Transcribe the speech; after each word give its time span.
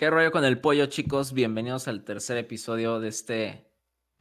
¿Qué 0.00 0.08
rollo 0.08 0.32
con 0.32 0.46
el 0.46 0.58
pollo, 0.62 0.86
chicos? 0.86 1.34
Bienvenidos 1.34 1.86
al 1.86 2.04
tercer 2.04 2.38
episodio 2.38 3.00
de 3.00 3.08
este 3.08 3.70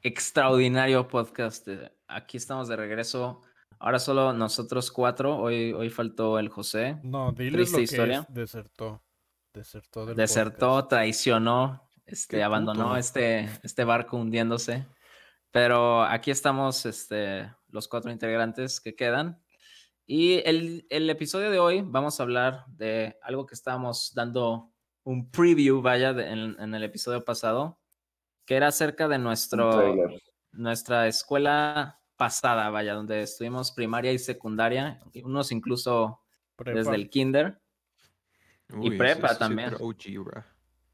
extraordinario 0.02 1.08
podcast. 1.08 1.70
Aquí 2.06 2.36
estamos 2.36 2.68
de 2.68 2.76
regreso. 2.76 3.44
Ahora 3.80 3.98
solo 4.00 4.34
nosotros 4.34 4.92
cuatro. 4.92 5.38
Hoy, 5.38 5.72
hoy 5.72 5.90
faltó 5.90 6.38
el 6.38 6.50
José. 6.50 7.00
No, 7.04 7.32
dile 7.32 7.64
lo 7.66 7.80
historia. 7.80 8.26
desertó. 8.28 9.02
Desertó 9.54 10.06
del 10.06 10.18
Desertó, 10.18 10.86
traicionó, 10.86 11.90
este, 12.06 12.44
abandonó 12.44 12.98
este, 12.98 13.50
este 13.64 13.86
barco 13.86 14.18
hundiéndose. 14.18 14.86
Pero 15.50 16.04
aquí 16.04 16.30
estamos 16.30 16.86
este, 16.86 17.54
los 17.70 17.88
cuatro 17.88 18.12
integrantes 18.12 18.82
que 18.82 18.98
quedan. 18.98 19.42
Y 20.06 20.42
el, 20.44 20.86
el, 20.90 21.10
episodio 21.10 21.50
de 21.50 21.60
hoy 21.60 21.84
vamos 21.86 22.20
a 22.20 22.24
hablar 22.24 22.66
de 22.68 23.18
algo 23.22 23.46
que 23.46 23.56
estábamos 23.56 24.12
dando 24.14 24.74
un 25.10 25.32
preview, 25.32 25.82
vaya, 25.82 26.12
en, 26.12 26.56
en, 26.60 26.76
el 26.76 26.84
episodio 26.84 27.26
pasado, 27.26 27.80
que 28.46 28.56
era 28.56 28.68
acerca 28.68 29.08
de 29.08 29.18
nuestro, 29.18 29.96
nuestra 30.52 31.08
escuela 31.08 32.00
pasada, 32.16 32.70
vaya, 32.70 32.94
donde 32.94 33.24
estuvimos 33.24 33.72
primaria 33.72 34.12
y 34.12 34.20
secundaria, 34.20 35.00
unos 35.24 35.52
incluso 35.52 36.22
desde 36.64 36.94
el 36.94 37.10
kinder 37.10 37.60
y 38.84 38.92
prepa 38.92 39.36
también. 39.36 39.74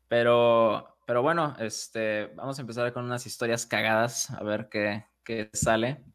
pero, 0.08 0.98
pero 1.06 1.22
bueno, 1.22 1.54
este, 1.60 2.28
vamos 2.38 2.58
a 2.58 2.62
empezar 2.62 2.94
con 2.94 3.04
unas 3.04 3.26
historias 3.26 3.66
cagadas, 3.66 4.30
a 4.32 4.42
ver 4.44 4.70
qué, 4.70 5.04
qué 5.26 5.50
sale. 5.52 6.06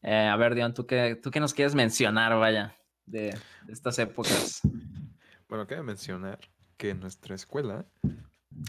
Eh, 0.00 0.28
a 0.28 0.36
ver, 0.36 0.54
Dion, 0.54 0.72
¿tú 0.72 0.86
qué, 0.86 1.14
¿tú 1.22 1.30
qué 1.30 1.40
nos 1.40 1.52
quieres 1.52 1.74
mencionar, 1.74 2.38
vaya, 2.38 2.74
de, 3.04 3.36
de 3.64 3.72
estas 3.72 3.98
épocas? 3.98 4.62
Bueno, 5.46 5.66
quiero 5.66 5.84
mencionar 5.84 6.38
que 6.78 6.94
nuestra 6.94 7.34
escuela, 7.34 7.84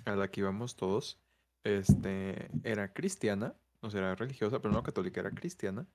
a 0.06 0.16
la 0.16 0.28
que 0.30 0.42
íbamos 0.42 0.76
todos, 0.76 1.22
este, 1.64 2.50
era 2.64 2.92
cristiana, 2.94 3.56
o 3.82 3.90
sea, 3.90 4.02
era 4.02 4.16
religiosa, 4.16 4.60
pero 4.60 4.74
no 4.74 4.84
católica, 4.84 5.22
era 5.22 5.32
cristiana. 5.32 5.86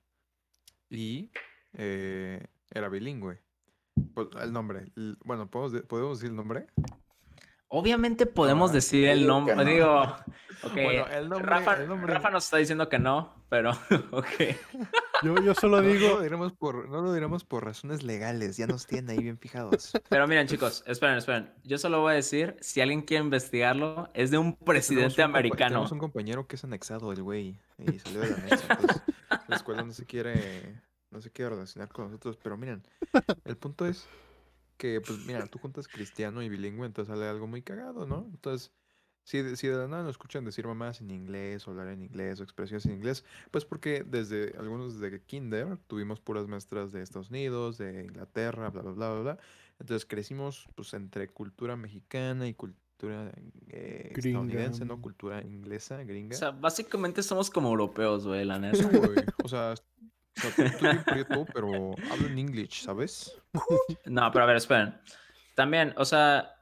Y 0.89 1.29
eh, 1.73 2.43
era 2.71 2.89
bilingüe. 2.89 3.41
Pues, 4.13 4.29
el 4.41 4.51
nombre, 4.51 4.91
bueno, 5.23 5.49
¿podemos, 5.49 5.81
¿podemos 5.83 6.19
decir 6.19 6.31
el 6.31 6.35
nombre? 6.35 6.67
Obviamente 7.67 8.25
podemos 8.25 8.71
decir 8.71 9.07
el 9.07 9.27
nombre. 9.27 9.65
Digo, 9.65 10.15
bueno, 10.73 11.07
el 11.07 11.29
nombre, 11.29 11.49
Rafa, 11.49 11.75
Rafa, 11.75 12.29
nos 12.29 12.45
está 12.45 12.57
diciendo 12.57 12.87
que 12.89 12.99
no, 12.99 13.45
pero 13.49 13.71
ok. 14.11 14.55
Yo, 15.23 15.35
yo 15.41 15.53
solo 15.55 15.81
digo. 15.81 16.09
No 16.09 16.15
lo, 16.15 16.21
diremos 16.21 16.53
por, 16.53 16.89
no 16.89 17.01
lo 17.01 17.13
diremos 17.13 17.43
por 17.43 17.63
razones 17.63 18.03
legales, 18.03 18.57
ya 18.57 18.67
nos 18.67 18.85
tienen 18.85 19.09
ahí 19.11 19.23
bien 19.23 19.37
fijados. 19.37 19.93
Pero 20.09 20.27
miren, 20.27 20.47
chicos, 20.47 20.83
esperen, 20.87 21.17
esperen. 21.17 21.53
Yo 21.63 21.77
solo 21.77 22.01
voy 22.01 22.13
a 22.13 22.15
decir: 22.15 22.55
si 22.61 22.81
alguien 22.81 23.01
quiere 23.01 23.23
investigarlo, 23.23 24.09
es 24.13 24.31
de 24.31 24.37
un 24.37 24.55
presidente 24.55 25.21
americano. 25.23 25.69
Tenemos 25.69 25.91
un 25.91 25.99
compañero 25.99 26.47
que 26.47 26.55
es 26.55 26.63
anexado, 26.63 27.11
el 27.11 27.23
güey, 27.23 27.59
y 27.77 27.99
salió 27.99 28.21
de 28.21 28.31
la 28.31 28.37
mesa. 28.37 28.79
la 29.47 29.55
escuela 29.55 29.83
no 29.83 29.93
se 29.93 30.05
quiere, 30.05 30.81
no 31.11 31.21
se 31.21 31.31
quiere 31.31 31.49
relacionar 31.51 31.89
con 31.89 32.05
nosotros, 32.05 32.37
pero 32.41 32.57
miren, 32.57 32.83
el 33.45 33.57
punto 33.57 33.85
es 33.85 34.07
que, 34.77 35.01
pues, 35.01 35.19
mira, 35.25 35.47
tú 35.47 35.59
juntas 35.59 35.87
cristiano 35.87 36.41
y 36.41 36.49
bilingüe, 36.49 36.85
entonces 36.85 37.13
sale 37.13 37.27
algo 37.27 37.47
muy 37.47 37.61
cagado, 37.61 38.05
¿no? 38.05 38.27
Entonces, 38.31 38.71
si, 39.25 39.55
si 39.55 39.67
de 39.67 39.75
la 39.75 39.87
nada 39.87 40.03
no 40.03 40.09
escuchan 40.09 40.45
decir 40.45 40.67
mamás 40.67 41.01
en 41.01 41.09
inglés, 41.09 41.67
o 41.67 41.71
hablar 41.71 41.87
en 41.89 42.03
inglés, 42.03 42.39
o 42.39 42.43
expresiones 42.43 42.85
en 42.85 42.93
inglés, 42.93 43.25
pues 43.49 43.65
porque 43.65 44.05
desde 44.07 44.55
algunos 44.57 44.99
desde 44.99 45.19
kinder 45.19 45.77
tuvimos 45.87 46.19
puras 46.19 46.47
maestras 46.47 46.91
de 46.91 47.01
Estados 47.01 47.31
Unidos, 47.31 47.79
de 47.79 48.03
Inglaterra, 48.03 48.69
bla, 48.69 48.83
bla, 48.83 48.91
bla, 48.91 49.09
bla, 49.11 49.21
bla. 49.21 49.37
Entonces 49.79 50.05
crecimos, 50.05 50.69
pues, 50.75 50.93
entre 50.93 51.27
cultura 51.27 51.75
mexicana 51.75 52.47
y 52.47 52.53
cultura 52.53 53.31
eh, 53.69 54.13
estadounidense, 54.15 54.85
¿no? 54.85 55.01
Cultura 55.01 55.41
inglesa, 55.41 56.01
gringa. 56.03 56.35
O 56.35 56.39
sea, 56.39 56.51
básicamente 56.51 57.23
somos 57.23 57.49
como 57.49 57.69
europeos, 57.69 58.27
güey, 58.27 58.45
la 58.45 58.59
neta. 58.59 58.87
O 59.43 59.47
sea, 59.47 59.73
o 59.73 60.51
sea, 60.51 60.65
estoy 60.65 61.25
pero 61.51 61.95
hablo 62.11 62.27
en 62.27 62.37
inglés, 62.37 62.69
¿sabes? 62.83 63.35
No, 64.05 64.31
pero 64.31 64.43
a 64.43 64.47
ver, 64.47 64.57
esperen. 64.57 64.95
También, 65.55 65.93
o 65.97 66.05
sea, 66.05 66.54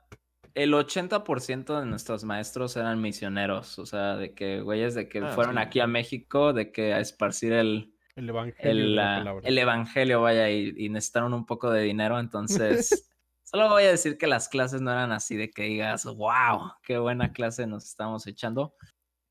el 0.55 0.73
80% 0.73 1.79
de 1.79 1.85
nuestros 1.85 2.23
maestros 2.23 2.75
eran 2.77 3.01
misioneros, 3.01 3.79
o 3.79 3.85
sea, 3.85 4.15
de 4.15 4.33
que 4.33 4.61
güeyes 4.61 4.93
de 4.93 5.09
que 5.09 5.19
ah, 5.19 5.29
fueron 5.29 5.57
aquí 5.57 5.79
a 5.79 5.87
México, 5.87 6.53
de 6.53 6.71
que 6.71 6.93
a 6.93 6.99
esparcir 6.99 7.53
el, 7.53 7.95
el 8.15 8.29
evangelio, 8.29 9.41
el, 9.43 9.57
evangelio, 9.57 10.21
vaya, 10.21 10.49
y, 10.49 10.89
necesitaron 10.89 11.33
un 11.33 11.45
poco 11.45 11.71
de 11.71 11.81
dinero, 11.81 12.19
entonces 12.19 13.09
solo 13.43 13.69
voy 13.69 13.83
a 13.83 13.89
decir 13.91 14.17
que 14.17 14.27
las 14.27 14.47
clases 14.47 14.81
no 14.81 14.91
eran 14.91 15.11
así 15.11 15.35
de 15.35 15.49
que 15.49 15.63
digas, 15.63 16.05
wow, 16.05 16.73
qué 16.83 16.99
buena 16.99 17.33
clase 17.33 17.65
nos 17.65 17.85
estamos 17.85 18.27
echando, 18.27 18.75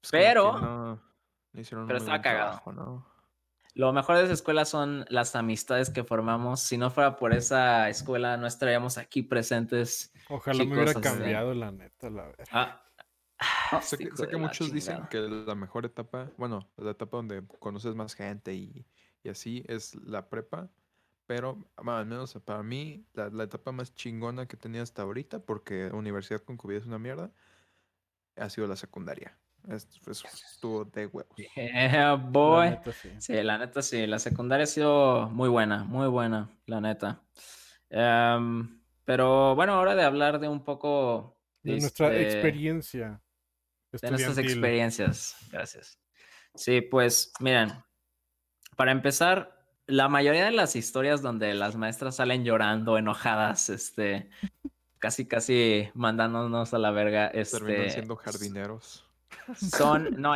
pues 0.01 0.11
pero, 0.11 1.01
pero 1.53 1.97
estaba 1.97 2.21
cagado. 2.21 2.61
¿no? 2.73 3.12
Lo 3.75 3.93
mejor 3.93 4.19
de 4.19 4.25
esa 4.25 4.35
escuela 4.35 4.65
son 4.65 5.07
las 5.09 5.35
amistades 5.35 5.89
que 5.89 6.05
formamos. 6.05 6.61
Si 6.61 6.77
no 6.77 6.91
fuera 6.91 7.17
por 7.17 7.33
esa 7.33 7.89
escuela, 7.89 8.37
no 8.37 8.47
estaríamos 8.47 8.99
aquí 8.99 9.23
presentes. 9.23 10.13
Ojalá 10.29 10.65
me 10.65 10.75
hubiera 10.75 11.01
cambiado, 11.01 11.55
la 11.55 11.73
neta, 11.73 12.11
la 12.11 12.25
verdad. 12.25 12.47
Ah, 12.51 12.85
ah, 13.39 13.81
sé, 13.81 13.97
que, 13.97 14.37
muchos 14.37 14.73
dicen 14.73 15.07
que 15.09 15.21
la 15.21 15.55
mejor 15.55 15.87
etapa, 15.87 16.31
bueno, 16.37 16.69
la 16.77 16.91
etapa 16.91 17.17
donde 17.17 17.47
conoces 17.61 17.95
más 17.95 18.15
gente 18.15 18.55
y, 18.55 18.87
así 19.29 19.65
es 19.67 19.95
la 19.95 20.29
prepa. 20.29 20.69
Pero, 21.27 21.65
al 21.77 22.05
menos 22.05 22.35
para 22.45 22.63
mí, 22.63 23.07
la, 23.15 23.31
la, 23.31 23.45
etapa 23.45 23.73
más 23.73 23.95
chingona 23.95 24.47
que 24.47 24.59
tenía 24.59 24.83
hasta 24.83 25.03
ahorita, 25.03 25.39
porque 25.39 25.87
universidad 25.87 26.43
con 26.43 26.59
COVID 26.59 26.77
es 26.77 26.85
una 26.87 26.99
mierda, 26.99 27.33
ha 28.37 28.51
sido 28.51 28.67
la 28.67 28.77
secundaria. 28.77 29.39
Eso 29.69 30.27
estuvo 30.47 30.85
de 30.85 31.07
huevos. 31.07 31.37
Yeah, 31.57 32.15
boy. 32.15 32.79
sí. 33.19 33.35
la 33.43 33.59
neta 33.59 33.83
sí. 33.83 34.07
La 34.07 34.19
secundaria 34.19 34.65
ha 34.65 34.67
sido 34.67 35.29
muy 35.31 35.49
buena, 35.49 35.85
muy 35.85 36.09
buena, 36.09 36.51
la 36.67 36.81
neta. 36.81 37.23
Em, 37.91 38.81
pero 39.05 39.55
bueno, 39.55 39.75
ahora 39.75 39.95
de 39.95 40.03
hablar 40.03 40.41
de 40.41 40.49
un 40.49 40.65
poco 40.65 41.39
de, 41.63 41.79
nuestra 41.79 42.09
este, 42.15 42.23
experiencia. 42.23 43.21
De 43.93 44.11
nuestras 44.11 44.39
experiencias. 44.39 45.37
Gracias. 45.51 45.99
Sí, 46.55 46.81
pues 46.81 47.33
miren, 47.41 47.73
para 48.77 48.93
empezar, 48.93 49.63
la 49.87 50.09
mayoría 50.09 50.45
de 50.45 50.53
las 50.53 50.77
historias 50.77 51.23
donde 51.23 51.55
las 51.55 51.77
maestras 51.77 52.17
salen 52.17 52.45
llorando, 52.45 52.99
enojadas, 52.99 53.69
este, 53.69 54.31
casi, 54.99 55.27
casi 55.27 55.89
mandándonos 55.95 56.73
a 56.75 56.79
la 56.79 56.91
verga. 56.91 57.27
Este, 57.29 57.59
Terminan 57.59 57.91
siendo 57.91 58.17
jardineros. 58.17 59.05
Son, 59.57 60.21
no, 60.21 60.35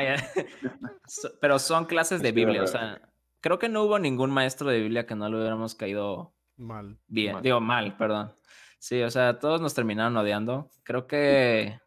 pero 1.41 1.59
son 1.59 1.87
clases 1.87 2.23
de 2.23 2.33
Biblia, 2.33 2.63
o 2.63 2.67
sea, 2.67 3.01
creo 3.41 3.59
que 3.59 3.69
no 3.69 3.85
hubo 3.85 3.99
ningún 3.99 4.31
maestro 4.31 4.71
de 4.71 4.81
Biblia 4.81 5.07
que 5.07 5.15
no 5.15 5.29
le 5.29 5.37
hubiéramos 5.37 5.75
caído 5.75 6.35
mal. 6.57 6.99
Bien, 7.07 7.41
digo 7.43 7.61
mal, 7.61 7.97
perdón. 7.97 8.33
Sí, 8.79 9.03
o 9.03 9.11
sea, 9.11 9.39
todos 9.39 9.61
nos 9.61 9.75
terminaron 9.75 10.17
odiando. 10.17 10.69
Creo 10.85 11.07
que 11.07 11.81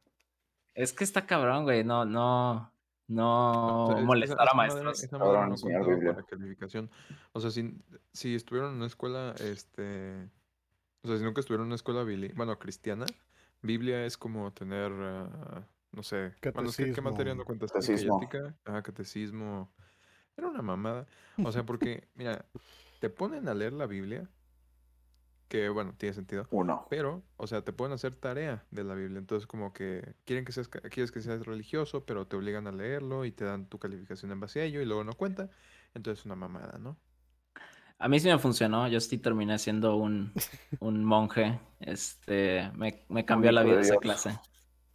es 0.73 0.93
que 0.93 1.03
está 1.03 1.25
cabrón, 1.25 1.63
güey, 1.63 1.83
no, 1.83 2.05
no, 2.05 2.71
no 3.07 3.97
molestar 4.03 4.47
a 4.49 4.53
maestros. 4.53 5.07
calificación. 6.29 6.89
O 7.33 7.39
sea, 7.39 7.51
si, 7.51 7.77
si 8.13 8.35
estuvieron 8.35 8.71
en 8.71 8.77
una 8.77 8.87
escuela, 8.87 9.35
este, 9.39 10.29
o 11.01 11.07
sea, 11.07 11.17
si 11.17 11.23
nunca 11.23 11.41
estuvieron 11.41 11.65
en 11.65 11.69
una 11.69 11.75
escuela, 11.75 12.05
bueno, 12.35 12.57
cristiana, 12.57 13.05
Biblia 13.61 14.05
es 14.05 14.17
como 14.17 14.51
tener 14.53 14.91
ah, 14.91 15.67
no 15.91 16.03
sé, 16.03 16.33
¿qué, 16.39 16.51
materia 17.01 17.33
no 17.35 17.45
cuentas? 17.45 17.71
Catecismo. 17.71 18.21
Ajá, 18.65 18.83
catecismo. 18.83 19.71
Era 20.37 20.47
una 20.47 20.61
mamada. 20.61 21.07
O 21.43 21.51
sea, 21.51 21.63
porque, 21.65 22.07
mira, 22.15 22.45
te 22.99 23.09
ponen 23.09 23.47
a 23.47 23.53
leer 23.53 23.73
la 23.73 23.87
Biblia, 23.87 24.29
que 25.47 25.69
bueno, 25.69 25.93
tiene 25.97 26.13
sentido. 26.13 26.47
Uno. 26.51 26.85
Pero, 26.89 27.23
o 27.37 27.47
sea, 27.47 27.63
te 27.63 27.73
pueden 27.73 27.93
hacer 27.93 28.15
tarea 28.15 28.63
de 28.69 28.83
la 28.83 28.93
Biblia. 28.93 29.17
Entonces, 29.17 29.47
como 29.47 29.73
que 29.73 30.13
quieren 30.25 30.45
que 30.45 30.51
seas, 30.51 30.67
quieres 30.67 31.11
que 31.11 31.21
seas 31.21 31.45
religioso, 31.45 32.05
pero 32.05 32.27
te 32.27 32.35
obligan 32.35 32.67
a 32.67 32.71
leerlo 32.71 33.25
y 33.25 33.31
te 33.31 33.45
dan 33.45 33.65
tu 33.65 33.79
calificación 33.79 34.31
en 34.31 34.39
base 34.39 34.61
a 34.61 34.63
ello 34.65 34.81
y 34.81 34.85
luego 34.85 35.03
no 35.03 35.13
cuenta. 35.13 35.49
Entonces, 35.95 36.23
una 36.25 36.35
mamada, 36.35 36.77
¿no? 36.77 36.97
A 37.97 38.07
mí 38.07 38.19
sí 38.19 38.27
me 38.29 38.37
funcionó. 38.37 38.87
Yo 38.87 39.01
sí 39.01 39.17
terminé 39.17 39.57
siendo 39.57 39.97
un, 39.97 40.31
un 40.79 41.03
monje. 41.03 41.59
Este, 41.79 42.71
me, 42.75 43.03
me 43.09 43.25
cambió 43.25 43.51
la 43.51 43.63
vida 43.63 43.81
esa 43.81 43.97
clase. 43.97 44.39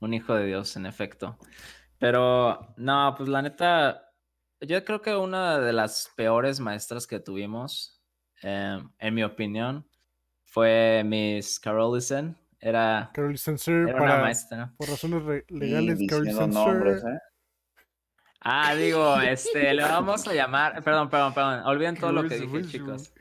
Un 0.05 0.13
hijo 0.13 0.35
de 0.35 0.47
Dios, 0.47 0.77
en 0.77 0.85
efecto. 0.85 1.39
Pero 1.99 2.75
no, 2.77 3.15
pues 3.17 3.29
la 3.29 3.41
neta, 3.41 4.13
yo 4.61 4.85
creo 4.85 5.01
que 5.01 5.17
una 5.17 5.59
de 5.59 5.73
las 5.73 6.13
peores 6.15 6.61
maestras 6.61 7.07
que 7.07 7.21
tuvimos, 7.21 8.03
em, 8.43 8.91
en 8.99 9.15
mi 9.15 9.23
opinión, 9.23 9.89
fue 10.45 11.03
Miss 11.07 11.59
Carolison. 11.59 12.37
Era, 12.61 13.11
Carolison 13.15 13.57
Sir, 13.57 13.89
era 13.89 14.03
una 14.03 14.19
maestra. 14.19 14.75
Por 14.77 14.91
razones 14.91 15.45
legales, 15.49 15.99
Carolison 16.07 16.53
Sir. 16.53 16.87
¿eh? 16.87 17.19
Ah, 18.41 18.75
digo, 18.75 19.19
este, 19.23 19.73
le 19.73 19.83
vamos 19.83 20.29
a 20.29 20.35
llamar, 20.35 20.83
perdón, 20.85 21.09
perdón, 21.09 21.33
perdón, 21.33 21.61
olviden 21.65 21.97
todo 21.97 22.13
lo 22.13 22.29
que 22.29 22.39
dije, 22.39 22.63
chicos. 22.67 23.15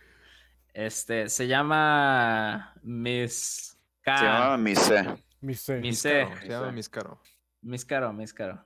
Este, 0.74 1.30
se 1.30 1.48
llama 1.48 2.74
Miss 2.82 3.80
K. 4.02 4.18
Se 4.18 4.26
llama 4.26 4.58
Miss 4.58 4.80
C. 4.80 5.06
Mise. 5.44 5.82
Mise. 5.82 6.28
Se 6.40 6.48
llama 6.48 6.72
Miscaro. 6.72 7.20
Miscaro, 7.62 8.14
Miscaro. 8.14 8.66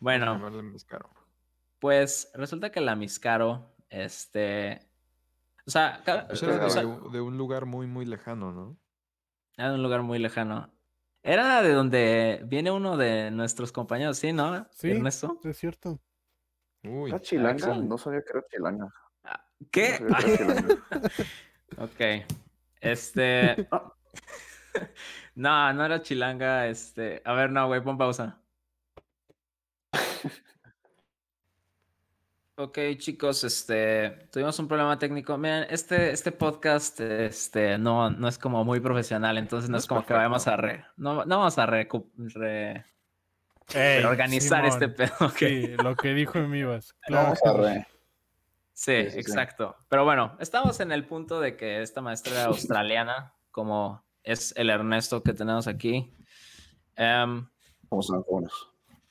Bueno. 0.00 0.40
Pues 1.78 2.32
resulta 2.34 2.72
que 2.72 2.80
la 2.80 2.96
Miscaro, 2.96 3.72
este. 3.88 4.80
O 5.66 5.70
sea, 5.70 6.02
de, 6.04 7.20
un 7.20 7.38
lugar 7.38 7.64
muy, 7.64 7.86
muy 7.86 8.06
lejano, 8.06 8.50
¿no? 8.50 8.76
Era 9.56 9.68
de 9.68 9.74
un 9.76 9.84
lugar 9.84 10.02
muy 10.02 10.18
lejano. 10.18 10.72
Era 11.22 11.62
de 11.62 11.72
donde 11.72 12.42
viene 12.44 12.72
uno 12.72 12.96
de 12.96 13.30
nuestros 13.30 13.70
compañeros, 13.70 14.18
¿sí, 14.18 14.32
no? 14.32 14.66
Sí, 14.72 14.90
Ernesto. 14.90 15.38
es 15.44 15.58
cierto. 15.58 16.00
Uy. 16.82 17.10
¿Era 17.10 17.20
chilanga? 17.20 17.76
No 17.76 17.98
sabía 17.98 18.22
que 18.22 18.30
era 18.36 18.44
chilanga. 18.50 18.92
Ah, 19.22 19.46
¿Qué? 19.70 20.04
ok. 21.78 22.26
Este. 22.80 23.68
no, 25.40 25.72
no 25.72 25.84
era 25.84 26.02
chilanga. 26.02 26.66
Este. 26.66 27.22
A 27.24 27.32
ver, 27.32 27.50
no, 27.50 27.66
güey, 27.66 27.82
pon 27.82 27.96
pausa. 27.96 28.38
Ok, 32.62 32.78
chicos, 32.98 33.42
este, 33.42 34.28
tuvimos 34.30 34.58
un 34.58 34.68
problema 34.68 34.98
técnico. 34.98 35.38
Miren, 35.38 35.66
este, 35.70 36.10
este 36.10 36.30
podcast, 36.30 37.00
este, 37.00 37.78
no, 37.78 38.10
no 38.10 38.28
es 38.28 38.36
como 38.36 38.62
muy 38.66 38.80
profesional, 38.80 39.38
entonces 39.38 39.70
no, 39.70 39.78
es 39.78 39.86
como 39.86 40.04
que 40.04 40.12
vayamos 40.12 40.46
a 40.46 40.58
re, 40.58 40.84
no, 40.98 41.24
no 41.24 41.38
vamos 41.38 41.56
a 41.56 41.64
re, 41.64 41.88
reorganizar 43.72 44.66
este 44.66 44.88
pedo. 44.90 45.10
Sí, 45.38 45.68
lo 45.82 45.96
que 45.96 46.12
dijo 46.12 46.36
en 46.36 46.50
Mivas. 46.50 46.94
Claro. 47.00 47.34
Sí, 48.74 48.92
exacto. 48.92 49.74
Pero 49.88 50.04
bueno, 50.04 50.36
estamos 50.38 50.80
en 50.80 50.92
el 50.92 51.06
punto 51.06 51.40
de 51.40 51.56
que 51.56 51.80
esta 51.80 52.02
maestra 52.02 52.44
australiana, 52.44 53.32
como 53.50 54.04
es 54.22 54.54
el 54.56 54.70
Ernesto 54.70 55.22
que 55.22 55.32
tenemos 55.32 55.66
aquí. 55.66 56.12
Um, 56.98 57.48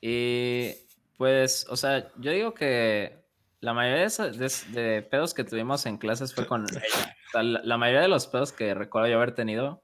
y 0.01 0.71
pues, 1.17 1.67
o 1.69 1.75
sea, 1.75 2.11
yo 2.17 2.31
digo 2.31 2.53
que 2.53 3.25
la 3.61 3.73
mayoría 3.73 4.07
de, 4.07 5.01
pedos 5.01 5.33
que 5.33 5.43
tuvimos 5.43 5.85
en 5.85 5.97
clases 5.97 6.33
fue 6.33 6.47
con 6.47 6.63
ella. 6.63 7.61
la, 7.63 7.77
mayoría 7.77 8.01
de 8.01 8.07
los 8.07 8.27
pedos 8.27 8.53
que 8.53 8.73
recuerdo 8.73 9.09
yo 9.09 9.17
haber 9.17 9.33
tenido 9.33 9.83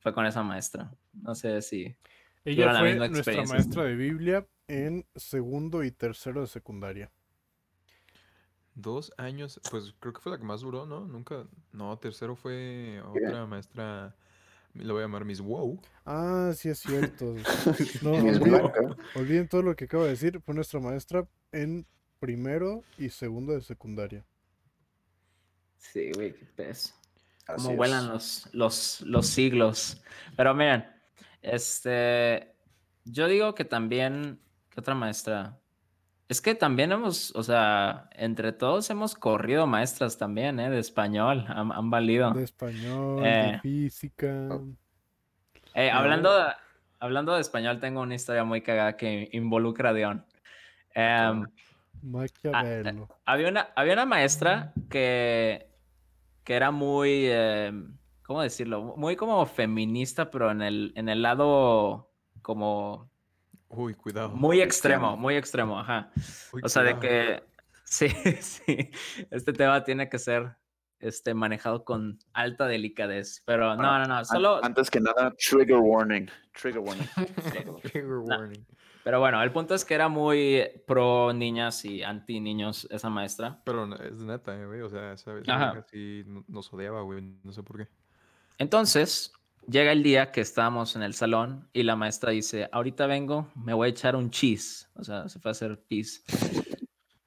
fue 0.00 0.12
con 0.12 0.26
esa 0.26 0.42
maestra. 0.42 0.92
No 1.12 1.34
sé 1.34 1.62
si. 1.62 1.96
Ella 2.44 2.76
fue 2.78 2.94
nuestra 3.08 3.44
maestra 3.44 3.84
de 3.84 3.94
Biblia 3.94 4.48
en 4.66 5.06
segundo 5.14 5.84
y 5.84 5.92
tercero 5.92 6.40
de 6.40 6.48
secundaria. 6.48 7.12
Dos 8.74 9.12
años, 9.18 9.60
pues 9.70 9.94
creo 10.00 10.14
que 10.14 10.20
fue 10.20 10.32
la 10.32 10.38
que 10.38 10.44
más 10.44 10.62
duró, 10.62 10.86
¿no? 10.86 11.06
Nunca. 11.06 11.46
No, 11.72 11.96
tercero 11.98 12.34
fue 12.34 13.00
otra 13.06 13.46
maestra. 13.46 14.16
Lo 14.74 14.94
voy 14.94 15.02
a 15.02 15.04
llamar 15.04 15.24
Miss 15.24 15.40
Wow. 15.40 15.80
Ah, 16.06 16.52
sí 16.56 16.68
es 16.68 16.78
cierto. 16.78 17.34
No, 18.02 18.12
olviden, 18.12 18.70
olviden 19.14 19.48
todo 19.48 19.62
lo 19.62 19.76
que 19.76 19.84
acabo 19.84 20.04
de 20.04 20.10
decir. 20.10 20.40
Fue 20.40 20.54
nuestra 20.54 20.80
maestra 20.80 21.26
en 21.52 21.86
primero 22.18 22.82
y 22.96 23.10
segundo 23.10 23.52
de 23.52 23.60
secundaria. 23.60 24.24
Sí, 25.76 26.10
güey, 26.14 26.34
qué 26.34 26.46
peso. 26.46 26.94
Como 27.46 27.76
vuelan 27.76 28.08
los, 28.08 28.48
los, 28.52 29.00
los 29.02 29.26
siglos. 29.26 30.02
Pero 30.36 30.54
miren, 30.54 30.86
este, 31.42 32.54
yo 33.04 33.26
digo 33.26 33.54
que 33.54 33.64
también, 33.64 34.40
¿qué 34.70 34.80
otra 34.80 34.94
maestra? 34.94 35.60
Es 36.32 36.40
que 36.40 36.54
también 36.54 36.92
hemos, 36.92 37.36
o 37.36 37.42
sea, 37.42 38.08
entre 38.12 38.52
todos 38.52 38.88
hemos 38.88 39.14
corrido 39.14 39.66
maestras 39.66 40.16
también, 40.16 40.58
¿eh? 40.60 40.70
De 40.70 40.78
español, 40.78 41.44
han, 41.46 41.90
valido. 41.90 42.30
De 42.30 42.44
español, 42.44 43.22
de 43.22 43.50
eh, 43.50 43.58
física. 43.60 44.48
Eh, 45.74 45.90
hablando, 45.90 46.34
de, 46.34 46.46
hablando 47.00 47.34
de 47.34 47.42
español, 47.42 47.80
tengo 47.80 48.00
una 48.00 48.14
historia 48.14 48.44
muy 48.44 48.62
cagada 48.62 48.96
que 48.96 49.28
involucra 49.32 49.90
a 49.90 49.92
Dion. 49.92 50.24
Ah, 50.96 51.42
había, 53.26 53.48
una, 53.50 53.68
había 53.76 53.92
una 53.92 54.06
maestra 54.06 54.72
que, 54.88 55.68
que 56.44 56.54
era 56.54 56.70
muy, 56.70 57.26
em, 57.26 57.98
¿cómo 58.22 58.40
decirlo? 58.40 58.94
Muy 58.96 59.16
como 59.16 59.44
feminista, 59.44 60.30
pero 60.30 60.50
en 60.50 60.62
el, 60.62 60.92
en 60.96 61.10
el 61.10 61.20
lado 61.20 62.10
como... 62.40 63.11
Uy, 63.72 63.94
cuidado. 63.94 64.30
Muy 64.30 64.60
extremo, 64.60 65.16
muy 65.16 65.36
extremo, 65.36 65.78
ajá. 65.78 66.10
o 66.62 66.68
sea, 66.68 66.82
de 66.82 66.98
que... 66.98 67.42
Sí, 67.84 68.08
sí. 68.40 68.90
Este 69.30 69.52
tema 69.52 69.84
tiene 69.84 70.08
que 70.08 70.18
ser 70.18 70.56
este, 71.02 71.34
manejado 71.34 71.84
con 71.84 72.18
alta 72.32 72.66
delicadez. 72.66 73.42
Pero 73.44 73.76
no, 73.76 73.98
no, 73.98 74.06
no. 74.06 74.24
Solo. 74.24 74.64
Antes 74.64 74.90
que 74.90 75.00
nada, 75.00 75.30
trigger 75.32 75.76
warning. 75.76 76.26
Trigger 76.58 76.80
warning. 76.80 77.06
trigger 77.82 78.18
warning. 78.18 78.64
Pero 79.04 79.18
bueno, 79.18 79.42
el 79.42 79.50
punto 79.50 79.74
es 79.74 79.84
que 79.84 79.94
era 79.94 80.08
muy 80.08 80.64
pro 80.86 81.32
niñas 81.32 81.84
y 81.84 82.02
anti 82.02 82.40
niños 82.40 82.86
esa 82.90 83.10
maestra. 83.10 83.60
Pero 83.64 83.92
es 83.96 84.22
neta, 84.22 84.56
eh, 84.56 84.64
güey. 84.64 84.80
O 84.80 84.88
sea, 84.88 85.12
esa 85.12 85.32
vez 85.32 85.46
así 85.48 86.24
nos 86.46 86.72
odiaba, 86.72 87.02
güey. 87.02 87.20
No 87.42 87.52
sé 87.52 87.62
por 87.62 87.78
qué. 87.78 87.88
Entonces, 88.58 89.32
llega 89.68 89.92
el 89.92 90.02
día 90.02 90.32
que 90.32 90.40
estábamos 90.40 90.96
en 90.96 91.02
el 91.02 91.14
salón 91.14 91.68
y 91.72 91.82
la 91.82 91.96
maestra 91.96 92.30
dice: 92.32 92.68
Ahorita 92.72 93.06
vengo, 93.06 93.50
me 93.54 93.74
voy 93.74 93.86
a 93.86 93.90
echar 93.90 94.16
un 94.16 94.30
cheese. 94.30 94.88
O 94.94 95.04
sea, 95.04 95.28
se 95.28 95.38
fue 95.38 95.50
a 95.50 95.52
hacer 95.52 95.82
pis. 95.88 96.24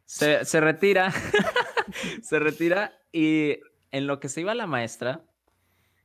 Se, 0.05 0.45
se 0.45 0.61
retira. 0.61 1.11
se 2.21 2.39
retira 2.39 2.93
y 3.11 3.59
en 3.91 4.07
lo 4.07 4.19
que 4.19 4.29
se 4.29 4.41
iba 4.41 4.53
la 4.53 4.67
maestra, 4.67 5.23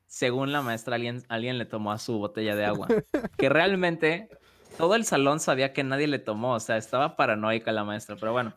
según 0.06 0.53
la 0.53 0.62
maestra, 0.62 0.97
alguien, 0.97 1.25
alguien 1.29 1.59
le 1.59 1.67
tomó 1.67 1.93
a 1.93 1.99
su 1.99 2.19
botella 2.19 2.55
de 2.55 2.65
agua. 2.65 2.88
Que 3.37 3.49
realmente 3.49 4.29
todo 4.76 4.94
el 4.94 5.05
salón 5.05 5.41
sabía 5.41 5.73
que 5.73 5.85
nadie 5.85 6.06
le 6.06 6.19
tomó, 6.19 6.55
o 6.55 6.61
sea, 6.61 6.76
estaba 6.76 7.17
paranoica 7.17 7.73
la 7.73 7.85
maestra, 7.85 8.17
pero 8.17 8.33
bueno. 8.33 8.55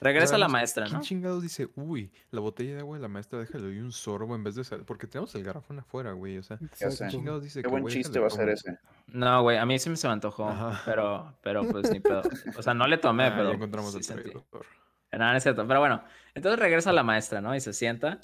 Regresa 0.00 0.38
la 0.38 0.48
maestra, 0.48 0.84
¿no? 0.84 0.90
¿Quién 0.90 1.02
chingados 1.02 1.42
dice, 1.42 1.68
uy, 1.76 2.10
la 2.30 2.40
botella 2.40 2.74
de 2.74 2.80
agua 2.80 2.96
de 2.96 3.02
la 3.02 3.08
maestra, 3.08 3.38
déjale 3.38 3.74
y 3.74 3.80
un 3.80 3.92
sorbo 3.92 4.34
en 4.34 4.42
vez 4.42 4.54
de 4.54 4.64
sal? 4.64 4.84
Porque 4.86 5.06
tenemos 5.06 5.34
el 5.34 5.44
garrafón 5.44 5.78
afuera, 5.78 6.12
güey, 6.12 6.38
o 6.38 6.42
sea. 6.42 6.58
¿Quién 6.78 7.10
chingados 7.10 7.42
dice 7.42 7.62
Qué 7.62 7.68
buen 7.68 7.86
chiste 7.86 8.18
va 8.18 8.28
a 8.28 8.30
ser 8.30 8.48
ese. 8.48 8.78
No, 9.08 9.42
güey, 9.42 9.58
a 9.58 9.66
mí 9.66 9.78
sí 9.78 9.90
me 9.90 9.96
se 9.96 10.06
me 10.06 10.14
antojó, 10.14 10.50
pero, 10.86 11.36
pero 11.42 11.68
pues 11.68 11.90
ni 11.90 12.00
pedo. 12.00 12.22
O 12.56 12.62
sea, 12.62 12.72
no 12.72 12.86
le 12.86 12.96
tomé, 12.96 13.24
ah, 13.24 13.34
pero. 13.36 13.52
encontramos 13.52 13.94
el 13.94 14.32
doctor. 14.32 14.64
No, 15.12 15.18
no 15.18 15.36
es 15.36 15.42
cierto, 15.42 15.66
pero 15.66 15.80
bueno. 15.80 16.02
Entonces 16.34 16.58
regresa 16.58 16.92
la 16.92 17.02
maestra, 17.02 17.40
¿no? 17.40 17.54
Y 17.54 17.60
se 17.60 17.72
sienta 17.72 18.20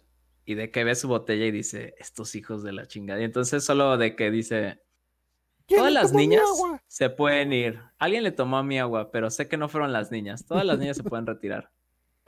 y 0.46 0.54
de 0.54 0.70
que 0.70 0.84
ve 0.84 0.94
su 0.94 1.08
botella 1.08 1.44
y 1.44 1.50
dice, 1.50 1.94
estos 1.98 2.36
hijos 2.36 2.62
de 2.62 2.72
la 2.72 2.86
chingada. 2.86 3.20
Y 3.20 3.24
entonces 3.24 3.64
solo 3.64 3.98
de 3.98 4.14
que 4.14 4.30
dice, 4.30 4.80
Todas 5.68 5.92
las 5.92 6.12
niñas 6.12 6.42
se 6.86 7.10
pueden 7.10 7.52
ir. 7.52 7.80
Alguien 7.98 8.22
le 8.22 8.32
tomó 8.32 8.58
a 8.58 8.62
mi 8.62 8.78
agua, 8.78 9.10
pero 9.10 9.30
sé 9.30 9.48
que 9.48 9.56
no 9.56 9.68
fueron 9.68 9.92
las 9.92 10.10
niñas. 10.10 10.46
Todas 10.46 10.64
las 10.64 10.78
niñas 10.78 10.96
se 10.96 11.02
pueden 11.02 11.26
retirar. 11.26 11.72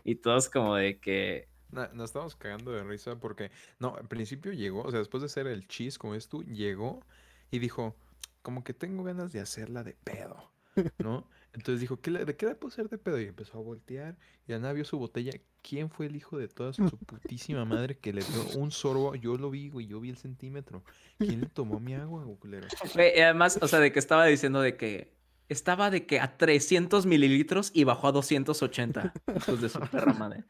Y 0.05 0.17
todos 0.17 0.49
como 0.49 0.75
de 0.75 0.99
que... 0.99 1.49
nos 1.71 2.05
estamos 2.05 2.35
cagando 2.37 2.73
de 2.73 2.83
risa 2.83 3.17
porque, 3.21 3.51
no, 3.79 3.95
al 3.97 4.09
principio 4.09 4.53
llegó, 4.53 4.83
o 4.83 4.91
sea, 4.91 4.99
después 5.01 5.23
de 5.23 5.29
ser 5.29 5.47
el 5.47 5.69
cheese, 5.69 5.99
como 5.99 6.15
es 6.15 6.29
tú, 6.29 6.43
llegó 6.45 7.05
y 7.51 7.59
dijo, 7.59 7.95
como 8.43 8.65
que 8.65 8.75
tengo 8.75 9.05
ganas 9.05 9.33
de 9.33 9.41
hacerla 9.41 9.85
de 9.85 9.95
pedo, 10.05 10.51
¿no? 10.99 11.29
Entonces 11.53 11.81
dijo, 11.81 12.01
¿qué 12.01 12.11
¿de 12.11 12.37
qué 12.37 12.47
le 12.47 12.55
puedo 12.55 12.89
de 12.89 12.99
pedo? 12.99 13.21
Y 13.21 13.25
empezó 13.25 13.59
a 13.59 13.61
voltear 13.61 14.17
y 14.47 14.53
Ana 14.53 14.73
vio 14.73 14.85
su 14.85 14.99
botella. 14.99 15.33
¿Quién 15.63 15.91
fue 15.91 16.07
el 16.07 16.17
hijo 16.17 16.39
de 16.39 16.49
toda 16.49 16.73
su 16.73 16.85
putísima 16.85 17.65
madre 17.65 17.99
que 17.99 18.13
le 18.13 18.23
dio 18.23 18.59
un 18.59 18.71
sorbo? 18.71 19.15
Yo 19.15 19.37
lo 19.37 19.51
vi, 19.51 19.71
güey, 19.71 19.87
yo 19.87 20.01
vi 20.01 20.11
el 20.11 20.17
centímetro. 20.17 20.85
¿Quién 21.19 21.41
le 21.41 21.47
tomó 21.47 21.81
mi 21.81 21.95
agua, 21.95 22.25
culero? 22.39 22.69
Y 22.95 23.21
además, 23.21 23.59
o 23.61 23.69
sea, 23.69 23.81
de 23.81 23.93
que 23.93 23.99
estaba 23.99 24.27
diciendo 24.27 24.61
de 24.61 24.77
que 24.77 25.19
estaba 25.49 25.91
de 25.91 26.07
que 26.07 26.21
a 26.21 26.37
300 26.37 27.07
mililitros 27.07 27.71
y 27.75 27.85
bajó 27.85 28.09
a 28.09 28.13
280. 28.13 29.13
Pues 29.47 29.61
de 29.61 29.69
su 29.69 29.81
perra 29.81 30.13
madre. 30.13 30.45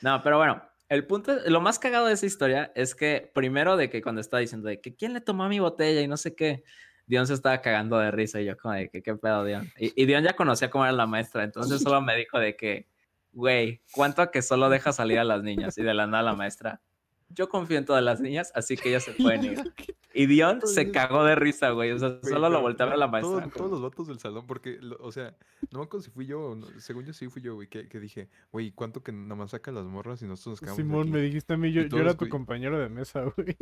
No, 0.00 0.22
pero 0.22 0.38
bueno, 0.38 0.62
el 0.88 1.06
punto, 1.06 1.34
lo 1.46 1.60
más 1.60 1.78
cagado 1.78 2.06
de 2.06 2.14
esa 2.14 2.26
historia 2.26 2.72
es 2.74 2.94
que 2.94 3.30
primero 3.34 3.76
de 3.76 3.90
que 3.90 4.02
cuando 4.02 4.20
estaba 4.20 4.40
diciendo 4.40 4.68
de 4.68 4.80
que 4.80 4.94
quién 4.94 5.14
le 5.14 5.20
tomó 5.20 5.48
mi 5.48 5.58
botella 5.58 6.00
y 6.02 6.08
no 6.08 6.16
sé 6.16 6.34
qué, 6.34 6.64
Dion 7.06 7.26
se 7.26 7.34
estaba 7.34 7.60
cagando 7.60 7.98
de 7.98 8.10
risa 8.10 8.40
y 8.40 8.46
yo 8.46 8.56
como 8.56 8.74
de 8.74 8.88
que 8.88 9.02
qué 9.02 9.14
pedo, 9.14 9.44
Dion. 9.44 9.68
Y, 9.78 10.04
Dion 10.06 10.24
ya 10.24 10.34
conocía 10.34 10.70
cómo 10.70 10.84
era 10.84 10.92
la 10.92 11.06
maestra, 11.06 11.44
entonces 11.44 11.82
solo 11.82 12.00
me 12.00 12.16
dijo 12.16 12.38
de 12.38 12.56
que, 12.56 12.86
güey, 13.32 13.80
¿cuánto 13.92 14.22
a 14.22 14.30
que 14.30 14.42
solo 14.42 14.68
deja 14.70 14.92
salir 14.92 15.18
a 15.18 15.24
las 15.24 15.42
niñas? 15.42 15.76
Y 15.78 15.82
de 15.82 15.94
la 15.94 16.06
nada 16.06 16.22
la 16.22 16.34
maestra, 16.34 16.80
yo 17.28 17.48
confío 17.48 17.78
en 17.78 17.84
todas 17.84 18.02
las 18.02 18.20
niñas, 18.20 18.52
así 18.54 18.76
que 18.76 18.90
ellas 18.90 19.04
se 19.04 19.12
pueden 19.12 19.44
ir. 19.44 19.58
Y 20.14 20.26
Dion 20.26 20.60
se 20.66 20.90
cagó 20.90 21.24
de 21.24 21.34
risa, 21.34 21.70
güey. 21.70 21.90
O 21.92 21.98
sea, 21.98 22.20
solo 22.22 22.50
lo 22.50 22.60
volteaba 22.60 22.92
a 22.92 22.96
la 22.96 23.08
maestra. 23.08 23.48
Todos, 23.48 23.70
los 23.70 23.82
vatos 23.82 24.08
del 24.08 24.18
salón, 24.18 24.46
porque, 24.46 24.78
o 25.00 25.10
sea, 25.10 25.34
no 25.70 25.78
me 25.78 25.84
acuerdo 25.86 26.04
si 26.04 26.10
fui 26.10 26.26
yo, 26.26 26.58
según 26.78 27.04
yo 27.06 27.12
sí 27.12 27.28
fui 27.28 27.40
yo, 27.40 27.54
güey, 27.54 27.68
que, 27.68 27.86
dije, 27.98 28.28
güey, 28.50 28.72
¿cuánto 28.72 29.02
que 29.02 29.12
nada 29.12 29.36
más 29.36 29.52
saca 29.52 29.72
las 29.72 29.86
morras 29.86 30.20
y 30.22 30.26
nosotros 30.26 30.52
nos 30.52 30.60
quedamos 30.60 30.76
Simón, 30.76 31.10
me 31.10 31.20
dijiste 31.20 31.54
a 31.54 31.56
mí, 31.56 31.72
yo, 31.72 31.82
yo 31.84 31.98
era 31.98 32.14
tu 32.14 32.28
compañero 32.28 32.78
de 32.78 32.88
mesa, 32.88 33.22
güey. 33.36 33.56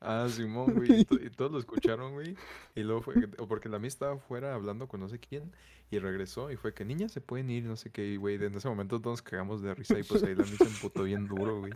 Ah, 0.00 0.26
Simón, 0.28 0.74
güey. 0.74 1.06
Y, 1.26 1.30
todos 1.30 1.52
lo 1.52 1.58
escucharon, 1.58 2.14
güey. 2.14 2.36
Y 2.74 2.82
luego 2.82 3.02
fue, 3.02 3.14
porque 3.48 3.68
la 3.68 3.78
mía 3.78 3.88
estaba 3.88 4.14
afuera 4.14 4.54
hablando 4.54 4.88
con 4.88 5.00
no 5.00 5.08
sé 5.08 5.18
quién. 5.18 5.52
Y 5.90 5.98
regresó 5.98 6.50
y 6.50 6.56
fue 6.56 6.72
que 6.72 6.84
niñas 6.84 7.12
se 7.12 7.20
pueden 7.20 7.50
ir, 7.50 7.64
no 7.64 7.76
sé 7.76 7.90
qué. 7.90 8.06
Y, 8.06 8.16
güey, 8.16 8.36
en 8.36 8.54
ese 8.54 8.68
momento 8.68 9.00
todos 9.00 9.14
nos 9.14 9.22
cagamos 9.22 9.60
de 9.62 9.74
risa. 9.74 9.98
Y 9.98 10.04
pues 10.04 10.22
ahí 10.22 10.34
la 10.34 10.44
mía 10.44 10.56
se 10.56 10.64
emputó 10.64 11.02
bien 11.02 11.26
duro, 11.26 11.60
güey. 11.60 11.72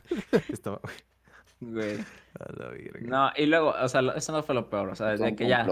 Estaba, 0.48 0.80
güey. 1.60 1.98
A 2.38 2.52
la 2.52 2.72
No, 3.00 3.30
y 3.36 3.46
luego, 3.46 3.74
o 3.78 3.88
sea, 3.88 4.00
eso 4.16 4.32
no 4.32 4.42
fue 4.42 4.54
lo 4.54 4.70
peor. 4.70 4.88
O 4.88 4.94
sea, 4.94 5.08
desde 5.08 5.34
que 5.34 5.48
ya. 5.48 5.66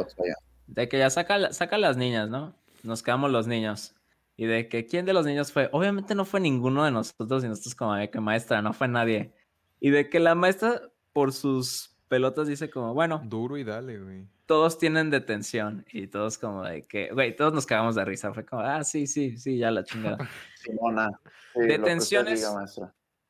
De 0.66 0.88
que 0.88 0.98
ya 0.98 1.10
saca, 1.10 1.52
saca 1.52 1.78
las 1.78 1.96
niñas, 1.96 2.30
¿no? 2.30 2.54
Nos 2.82 3.02
quedamos 3.02 3.30
los 3.30 3.46
niños. 3.46 3.94
Y 4.36 4.46
de 4.46 4.68
que 4.68 4.86
quién 4.86 5.06
de 5.06 5.12
los 5.12 5.24
niños 5.24 5.52
fue. 5.52 5.68
Obviamente 5.72 6.14
no 6.14 6.24
fue 6.24 6.40
ninguno 6.40 6.84
de 6.84 6.90
nosotros 6.90 7.44
y 7.44 7.48
nosotros 7.48 7.74
como 7.74 7.94
de 7.94 8.10
que 8.10 8.20
maestra, 8.20 8.60
no 8.60 8.72
fue 8.72 8.88
nadie. 8.88 9.32
Y 9.78 9.90
de 9.90 10.08
que 10.08 10.18
la 10.18 10.34
maestra 10.34 10.80
por 11.12 11.32
sus 11.32 11.91
pelotas 12.12 12.46
dice 12.46 12.68
como, 12.68 12.92
bueno. 12.92 13.22
Duro 13.24 13.56
y 13.56 13.64
dale, 13.64 13.98
güey. 13.98 14.26
Todos 14.44 14.76
tienen 14.76 15.08
detención 15.08 15.86
y 15.90 16.08
todos 16.08 16.36
como 16.36 16.62
de 16.62 16.82
que, 16.82 17.10
güey, 17.10 17.34
todos 17.34 17.54
nos 17.54 17.64
cagamos 17.64 17.94
de 17.94 18.04
risa. 18.04 18.34
Fue 18.34 18.44
como, 18.44 18.60
ah, 18.60 18.84
sí, 18.84 19.06
sí, 19.06 19.38
sí, 19.38 19.56
ya 19.56 19.70
la 19.70 19.82
chingada. 19.82 20.18
Simona. 20.56 21.08
Detenciones. 21.54 22.46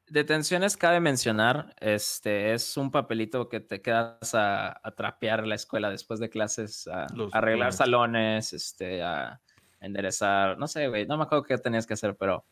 Detenciones 0.08 0.76
cabe 0.76 0.98
mencionar, 0.98 1.76
este 1.78 2.54
es 2.54 2.76
un 2.76 2.90
papelito 2.90 3.48
que 3.48 3.60
te 3.60 3.80
quedas 3.80 4.34
a, 4.34 4.80
trapear 4.96 5.46
la 5.46 5.54
escuela 5.54 5.88
después 5.88 6.18
de 6.18 6.28
clases, 6.28 6.88
a, 6.88 7.06
arreglar 7.30 7.72
salones, 7.72 8.52
este, 8.52 9.00
a 9.00 9.40
enderezar, 9.80 10.58
no 10.58 10.66
sé, 10.66 10.88
güey, 10.88 11.06
no 11.06 11.16
me 11.16 11.22
acuerdo 11.22 11.44
qué 11.44 11.56
tenías 11.56 11.86
que 11.86 11.94
hacer, 11.94 12.16
pero 12.16 12.44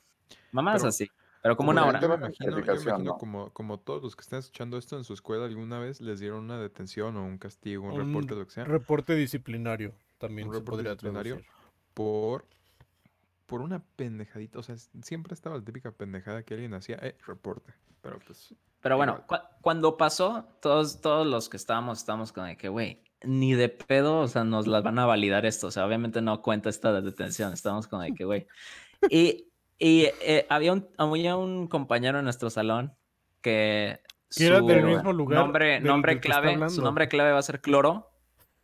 mamás 0.52 0.84
así. 0.84 1.10
Pero 1.42 1.56
como 1.56 1.70
una 1.70 1.87
hora. 1.87 2.00
Yo 2.00 2.09
me 2.09 2.16
imagino, 2.16 3.16
como, 3.18 3.50
como 3.50 3.78
todos 3.78 4.02
los 4.02 4.14
que 4.14 4.23
están 4.23 4.40
escuchando 4.40 4.76
esto 4.76 4.97
en 4.97 5.04
su 5.04 5.14
escuela 5.14 5.47
alguna 5.47 5.78
vez 5.78 6.00
les 6.00 6.20
dieron 6.20 6.44
una 6.44 6.61
detención 6.61 7.16
o 7.16 7.25
un 7.25 7.38
castigo, 7.38 7.87
un, 7.87 7.97
reporte, 7.97 8.35
lo 8.35 8.44
que 8.47 8.52
sea. 8.52 8.64
Reporte 8.64 9.14
disciplinario 9.14 9.94
también. 10.18 10.49
Un 10.49 10.54
reporte 10.54 10.82
disciplinario 10.82 11.40
por 11.94 12.44
por 13.50 13.62
una 13.62 13.82
pendejadita, 13.97 14.61
o 14.61 14.62
sea, 14.62 14.76
siempre 15.02 15.35
estaba 15.35 15.56
la 15.56 15.64
típica 15.64 15.90
pendejada 15.90 16.44
que 16.44 16.54
alguien 16.54 16.73
hacía, 16.73 17.00
eh, 17.02 17.16
reporte, 17.26 17.75
pero 18.00 18.20
pues... 18.25 18.54
Pero 18.80 18.97
bueno, 18.97 19.25
cuando 19.61 19.97
pasó, 19.97 20.44
todos, 20.62 21.00
todos 21.00 21.26
los 21.26 21.49
que 21.49 21.56
estábamos, 21.56 21.99
estábamos 21.99 22.30
con 22.30 22.47
el 22.47 22.56
que, 22.56 22.68
güey, 22.68 23.02
ni 23.25 23.54
de 23.54 23.68
pedo, 23.68 24.20
o 24.20 24.28
sea, 24.28 24.44
nos 24.44 24.68
las 24.68 24.85
van 24.85 25.00
a 25.00 25.04
validar 25.04 25.47
esto, 25.47 25.66
o 25.66 25.70
sea, 25.73 25.85
obviamente 25.85 26.23
no 26.23 26.42
cuenta 26.42 26.70
esta 26.70 27.00
detención, 27.00 27.52
estamos 27.52 27.88
con 27.88 28.04
el 28.04 28.14
que, 28.14 28.25
güey. 28.25 28.47
Y, 29.11 29.50
y 29.80 30.08
eh, 30.20 30.46
había, 30.50 30.75
un, 30.75 30.88
había 30.99 31.37
un 31.37 31.66
compañero 31.66 32.18
en 32.18 32.25
nuestro 32.25 32.50
salón 32.50 32.94
que... 33.40 34.00
Su 34.28 34.44
era 34.44 34.60
del 34.60 34.84
mismo 34.84 35.12
lugar. 35.12 35.40
Nombre, 35.40 35.80
nombre 35.80 36.20
clave, 36.20 36.68
su 36.68 36.82
nombre 36.82 37.08
clave 37.08 37.32
va 37.32 37.38
a 37.38 37.42
ser 37.42 37.60
Cloro, 37.60 38.12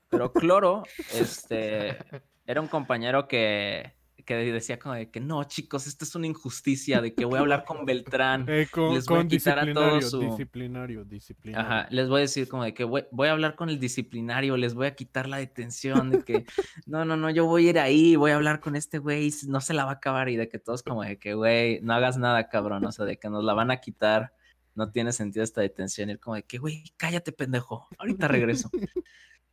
pero 0.09 0.33
Cloro, 0.33 0.85
este, 1.13 1.99
era 2.47 2.61
un 2.61 2.69
compañero 2.69 3.27
que 3.27 3.96
que 4.27 4.35
decía 4.35 4.79
como 4.79 4.95
de 4.95 5.11
que 5.11 5.21
no, 5.21 5.45
chicos, 5.45 5.87
esto 5.87 6.05
es 6.05 6.15
una 6.15 6.27
injusticia, 6.27 7.01
de 7.01 7.15
que 7.15 7.25
voy 7.25 7.39
a 7.39 7.41
hablar 7.41 7.65
con 7.65 7.87
Beltrán, 7.87 8.45
eh, 8.49 8.67
les 8.93 9.07
voy 9.07 9.21
a 9.21 9.29
quitar 9.29 9.59
a 9.61 9.73
todos 9.73 10.11
su... 10.11 10.21
Disciplinario, 10.21 11.05
disciplinario. 11.05 11.67
Ajá, 11.67 11.87
les 11.91 12.09
voy 12.09 12.19
a 12.19 12.21
decir 12.23 12.49
como 12.49 12.65
de 12.65 12.75
que 12.75 12.85
voy, 12.85 13.29
a 13.29 13.33
hablar 13.33 13.55
con 13.55 13.71
el 13.71 13.79
disciplinario, 13.79 14.57
les 14.57 14.75
voy 14.75 14.89
a 14.89 14.95
quitar 14.95 15.29
la 15.29 15.39
detención, 15.39 16.11
de 16.11 16.25
que 16.25 16.45
no, 16.87 17.05
no, 17.05 17.17
no, 17.17 17.31
yo 17.31 17.47
voy 17.47 17.69
a 17.69 17.71
ir 17.71 17.79
ahí, 17.79 18.17
voy 18.17 18.33
a 18.33 18.37
hablar 18.37 18.61
con 18.61 18.77
este 18.77 18.99
güey, 18.99 19.33
no 19.47 19.61
se 19.61 19.73
la 19.73 19.85
va 19.85 19.93
a 19.93 19.95
acabar, 19.95 20.29
y 20.29 20.37
de 20.37 20.49
que 20.49 20.59
todos 20.59 20.83
como 20.83 21.05
de 21.05 21.19
que, 21.19 21.35
güey, 21.35 21.81
no 21.81 21.95
hagas 21.95 22.19
nada, 22.19 22.49
cabrón, 22.49 22.85
o 22.85 22.93
sea, 22.93 23.05
de 23.05 23.19
que 23.19 23.31
nos 23.31 23.45
la 23.45 23.55
van 23.55 23.71
a 23.71 23.79
quitar, 23.79 24.33
no 24.75 24.91
tiene 24.91 25.13
sentido 25.13 25.45
esta 25.45 25.61
detención, 25.61 26.09
y 26.09 26.13
él 26.13 26.21
como 26.21 26.35
de 26.35 26.43
que, 26.43 26.59
güey, 26.59 26.83
cállate, 26.97 27.31
pendejo, 27.31 27.87
ahorita 27.97 28.27
regreso. 28.27 28.71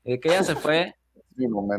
Y 0.03 0.11
de 0.13 0.19
que 0.19 0.29
ya 0.29 0.43
se 0.43 0.55
fue, 0.55 0.95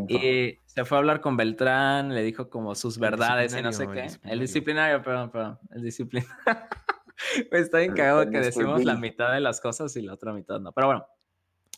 y 0.09 0.59
se 0.65 0.85
fue 0.85 0.97
a 0.97 1.01
hablar 1.01 1.21
con 1.21 1.37
Beltrán, 1.37 2.15
le 2.15 2.23
dijo 2.23 2.51
como 2.51 2.75
sus 2.75 2.99
verdades 2.99 3.57
y 3.57 3.63
no 3.63 3.73
sé 3.73 3.89
qué. 3.89 4.07
El 4.25 4.41
disciplinario, 4.41 5.03
perdón, 5.03 5.31
perdón. 5.31 5.59
El 5.71 5.83
disciplinario. 5.83 6.33
está 7.53 7.79
bien 7.79 7.95
cagado 7.95 8.29
que 8.31 8.41
decimos 8.41 8.85
la 8.85 8.97
mitad 8.97 9.33
de 9.33 9.41
las 9.41 9.61
cosas 9.61 9.95
y 9.97 10.03
la 10.03 10.15
otra 10.15 10.33
mitad 10.33 10.61
no. 10.61 10.73
Pero 10.73 10.87
bueno, 10.89 11.07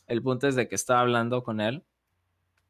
el 0.06 0.22
punto 0.22 0.48
es 0.48 0.54
de 0.54 0.68
que 0.68 0.74
estaba 0.74 1.00
hablando 1.00 1.42
con 1.42 1.60
él. 1.60 1.84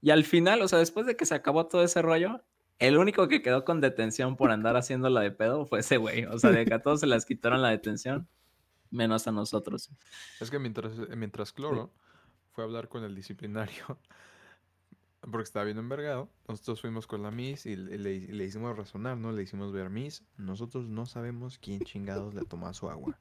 Y 0.01 0.11
al 0.11 0.25
final, 0.25 0.63
o 0.63 0.69
sea, 0.69 0.79
después 0.79 1.07
de 1.07 1.17
que 1.17 1.27
se 1.27 1.35
acabó 1.35 1.67
todo 1.67 1.83
ese 1.83 2.03
rollo, 2.03 2.43
el 2.79 2.99
único 2.99 3.29
que 3.29 3.43
quedó 3.43 3.65
con 3.65 3.81
detención 3.81 4.37
por 4.37 4.51
andar 4.51 4.77
haciendo 4.77 5.09
la 5.11 5.21
de 5.21 5.31
pedo 5.31 5.67
fue 5.67 5.81
ese 5.81 5.97
güey. 5.97 6.25
O 6.27 6.39
sea, 6.39 6.51
de 6.51 6.65
que 6.65 6.75
a 6.75 6.83
todos 6.83 7.01
se 7.01 7.07
les 7.07 7.25
quitaron 7.25 7.63
la 7.63 7.71
detención, 7.71 8.29
menos 8.91 9.27
a 9.27 9.33
nosotros. 9.33 9.91
Es 10.41 10.51
que 10.51 10.59
mientras, 10.59 10.93
mientras 11.17 11.53
Cloro 11.53 11.93
fue 12.53 12.65
a 12.65 12.67
hablar 12.67 12.89
con 12.89 13.05
el 13.05 13.15
disciplinario, 13.15 13.99
porque 15.30 15.45
estaba 15.45 15.64
bien 15.64 15.78
envergado. 15.78 16.28
Nosotros 16.49 16.80
fuimos 16.80 17.06
con 17.06 17.23
la 17.23 17.30
Miss 17.30 17.66
y 17.66 17.76
le, 17.76 18.45
hicimos 18.45 18.76
razonar, 18.76 19.16
¿no? 19.16 19.33
Le 19.33 19.42
hicimos 19.42 19.73
ver 19.73 19.90
Miss. 19.90 20.25
Nosotros 20.37 20.88
no 20.88 21.06
sabemos 21.06 21.59
quién 21.59 21.80
chingados 21.80 22.35
le 22.35 22.45
tomó 22.45 22.73
su 22.75 22.88
agua. 22.88 23.18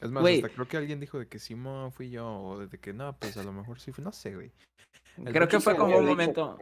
Es 0.00 0.10
más, 0.10 0.24
hasta 0.24 0.48
creo 0.50 0.68
que 0.68 0.76
alguien 0.76 1.00
dijo 1.00 1.18
de 1.18 1.26
que 1.26 1.38
Simón 1.38 1.90
fui 1.90 2.10
yo, 2.10 2.28
o 2.28 2.66
de 2.66 2.78
que 2.78 2.92
no, 2.92 3.16
pues 3.18 3.36
a 3.36 3.42
lo 3.42 3.52
mejor 3.52 3.80
sí 3.80 3.92
fue, 3.92 4.04
no 4.04 4.12
sé, 4.12 4.34
güey. 4.34 4.52
creo 5.24 5.48
que 5.48 5.60
fue 5.60 5.76
como 5.76 5.96
un 5.96 6.06
momento. 6.06 6.58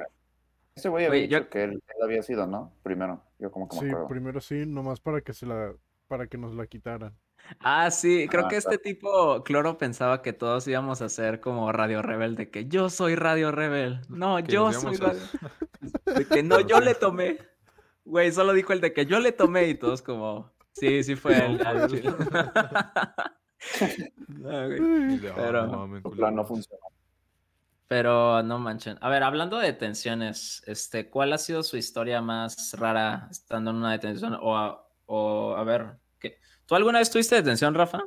Ese 0.74 0.88
güey 0.88 1.06
había 1.06 1.22
dicho 1.22 1.48
que 1.48 1.64
él, 1.64 1.82
había 2.02 2.22
sido, 2.22 2.46
¿no? 2.46 2.72
Primero, 2.82 3.22
yo 3.38 3.50
como 3.50 3.68
que 3.68 3.80
me 3.80 3.90
Sí, 3.90 3.96
primero 4.08 4.40
sí, 4.40 4.66
nomás 4.66 5.00
para 5.00 5.20
que 5.20 5.32
se 5.32 5.46
la, 5.46 5.74
para 6.08 6.26
que 6.26 6.38
nos 6.38 6.54
la 6.54 6.66
quitaran. 6.66 7.16
Ah, 7.60 7.90
sí, 7.90 8.26
creo 8.28 8.48
que 8.48 8.56
este 8.56 8.78
tipo, 8.78 9.44
Cloro, 9.44 9.78
pensaba 9.78 10.22
que 10.22 10.32
todos 10.32 10.66
íbamos 10.66 11.02
a 11.02 11.08
ser 11.08 11.40
como 11.40 11.70
Radio 11.72 12.02
Rebel, 12.02 12.36
de 12.36 12.50
que 12.50 12.66
yo 12.66 12.90
soy 12.90 13.14
Radio 13.14 13.52
Rebel. 13.52 14.00
No, 14.08 14.40
yo 14.40 14.72
soy 14.72 14.96
Radio. 14.96 15.20
De 16.06 16.26
que 16.26 16.42
no, 16.42 16.60
yo 16.60 16.80
le 16.80 16.94
tomé. 16.94 17.38
Güey, 18.06 18.32
solo 18.32 18.54
dijo 18.54 18.72
el 18.72 18.80
de 18.80 18.94
que 18.94 19.04
yo 19.04 19.20
le 19.20 19.32
tomé 19.32 19.68
y 19.68 19.74
todos 19.74 20.00
como, 20.00 20.50
sí, 20.72 21.04
sí 21.04 21.14
fue 21.14 21.44
él. 21.44 21.58
Pero, 25.34 25.86
no 25.86 26.44
funcionó. 26.44 26.86
Pero 27.86 28.42
no 28.42 28.58
manchen. 28.58 28.96
A 29.02 29.10
ver, 29.10 29.22
hablando 29.22 29.58
de 29.58 29.66
detenciones, 29.66 30.62
este, 30.66 31.10
¿cuál 31.10 31.34
ha 31.34 31.38
sido 31.38 31.62
su 31.62 31.76
historia 31.76 32.22
más 32.22 32.74
rara 32.78 33.28
estando 33.30 33.70
en 33.70 33.76
una 33.76 33.92
detención? 33.92 34.38
O 34.40 34.84
o 35.06 35.54
a 35.56 35.64
ver, 35.64 35.96
¿qué? 36.18 36.38
¿Tú 36.66 36.74
alguna 36.74 36.98
vez 36.98 37.10
tuviste 37.10 37.34
detención, 37.34 37.74
Rafa? 37.74 38.04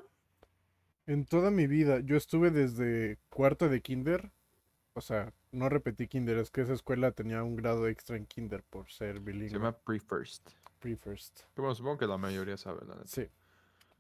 En 1.06 1.26
toda 1.26 1.52
mi 1.52 1.68
vida, 1.68 2.00
yo 2.00 2.18
estuve 2.18 2.52
desde 2.52 3.20
cuarto 3.30 3.70
de 3.70 3.82
kinder. 3.82 4.32
O 4.94 5.02
sea, 5.02 5.32
no 5.52 5.70
repetí 5.70 6.08
kinder, 6.08 6.38
es 6.38 6.50
que 6.50 6.62
esa 6.62 6.74
escuela 6.74 7.12
tenía 7.12 7.44
un 7.44 7.56
grado 7.56 7.88
extra 7.88 8.18
en 8.18 8.26
kinder 8.26 8.64
por 8.64 8.90
ser 8.90 9.20
bilingüe. 9.20 9.50
Se 9.50 9.56
llama 9.56 9.78
pre-first. 9.78 10.50
Pre-first. 10.80 11.42
Pero 11.54 11.74
supongo 11.76 12.00
que 12.00 12.08
la 12.08 12.18
mayoría 12.18 12.58
sabe, 12.58 12.86
la 12.86 12.96
Sí. 13.06 13.28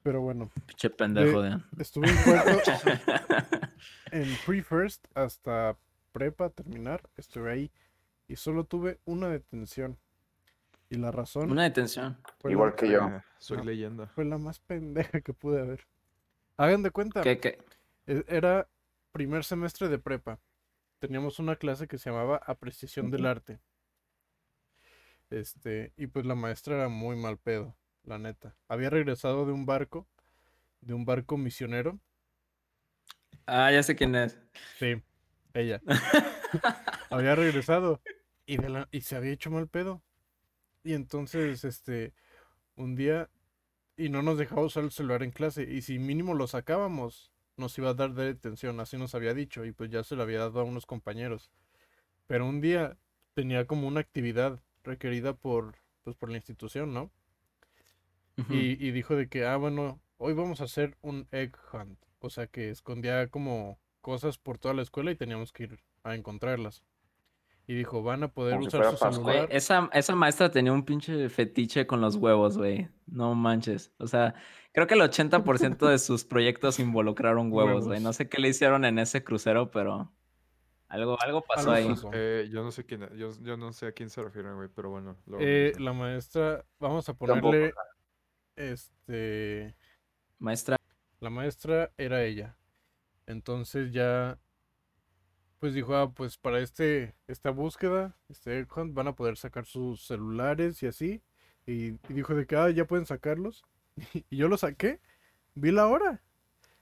Pero 0.01 0.21
bueno. 0.21 0.49
Pinche 0.65 0.89
pendejo 0.89 1.41
de... 1.41 1.59
Estuve 1.77 2.09
en 2.09 2.17
cuarto. 2.23 2.71
en 4.11 4.27
pre-first 4.45 5.05
hasta 5.13 5.77
prepa 6.11 6.49
terminar, 6.49 7.07
estuve 7.15 7.51
ahí. 7.51 7.71
Y 8.27 8.35
solo 8.35 8.63
tuve 8.63 8.99
una 9.05 9.29
detención. 9.29 9.97
Y 10.89 10.95
la 10.97 11.11
razón. 11.11 11.51
Una 11.51 11.63
detención. 11.63 12.17
Igual 12.45 12.75
que 12.75 12.89
yo. 12.89 13.09
soy 13.39 13.63
leyenda. 13.63 14.07
Fue 14.07 14.25
la 14.25 14.37
más 14.37 14.59
pendeja 14.59 15.21
que 15.21 15.33
pude 15.33 15.61
haber. 15.61 15.85
Hagan 16.55 16.83
de 16.83 16.91
cuenta. 16.91 17.21
¿Qué, 17.21 17.39
qué? 17.39 17.59
E, 18.07 18.23
era 18.27 18.69
primer 19.11 19.43
semestre 19.43 19.89
de 19.89 19.99
prepa. 19.99 20.39
Teníamos 20.99 21.39
una 21.39 21.55
clase 21.55 21.87
que 21.87 21.97
se 21.97 22.09
llamaba 22.09 22.41
Apreciación 22.45 23.11
del 23.11 23.25
Arte. 23.25 23.59
Este, 25.29 25.93
y 25.97 26.07
pues 26.07 26.25
la 26.25 26.35
maestra 26.35 26.75
era 26.75 26.87
muy 26.87 27.15
mal 27.17 27.37
pedo, 27.37 27.75
la 28.03 28.17
neta. 28.17 28.55
Había 28.67 28.89
regresado 28.89 29.45
de 29.45 29.51
un 29.51 29.65
barco, 29.65 30.07
de 30.81 30.93
un 30.93 31.05
barco 31.05 31.37
misionero. 31.37 31.99
Ah, 33.45 33.71
ya 33.71 33.83
sé 33.83 33.95
quién 33.95 34.15
es. 34.15 34.39
Sí, 34.79 35.01
ella. 35.53 35.81
había 37.11 37.35
regresado 37.35 38.01
y, 38.45 38.57
y 38.91 39.01
se 39.01 39.15
había 39.15 39.31
hecho 39.31 39.51
mal 39.51 39.67
pedo. 39.67 40.01
Y 40.83 40.93
entonces, 40.93 41.63
este, 41.63 42.13
un 42.75 42.95
día, 42.95 43.29
y 43.97 44.09
no 44.09 44.21
nos 44.21 44.37
dejaba 44.37 44.63
usar 44.63 44.83
el 44.83 44.91
celular 44.91 45.23
en 45.23 45.31
clase, 45.31 45.63
y 45.63 45.81
si 45.81 45.99
mínimo 45.99 46.33
lo 46.33 46.47
sacábamos, 46.47 47.31
nos 47.57 47.77
iba 47.77 47.89
a 47.89 47.93
dar 47.93 48.13
de 48.13 48.25
detención, 48.25 48.79
así 48.79 48.97
nos 48.97 49.15
había 49.15 49.33
dicho, 49.33 49.65
y 49.65 49.71
pues 49.71 49.89
ya 49.89 50.03
se 50.03 50.15
lo 50.15 50.23
había 50.23 50.39
dado 50.39 50.59
a 50.61 50.63
unos 50.63 50.85
compañeros. 50.85 51.51
Pero 52.27 52.45
un 52.45 52.61
día 52.61 52.97
tenía 53.33 53.65
como 53.67 53.87
una 53.87 53.99
actividad 53.99 54.61
requerida 54.83 55.33
por, 55.33 55.75
pues, 56.03 56.15
por 56.15 56.29
la 56.29 56.37
institución, 56.37 56.93
¿no? 56.93 57.11
y, 58.49 58.85
y 58.85 58.91
dijo 58.91 59.15
de 59.15 59.27
que, 59.29 59.45
ah, 59.45 59.57
bueno, 59.57 59.99
hoy 60.17 60.33
vamos 60.33 60.61
a 60.61 60.65
hacer 60.65 60.95
un 61.01 61.27
egg 61.31 61.57
hunt. 61.73 61.99
O 62.19 62.29
sea 62.29 62.47
que 62.47 62.69
escondía 62.69 63.27
como 63.29 63.79
cosas 64.01 64.37
por 64.37 64.57
toda 64.57 64.73
la 64.73 64.83
escuela 64.83 65.11
y 65.11 65.15
teníamos 65.15 65.51
que 65.51 65.63
ir 65.63 65.79
a 66.03 66.15
encontrarlas 66.15 66.83
y 67.67 67.75
dijo, 67.75 68.01
van 68.01 68.23
a 68.23 68.29
poder 68.29 68.57
usar 68.59 68.95
su 68.95 68.97
celular. 68.97 69.49
esa, 69.51 69.89
esa 69.91 70.15
maestra 70.15 70.49
tenía 70.49 70.71
un 70.71 70.85
pinche 70.85 71.27
fetiche 71.27 71.85
con 71.85 71.99
los 71.99 72.15
huevos, 72.15 72.57
güey. 72.57 72.87
No 73.05 73.35
manches. 73.35 73.91
O 73.99 74.07
sea, 74.07 74.35
creo 74.71 74.87
que 74.87 74.93
el 74.93 75.01
80% 75.01 75.89
de 75.89 75.99
sus 75.99 76.23
proyectos 76.23 76.79
involucraron 76.79 77.51
huevos, 77.51 77.85
güey. 77.85 77.99
No 77.99 78.13
sé 78.13 78.29
qué 78.29 78.39
le 78.39 78.47
hicieron 78.47 78.85
en 78.85 78.99
ese 78.99 79.21
crucero, 79.25 79.69
pero 79.69 80.13
algo, 80.87 81.21
algo 81.21 81.41
pasó 81.41 81.71
ahí. 81.71 81.93
Eh, 82.13 82.47
yo 82.49 82.63
no 82.63 82.71
sé 82.71 82.85
quién, 82.85 83.01
yo, 83.17 83.31
yo, 83.41 83.57
no 83.57 83.73
sé 83.73 83.87
a 83.87 83.91
quién 83.91 84.09
se 84.09 84.23
refieren, 84.23 84.55
güey, 84.55 84.69
pero 84.73 84.89
bueno. 84.89 85.17
Eh, 85.37 85.73
la 85.77 85.91
maestra, 85.91 86.63
vamos 86.79 87.09
a 87.09 87.15
ponerle, 87.15 87.73
este... 88.55 89.75
Maestra. 90.39 90.77
La 91.19 91.29
maestra 91.29 91.91
era 91.97 92.23
ella. 92.23 92.55
Entonces 93.25 93.91
ya 93.91 94.39
pues 95.59 95.73
dijo, 95.73 95.95
ah, 95.95 96.11
pues 96.11 96.37
para 96.37 96.59
este, 96.59 97.15
esta 97.27 97.49
búsqueda, 97.49 98.15
este 98.29 98.67
hunt, 98.75 98.93
van 98.93 99.07
a 99.07 99.15
poder 99.15 99.37
sacar 99.37 99.65
sus 99.65 100.05
celulares 100.05 100.81
y 100.83 100.87
así. 100.87 101.21
Y, 101.65 101.87
y 102.09 102.13
dijo 102.13 102.35
de 102.35 102.45
que, 102.45 102.55
ah, 102.55 102.69
ya 102.69 102.85
pueden 102.85 103.05
sacarlos. 103.05 103.65
y 104.29 104.37
yo 104.37 104.47
lo 104.47 104.57
saqué, 104.57 104.99
vi 105.55 105.71
la 105.71 105.87
hora. 105.87 106.21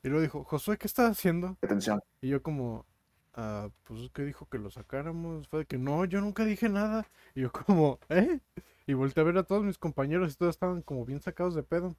Y 0.04 0.10
luego 0.10 0.22
dijo, 0.22 0.44
Josué, 0.44 0.78
¿qué 0.78 0.88
estás 0.88 1.10
haciendo? 1.12 1.58
Atención. 1.64 2.00
Y 2.22 2.30
yo 2.30 2.44
como, 2.44 2.86
ah, 3.34 3.70
pues 3.86 4.10
que 4.12 4.24
dijo 4.24 4.48
que 4.48 4.60
lo 4.60 4.70
sacáramos. 4.70 5.48
Fue 5.48 5.60
de 5.60 5.66
que 5.66 5.78
no, 5.78 6.06
yo 6.06 6.22
nunca 6.22 6.46
dije 6.46 6.70
nada. 6.70 7.08
Y 7.34 7.42
yo 7.42 7.52
como, 7.52 8.00
¿eh? 8.10 8.40
Y 8.86 8.94
volteé 8.94 9.22
a 9.22 9.26
ver 9.26 9.38
a 9.38 9.44
todos 9.44 9.64
mis 9.64 9.78
compañeros 9.80 10.34
y 10.34 10.36
todos 10.36 10.54
estaban 10.54 10.82
como 10.84 11.06
bien 11.06 11.22
sacados 11.22 11.56
de 11.56 11.64
pedo. 11.64 11.96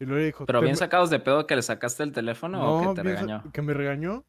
Y 0.00 0.04
luego 0.04 0.24
dijo, 0.24 0.46
Pero 0.46 0.58
"Te 0.58 0.64
bien 0.64 0.76
sacados 0.76 1.10
de 1.10 1.20
pedo 1.20 1.46
que 1.46 1.54
le 1.54 1.62
sacaste 1.62 2.02
el 2.02 2.10
teléfono 2.12 2.60
o 2.60 2.88
que 2.88 2.94
te 2.96 3.02
regañó. 3.04 3.44
que 3.52 3.62
me 3.62 3.72
regañó. 3.72 4.24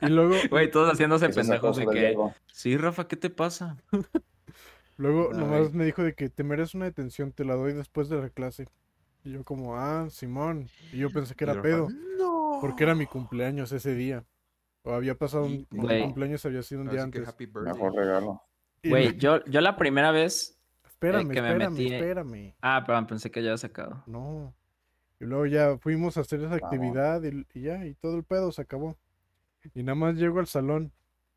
Y 0.00 0.06
luego, 0.06 0.34
Güey, 0.50 0.70
todos 0.70 0.92
haciéndose 0.92 1.26
Que 1.26 1.32
se 1.32 1.40
pendejos 1.40 1.76
de 1.76 1.86
que. 1.86 2.16
Sí, 2.52 2.76
Rafa, 2.76 3.06
¿qué 3.08 3.16
te 3.16 3.30
pasa? 3.30 3.76
luego 4.96 5.30
No, 5.32 5.40
nomás 5.40 5.72
me 5.72 5.84
dijo 5.84 6.02
de 6.02 6.14
que 6.14 6.28
te 6.28 6.44
mereces 6.44 6.74
una 6.74 6.84
detención, 6.86 7.32
te 7.32 7.44
la 7.44 7.54
doy 7.54 7.72
después 7.72 8.08
de 8.08 8.20
la 8.20 8.28
clase. 8.30 8.68
Y 9.24 9.32
yo 9.32 9.44
como, 9.44 9.76
ah, 9.76 10.08
Simón. 10.10 10.68
Y 10.92 10.98
yo 10.98 11.10
pensé 11.10 11.34
que 11.34 11.44
era 11.44 11.54
Rafa, 11.54 11.62
pedo, 11.62 11.88
No. 12.18 12.58
porque 12.60 12.84
era 12.84 12.94
mi 12.94 13.06
cumpleaños 13.06 13.70
ese 13.72 13.94
día. 13.94 14.24
O 14.84 14.92
había 14.94 15.14
pasado 15.16 15.44
un, 15.44 15.64
cumpleaños 15.66 16.44
había 16.44 16.62
sido 16.62 16.80
un 16.80 16.88
día 16.88 17.02
Así 17.02 17.10
que 17.12 17.18
antes. 17.18 17.28
happy. 17.32 17.46
Mejor 17.46 17.94
regalo. 17.94 18.42
Güey, 18.84 19.10
me- 19.12 19.16
yo, 19.16 19.44
yo 19.44 19.60
la 19.60 19.76
primera 19.76 20.10
vez. 20.10 20.58
espérame, 20.84 21.28
que 21.30 21.40
me 21.40 21.48
espérame, 21.50 21.76
metí- 21.76 21.92
espérame. 21.92 22.54
Ah, 22.60 22.82
perdón, 22.84 23.06
pensé 23.06 23.30
que 23.30 23.40
ya 23.42 23.50
había 23.50 23.58
sacado. 23.58 24.02
No. 24.08 24.52
Y 25.22 25.26
luego 25.26 25.46
ya 25.46 25.78
fuimos 25.78 26.16
a 26.16 26.22
hacer 26.22 26.40
esa 26.40 26.58
Vamos. 26.58 26.64
actividad 26.64 27.22
y, 27.22 27.46
y 27.54 27.62
ya, 27.62 27.86
y 27.86 27.94
todo 27.94 28.16
el 28.16 28.24
pedo 28.24 28.50
se 28.50 28.62
acabó. 28.62 28.98
Y 29.72 29.84
nada 29.84 29.94
más 29.94 30.16
llego 30.16 30.40
al 30.40 30.48
salón 30.48 30.92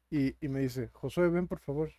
y, 0.10 0.36
y 0.44 0.50
me 0.50 0.62
dice, 0.62 0.89
Josué, 0.92 1.30
ven 1.30 1.48
por 1.48 1.60
favor. 1.60 1.92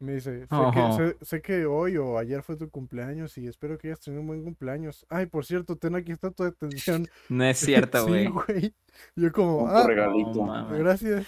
Y 0.00 0.04
me 0.04 0.14
dice, 0.14 0.40
sé, 0.40 0.56
que, 0.74 0.92
sé, 0.96 1.24
sé 1.24 1.40
que 1.42 1.64
hoy 1.64 1.96
o 1.96 2.18
ayer 2.18 2.42
fue 2.42 2.56
tu 2.56 2.68
cumpleaños 2.70 3.38
y 3.38 3.46
espero 3.46 3.78
que 3.78 3.86
hayas 3.86 4.00
tenido 4.00 4.20
un 4.22 4.26
buen 4.26 4.42
cumpleaños. 4.42 5.06
Ay, 5.08 5.26
por 5.26 5.44
cierto, 5.46 5.76
ten 5.76 5.94
aquí 5.94 6.10
está 6.10 6.32
tu 6.32 6.42
detención. 6.42 7.06
No 7.28 7.44
es 7.44 7.58
cierto, 7.58 7.98
Sí, 8.06 8.10
güey. 8.10 8.26
güey. 8.28 8.74
Yo 9.14 9.30
como, 9.32 9.68
ah, 9.68 9.86
regalito. 9.86 10.34
No, 10.34 10.46
mames. 10.46 10.78
gracias. 10.80 11.26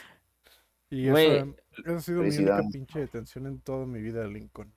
Y 0.91 1.09
Güey, 1.09 1.37
esa, 1.39 1.47
esa 1.85 1.97
ha 1.97 2.01
sido 2.01 2.23
mi 2.23 2.29
única 2.31 2.61
pinche 2.73 2.99
detención 2.99 3.47
en 3.47 3.61
toda 3.61 3.87
mi 3.87 4.01
vida 4.01 4.27
Lincoln. 4.27 4.73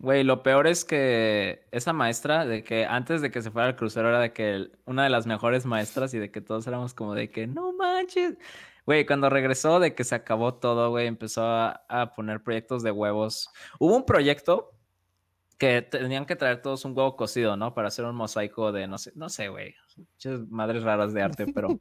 Güey, 0.00 0.24
lo 0.24 0.42
peor 0.42 0.66
es 0.66 0.86
que 0.86 1.66
esa 1.72 1.92
maestra, 1.92 2.46
de 2.46 2.64
que 2.64 2.86
antes 2.86 3.20
de 3.20 3.30
que 3.30 3.42
se 3.42 3.50
fuera 3.50 3.68
al 3.68 3.76
crucero, 3.76 4.08
era 4.08 4.18
de 4.18 4.32
que 4.32 4.70
una 4.86 5.04
de 5.04 5.10
las 5.10 5.26
mejores 5.26 5.66
maestras 5.66 6.14
y 6.14 6.18
de 6.18 6.30
que 6.30 6.40
todos 6.40 6.66
éramos 6.66 6.94
como 6.94 7.14
de 7.14 7.30
que 7.30 7.46
no 7.46 7.74
manches. 7.74 8.38
Güey, 8.86 9.04
cuando 9.04 9.28
regresó 9.28 9.78
de 9.78 9.94
que 9.94 10.04
se 10.04 10.14
acabó 10.14 10.54
todo, 10.54 10.88
güey, 10.88 11.06
empezó 11.06 11.44
a, 11.44 11.84
a 11.90 12.14
poner 12.14 12.42
proyectos 12.42 12.82
de 12.82 12.90
huevos. 12.92 13.50
Hubo 13.78 13.94
un 13.94 14.06
proyecto 14.06 14.70
que 15.58 15.82
tenían 15.82 16.24
que 16.24 16.34
traer 16.34 16.62
todos 16.62 16.86
un 16.86 16.96
huevo 16.96 17.14
cocido, 17.14 17.58
¿no? 17.58 17.74
Para 17.74 17.88
hacer 17.88 18.06
un 18.06 18.16
mosaico 18.16 18.72
de, 18.72 18.86
no 18.86 18.96
sé, 18.96 19.12
no 19.16 19.28
sé, 19.28 19.48
güey. 19.48 19.74
Muchas 19.98 20.48
madres 20.48 20.82
raras 20.82 21.12
de 21.12 21.20
arte, 21.20 21.46
pero. 21.52 21.68
o 21.68 21.80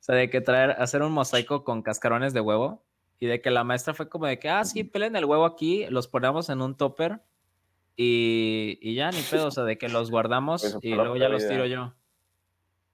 sea, 0.00 0.14
de 0.14 0.28
que 0.28 0.42
traer, 0.42 0.72
hacer 0.72 1.02
un 1.02 1.12
mosaico 1.12 1.64
con 1.64 1.80
cascarones 1.82 2.34
de 2.34 2.42
huevo. 2.42 2.84
Y 3.18 3.28
de 3.28 3.40
que 3.40 3.50
la 3.50 3.64
maestra 3.64 3.94
fue 3.94 4.10
como 4.10 4.26
de 4.26 4.38
que, 4.38 4.50
ah, 4.50 4.62
sí, 4.66 4.84
pelen 4.84 5.16
el 5.16 5.24
huevo 5.24 5.46
aquí, 5.46 5.86
los 5.88 6.06
ponemos 6.06 6.50
en 6.50 6.60
un 6.60 6.76
topper 6.76 7.22
y, 7.96 8.78
y 8.82 8.94
ya, 8.94 9.10
ni 9.10 9.20
pedo, 9.22 9.46
o 9.46 9.50
sea, 9.50 9.64
de 9.64 9.78
que 9.78 9.88
los 9.88 10.10
guardamos 10.10 10.62
y 10.82 10.90
luego 10.94 11.16
ya 11.16 11.28
los 11.28 11.42
tiro 11.48 11.66
yo. 11.66 11.94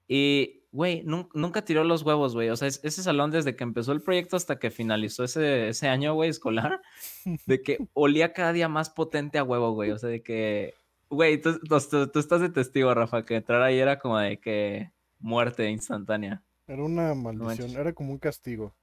Y, 0.08 0.64
güey, 0.72 1.02
nun- 1.04 1.28
nunca 1.34 1.64
tiró 1.64 1.84
los 1.84 2.02
huevos, 2.02 2.34
güey. 2.34 2.50
O 2.50 2.56
sea, 2.56 2.68
es- 2.68 2.80
ese 2.82 3.02
salón 3.02 3.30
desde 3.30 3.56
que 3.56 3.64
empezó 3.64 3.92
el 3.92 4.02
proyecto 4.02 4.36
hasta 4.36 4.58
que 4.58 4.70
finalizó 4.70 5.24
ese, 5.24 5.68
ese 5.68 5.88
año, 5.88 6.14
güey, 6.14 6.30
escolar, 6.30 6.80
de 7.46 7.62
que 7.62 7.78
olía 7.94 8.32
cada 8.32 8.52
día 8.52 8.68
más 8.68 8.90
potente 8.90 9.38
a 9.38 9.44
huevo, 9.44 9.72
güey. 9.72 9.90
O 9.90 9.98
sea, 9.98 10.08
de 10.10 10.22
que, 10.22 10.74
güey, 11.08 11.40
tú, 11.40 11.58
tú- 11.60 12.18
estás 12.18 12.40
de 12.40 12.50
testigo, 12.50 12.92
Rafa, 12.94 13.24
que 13.24 13.36
entrar 13.36 13.62
ahí 13.62 13.78
era 13.78 13.98
como 13.98 14.18
de 14.18 14.38
que 14.38 14.90
muerte 15.18 15.70
instantánea. 15.70 16.42
Era 16.66 16.82
una 16.84 17.14
maldición, 17.14 17.70
era 17.72 17.92
como 17.92 18.12
un 18.12 18.18
castigo. 18.18 18.74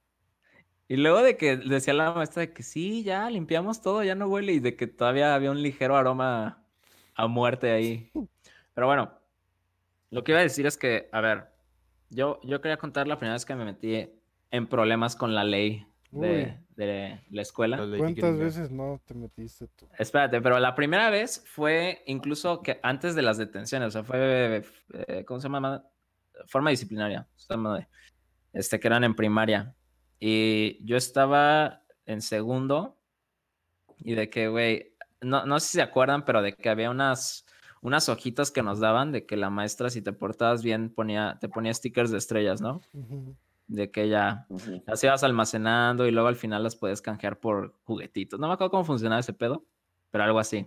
Y 0.90 0.96
luego 0.96 1.22
de 1.22 1.36
que 1.36 1.56
decía 1.56 1.94
la 1.94 2.12
maestra 2.12 2.40
de 2.40 2.52
que 2.52 2.64
sí, 2.64 3.04
ya 3.04 3.30
limpiamos 3.30 3.80
todo, 3.80 4.02
ya 4.02 4.16
no 4.16 4.26
huele, 4.26 4.54
y 4.54 4.58
de 4.58 4.74
que 4.74 4.88
todavía 4.88 5.36
había 5.36 5.52
un 5.52 5.62
ligero 5.62 5.96
aroma 5.96 6.64
a 7.14 7.26
muerte 7.28 7.70
ahí. 7.70 8.10
Pero 8.74 8.88
bueno, 8.88 9.12
lo 10.10 10.24
que 10.24 10.32
iba 10.32 10.40
a 10.40 10.42
decir 10.42 10.66
es 10.66 10.76
que, 10.76 11.08
a 11.12 11.20
ver, 11.20 11.44
yo, 12.08 12.40
yo 12.42 12.60
quería 12.60 12.76
contar 12.76 13.06
la 13.06 13.18
primera 13.18 13.34
vez 13.34 13.44
que 13.44 13.54
me 13.54 13.64
metí 13.64 14.10
en 14.50 14.66
problemas 14.66 15.14
con 15.14 15.32
la 15.32 15.44
ley 15.44 15.86
de, 16.10 16.58
de 16.74 17.20
la 17.30 17.42
escuela. 17.42 17.76
¿Cuántas 17.96 18.36
veces 18.36 18.72
no 18.72 19.00
te 19.06 19.14
metiste 19.14 19.68
tú? 19.68 19.86
Espérate, 19.96 20.40
pero 20.40 20.58
la 20.58 20.74
primera 20.74 21.08
vez 21.08 21.44
fue 21.46 22.02
incluso 22.06 22.62
que 22.62 22.80
antes 22.82 23.14
de 23.14 23.22
las 23.22 23.38
detenciones, 23.38 23.86
o 23.86 23.90
sea, 23.92 24.02
fue, 24.02 24.64
eh, 24.94 25.24
¿cómo 25.24 25.38
se 25.38 25.48
llama? 25.48 25.84
Forma 26.46 26.70
disciplinaria, 26.70 27.28
este, 28.52 28.80
que 28.80 28.88
eran 28.88 29.04
en 29.04 29.14
primaria. 29.14 29.72
Y 30.20 30.84
yo 30.84 30.98
estaba 30.98 31.82
en 32.04 32.20
segundo 32.20 32.98
y 33.96 34.14
de 34.14 34.28
que, 34.28 34.48
güey, 34.48 34.94
no, 35.22 35.46
no 35.46 35.58
sé 35.58 35.66
si 35.66 35.72
se 35.78 35.82
acuerdan, 35.82 36.24
pero 36.24 36.42
de 36.42 36.54
que 36.54 36.68
había 36.68 36.90
unas, 36.90 37.46
unas 37.80 38.08
hojitas 38.08 38.50
que 38.50 38.62
nos 38.62 38.80
daban 38.80 39.12
de 39.12 39.24
que 39.24 39.36
la 39.36 39.48
maestra, 39.48 39.88
si 39.88 40.02
te 40.02 40.12
portabas 40.12 40.62
bien, 40.62 40.90
ponía, 40.90 41.38
te 41.40 41.48
ponía 41.48 41.72
stickers 41.72 42.10
de 42.10 42.18
estrellas, 42.18 42.60
¿no? 42.60 42.82
De 43.66 43.90
que 43.90 44.08
ya 44.08 44.46
las 44.86 45.02
ibas 45.02 45.24
almacenando 45.24 46.06
y 46.06 46.10
luego 46.10 46.28
al 46.28 46.36
final 46.36 46.62
las 46.62 46.76
puedes 46.76 47.00
canjear 47.00 47.40
por 47.40 47.74
juguetitos. 47.84 48.38
No 48.38 48.48
me 48.48 48.54
acuerdo 48.54 48.72
cómo 48.72 48.84
funcionaba 48.84 49.20
ese 49.20 49.32
pedo, 49.32 49.64
pero 50.10 50.24
algo 50.24 50.38
así. 50.38 50.66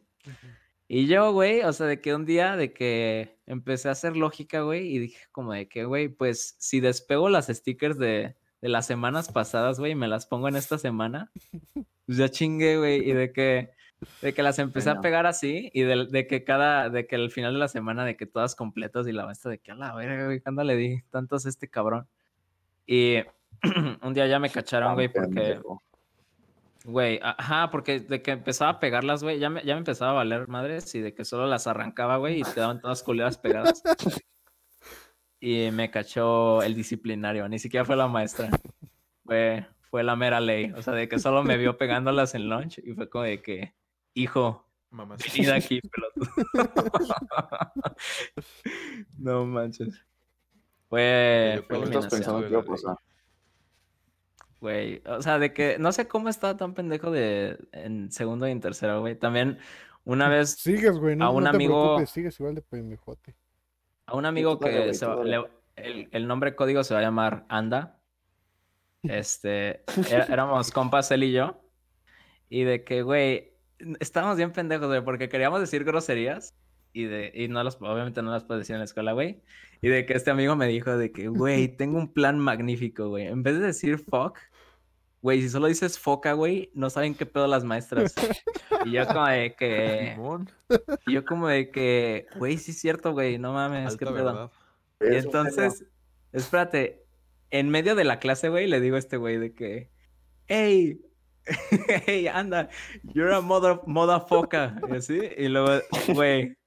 Y 0.87 1.07
yo, 1.07 1.31
güey, 1.31 1.61
o 1.61 1.73
sea, 1.73 1.87
de 1.87 2.01
que 2.01 2.15
un 2.15 2.25
día 2.25 2.55
de 2.55 2.73
que 2.73 3.39
empecé 3.45 3.89
a 3.89 3.93
hacer 3.93 4.15
lógica, 4.17 4.61
güey, 4.61 4.95
y 4.95 4.99
dije 4.99 5.27
como 5.31 5.53
de 5.53 5.67
que, 5.67 5.85
güey, 5.85 6.07
pues 6.07 6.55
si 6.59 6.79
despego 6.79 7.29
las 7.29 7.47
stickers 7.47 7.97
de, 7.97 8.35
de 8.63 8.69
las 8.69 8.85
semanas 8.85 9.29
pasadas, 9.29 9.77
güey, 9.77 9.91
y 9.91 9.95
me 9.95 10.07
las 10.07 10.25
pongo 10.25 10.47
en 10.47 10.55
esta 10.55 10.77
semana, 10.77 11.29
pues 12.05 12.17
ya 12.17 12.29
chingué, 12.29 12.77
güey, 12.77 13.09
y 13.09 13.11
de 13.11 13.33
que, 13.33 13.71
de 14.21 14.33
que 14.33 14.41
las 14.41 14.57
empecé 14.57 14.89
a 14.89 15.01
pegar 15.01 15.25
así, 15.25 15.69
y 15.73 15.81
de, 15.81 16.05
de 16.05 16.27
que 16.27 16.45
cada, 16.45 16.89
de 16.89 17.05
que 17.05 17.17
al 17.17 17.29
final 17.29 17.51
de 17.51 17.59
la 17.59 17.67
semana, 17.67 18.05
de 18.05 18.15
que 18.15 18.25
todas 18.25 18.55
completas, 18.55 19.05
y 19.05 19.11
la 19.11 19.25
maestra 19.25 19.51
de 19.51 19.59
que, 19.59 19.71
a 19.71 19.75
la 19.75 19.93
verga, 19.93 20.27
güey, 20.27 20.39
¿cuándo 20.39 20.63
le 20.63 20.77
di 20.77 21.01
tantos 21.09 21.45
a 21.45 21.49
este 21.49 21.67
cabrón? 21.67 22.07
Y 22.87 23.17
un 24.01 24.13
día 24.13 24.27
ya 24.27 24.39
me 24.39 24.49
cacharon, 24.49 24.93
güey, 24.93 25.09
porque... 25.09 25.59
Güey, 26.85 27.19
ajá, 27.21 27.69
porque 27.69 27.99
de 27.99 28.21
que 28.21 28.31
empezaba 28.31 28.71
a 28.71 28.79
pegarlas, 28.79 29.23
güey, 29.23 29.39
ya 29.39 29.49
me, 29.49 29.61
ya 29.63 29.73
me 29.73 29.79
empezaba 29.79 30.11
a 30.11 30.15
valer 30.15 30.47
madres 30.47 30.95
y 30.95 31.01
de 31.01 31.13
que 31.13 31.25
solo 31.25 31.47
las 31.47 31.67
arrancaba, 31.67 32.15
güey, 32.15 32.39
y 32.39 32.43
quedaban 32.43 32.79
todas 32.79 33.03
culeras 33.03 33.37
pegadas. 33.37 33.83
Y 35.45 35.71
me 35.71 35.91
cachó 35.91 36.63
el 36.63 36.73
disciplinario, 36.73 37.49
ni 37.49 37.59
siquiera 37.59 37.83
fue 37.83 37.97
la 37.97 38.07
maestra. 38.07 38.49
Fue, 39.25 39.65
fue 39.89 40.01
la 40.01 40.15
mera 40.15 40.39
ley. 40.39 40.71
O 40.71 40.81
sea, 40.81 40.93
de 40.93 41.09
que 41.09 41.19
solo 41.19 41.43
me 41.43 41.57
vio 41.57 41.77
pegándolas 41.77 42.33
en 42.33 42.47
lunch 42.49 42.77
y 42.81 42.93
fue 42.93 43.09
como 43.09 43.25
de 43.25 43.41
que, 43.41 43.73
hijo, 44.13 44.65
Mamá. 44.89 45.17
venid 45.35 45.49
aquí, 45.49 45.81
pelotudo. 45.81 46.29
no 49.19 49.45
manches. 49.45 49.93
Fue, 50.87 51.63
fue 51.67 51.67
creo 51.67 51.83
que 51.83 51.89
¿Qué 51.89 51.97
estás 51.97 52.03
eliminación. 52.05 52.09
pensando 52.09 52.41
que 52.41 52.49
iba 52.49 52.61
a 52.61 52.65
pasar? 52.65 52.95
Güey, 54.61 55.01
o 55.05 55.21
sea, 55.21 55.39
de 55.39 55.51
que 55.53 55.77
no 55.77 55.91
sé 55.91 56.07
cómo 56.07 56.29
estaba 56.29 56.55
tan 56.55 56.73
pendejo 56.73 57.11
de 57.11 57.57
en 57.73 58.11
segundo 58.13 58.47
y 58.47 58.51
en 58.51 58.61
tercero, 58.61 59.01
güey. 59.01 59.17
También 59.19 59.57
una 60.05 60.29
vez 60.29 60.51
Sigues, 60.51 60.97
güey, 60.99 61.17
no, 61.17 61.25
a 61.25 61.29
un 61.31 61.43
no 61.43 61.51
te 61.51 61.57
amigo- 61.57 62.05
sigues 62.05 62.39
igual 62.39 62.55
de 62.55 62.61
pendejote. 62.61 63.35
A 64.13 64.17
un 64.17 64.25
amigo 64.25 64.59
que 64.59 64.93
se 64.93 65.07
le- 65.23 65.43
el, 65.75 66.07
el 66.11 66.27
nombre 66.27 66.55
código 66.55 66.83
se 66.83 66.93
va 66.93 66.99
a 66.99 67.03
llamar 67.03 67.45
Anda. 67.49 67.99
Este, 69.01 69.83
é- 69.85 69.85
éramos 70.29 70.71
compas 70.71 71.09
él 71.11 71.23
y 71.23 71.31
yo. 71.31 71.59
Y 72.47 72.63
de 72.63 72.83
que, 72.83 73.01
güey, 73.01 73.53
estábamos 73.99 74.37
bien 74.37 74.51
pendejos, 74.51 74.87
güey, 74.87 75.03
porque 75.03 75.29
queríamos 75.29 75.59
decir 75.59 75.83
groserías 75.83 76.55
y 76.93 77.05
de 77.05 77.31
y 77.33 77.47
no 77.47 77.63
las 77.63 77.77
obviamente 77.81 78.21
no 78.21 78.29
las 78.31 78.43
puedes 78.43 78.61
decir 78.61 78.75
en 78.75 78.81
la 78.81 78.85
escuela, 78.85 79.13
güey. 79.13 79.41
Y 79.81 79.89
de 79.89 80.05
que 80.05 80.13
este 80.13 80.29
amigo 80.29 80.55
me 80.55 80.67
dijo 80.67 80.95
de 80.95 81.11
que, 81.11 81.27
güey, 81.27 81.67
tengo 81.75 81.97
un 81.97 82.13
plan 82.13 82.37
magnífico, 82.37 83.09
güey. 83.09 83.25
En 83.25 83.41
vez 83.41 83.55
de 83.59 83.65
decir 83.65 83.97
fuck, 83.97 84.37
güey, 85.23 85.41
si 85.41 85.49
solo 85.49 85.67
dices 85.67 85.97
foca, 85.97 86.33
güey, 86.33 86.69
no 86.75 86.89
saben 86.89 87.15
qué 87.15 87.25
pedo 87.25 87.47
las 87.47 87.63
maestras. 87.63 88.13
Y 88.85 88.91
yo 88.91 89.07
como 89.07 89.25
de 89.25 89.55
que 89.57 90.17
y 91.07 91.13
yo 91.13 91.23
como 91.23 91.47
de 91.47 91.71
que, 91.71 92.27
güey, 92.35 92.57
sí 92.57 92.71
es 92.71 92.79
cierto, 92.79 93.13
güey, 93.13 93.37
no 93.37 93.53
mames, 93.53 93.95
qué 93.95 94.05
pedo. 94.05 94.13
verdad. 94.15 94.51
Y 94.99 95.15
entonces, 95.15 95.85
espérate, 96.33 97.05
en 97.51 97.69
medio 97.69 97.95
de 97.95 98.03
la 98.03 98.19
clase, 98.19 98.49
güey, 98.49 98.67
le 98.67 98.81
digo 98.81 98.97
a 98.97 98.99
este 98.99 99.15
güey 99.15 99.37
de 99.37 99.53
que, 99.53 99.89
hey, 100.47 100.99
hey, 102.05 102.27
anda, 102.33 102.67
you're 103.13 103.33
a 103.33 103.39
mother, 103.39 103.79
motherfucker, 103.87 104.73
y 104.91 104.95
así, 104.97 105.21
y 105.37 105.47
luego, 105.47 105.81
güey, 106.13 106.57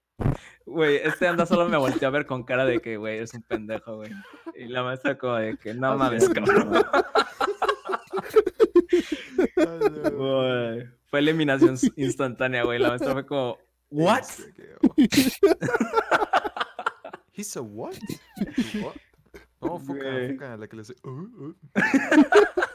Güey, 0.64 0.96
este 0.96 1.28
anda 1.28 1.46
solo 1.46 1.68
me 1.68 1.76
volteó 1.76 2.08
a 2.08 2.10
ver 2.10 2.26
con 2.26 2.42
cara 2.42 2.64
de 2.64 2.80
que, 2.80 2.96
güey, 2.96 3.18
eres 3.18 3.34
un 3.34 3.42
pendejo, 3.42 3.96
güey. 3.96 4.10
Y 4.56 4.64
la 4.64 4.82
maestra 4.82 5.16
como 5.16 5.36
de 5.36 5.56
que, 5.58 5.74
no 5.74 5.96
mames, 5.96 6.28
cabrón. 6.28 6.84
Fue 11.06 11.20
eliminación 11.20 11.76
instantánea, 11.96 12.64
güey. 12.64 12.78
La 12.78 12.88
maestra 12.88 13.12
fue 13.12 13.26
como, 13.26 13.58
¿what? 13.90 14.24
He's 17.32 17.56
a 17.56 17.60
what? 17.60 17.94
what? 18.82 18.96
No, 19.60 19.78
foca, 19.78 20.04
foca, 20.30 20.56
la 20.56 20.66
que 20.68 20.76
le 20.76 20.82
hace. 20.82 20.94
Uh, 21.02 21.10
uh". 21.10 21.54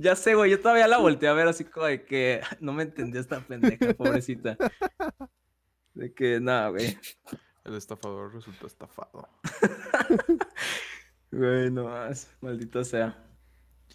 Ya 0.00 0.16
sé, 0.16 0.34
güey, 0.34 0.50
yo 0.50 0.58
todavía 0.58 0.88
la 0.88 0.96
volteé 0.96 1.28
a 1.28 1.34
ver 1.34 1.46
así 1.46 1.66
como 1.66 1.84
de 1.84 2.06
que 2.06 2.40
no 2.60 2.72
me 2.72 2.84
entendió 2.84 3.20
esta 3.20 3.38
pendeja, 3.40 3.92
pobrecita. 3.92 4.56
De 5.92 6.14
que 6.14 6.40
nada, 6.40 6.70
güey. 6.70 6.98
El 7.64 7.74
estafador 7.74 8.32
resultó 8.32 8.66
estafado. 8.66 9.28
güey, 11.30 11.70
no 11.70 11.84
más, 11.84 12.34
maldito 12.40 12.82
sea. 12.82 13.29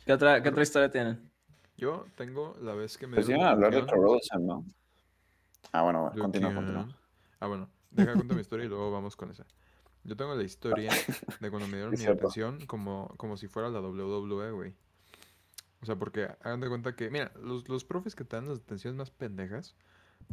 ¿Qué 0.05 0.13
otra, 0.13 0.41
¿qué 0.43 0.49
otra 0.49 0.61
historia 0.61 0.91
tienen? 0.91 1.31
Yo 1.77 2.05
tengo 2.15 2.55
la 2.61 2.73
vez 2.75 2.97
que 2.97 3.07
me. 3.07 3.15
Pues 3.15 3.29
a 3.29 3.49
hablar 3.49 3.73
de 3.73 3.85
Corrosion, 3.85 4.45
¿no? 4.45 4.65
Ah, 5.71 5.81
bueno, 5.81 6.11
continúa, 6.17 6.53
continúa. 6.53 6.87
Ah, 7.39 7.47
bueno, 7.47 7.69
deja 7.89 8.13
contar 8.13 8.35
mi 8.35 8.41
historia 8.41 8.65
y 8.65 8.69
luego 8.69 8.91
vamos 8.91 9.15
con 9.15 9.31
esa. 9.31 9.45
Yo 10.03 10.15
tengo 10.15 10.35
la 10.35 10.43
historia 10.43 10.91
de 11.39 11.49
cuando 11.49 11.67
me 11.67 11.77
dieron 11.77 11.93
mi 11.97 12.05
atención 12.05 12.65
como, 12.67 13.11
como 13.17 13.35
si 13.35 13.47
fuera 13.47 13.69
la 13.69 13.81
WWE, 13.81 14.51
güey. 14.51 14.75
O 15.81 15.85
sea, 15.87 15.95
porque 15.95 16.29
hagan 16.41 16.59
de 16.59 16.69
cuenta 16.69 16.95
que, 16.95 17.09
mira, 17.09 17.31
los, 17.41 17.67
los 17.67 17.83
profes 17.83 18.15
que 18.15 18.23
te 18.23 18.35
dan 18.35 18.47
las 18.47 18.59
atenciones 18.59 18.97
más 18.97 19.09
pendejas 19.09 19.75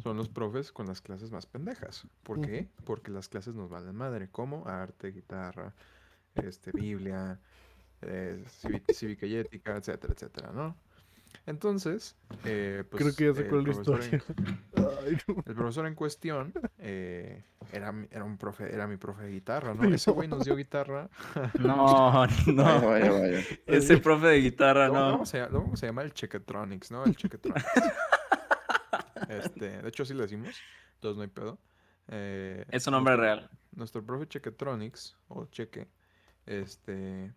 son 0.02 0.18
los 0.18 0.28
profes 0.28 0.70
con 0.70 0.86
las 0.86 1.00
clases 1.00 1.30
más 1.30 1.46
pendejas. 1.46 2.06
¿Por 2.22 2.42
qué? 2.42 2.68
Porque 2.84 3.10
las 3.10 3.28
clases 3.28 3.54
nos 3.54 3.70
valen 3.70 3.96
madre, 3.96 4.28
como 4.30 4.66
arte, 4.68 5.12
guitarra, 5.12 5.74
este, 6.34 6.72
Biblia, 6.72 7.40
eh, 8.02 8.44
cívica 8.92 9.26
y 9.26 9.36
ética, 9.36 9.76
etcétera, 9.76 10.14
etcétera, 10.14 10.52
¿no? 10.52 10.76
Entonces, 11.44 12.16
eh, 12.44 12.84
pues, 12.88 13.02
Creo 13.02 13.16
que 13.16 13.24
ya 13.26 13.34
sé 13.34 13.48
cuál 13.48 13.66
es 13.66 13.76
la 13.76 13.82
historia. 13.82 14.22
El 15.46 15.54
profesor 15.54 15.86
en 15.86 15.94
cuestión 15.94 16.52
eh, 16.78 17.42
era, 17.72 17.92
era, 18.10 18.24
un 18.24 18.38
profe, 18.38 18.72
era 18.72 18.86
mi 18.86 18.96
profe 18.96 19.24
de 19.24 19.32
guitarra, 19.32 19.74
¿no? 19.74 19.82
Ese 19.92 20.12
güey 20.12 20.28
nos 20.28 20.44
dio 20.44 20.54
guitarra. 20.54 21.08
No, 21.58 22.26
no. 22.46 22.80
Vaya, 22.80 23.10
vaya, 23.10 23.40
Ese 23.66 23.98
profe 23.98 24.28
de 24.28 24.40
guitarra, 24.40 24.88
no. 24.88 24.94
Lo 24.94 25.12
vamos, 25.12 25.34
a, 25.34 25.48
lo 25.48 25.62
vamos 25.62 25.82
a 25.82 25.86
llamar 25.86 26.04
el 26.04 26.14
Chequetronics, 26.14 26.90
¿no? 26.92 27.04
El 27.04 27.16
Chequetronics. 27.16 27.66
este, 29.28 29.82
de 29.82 29.88
hecho, 29.88 30.04
así 30.04 30.14
le 30.14 30.22
decimos. 30.22 30.54
Entonces 30.94 31.16
no 31.16 31.22
hay 31.22 31.28
pedo. 31.28 31.58
Eh, 32.08 32.64
es 32.70 32.86
un 32.86 32.92
nombre 32.92 33.16
real. 33.16 33.50
Nuestro 33.72 34.04
profe 34.04 34.28
Chequetronics, 34.28 35.16
o 35.28 35.46
Cheque, 35.46 35.88
este 36.46 37.32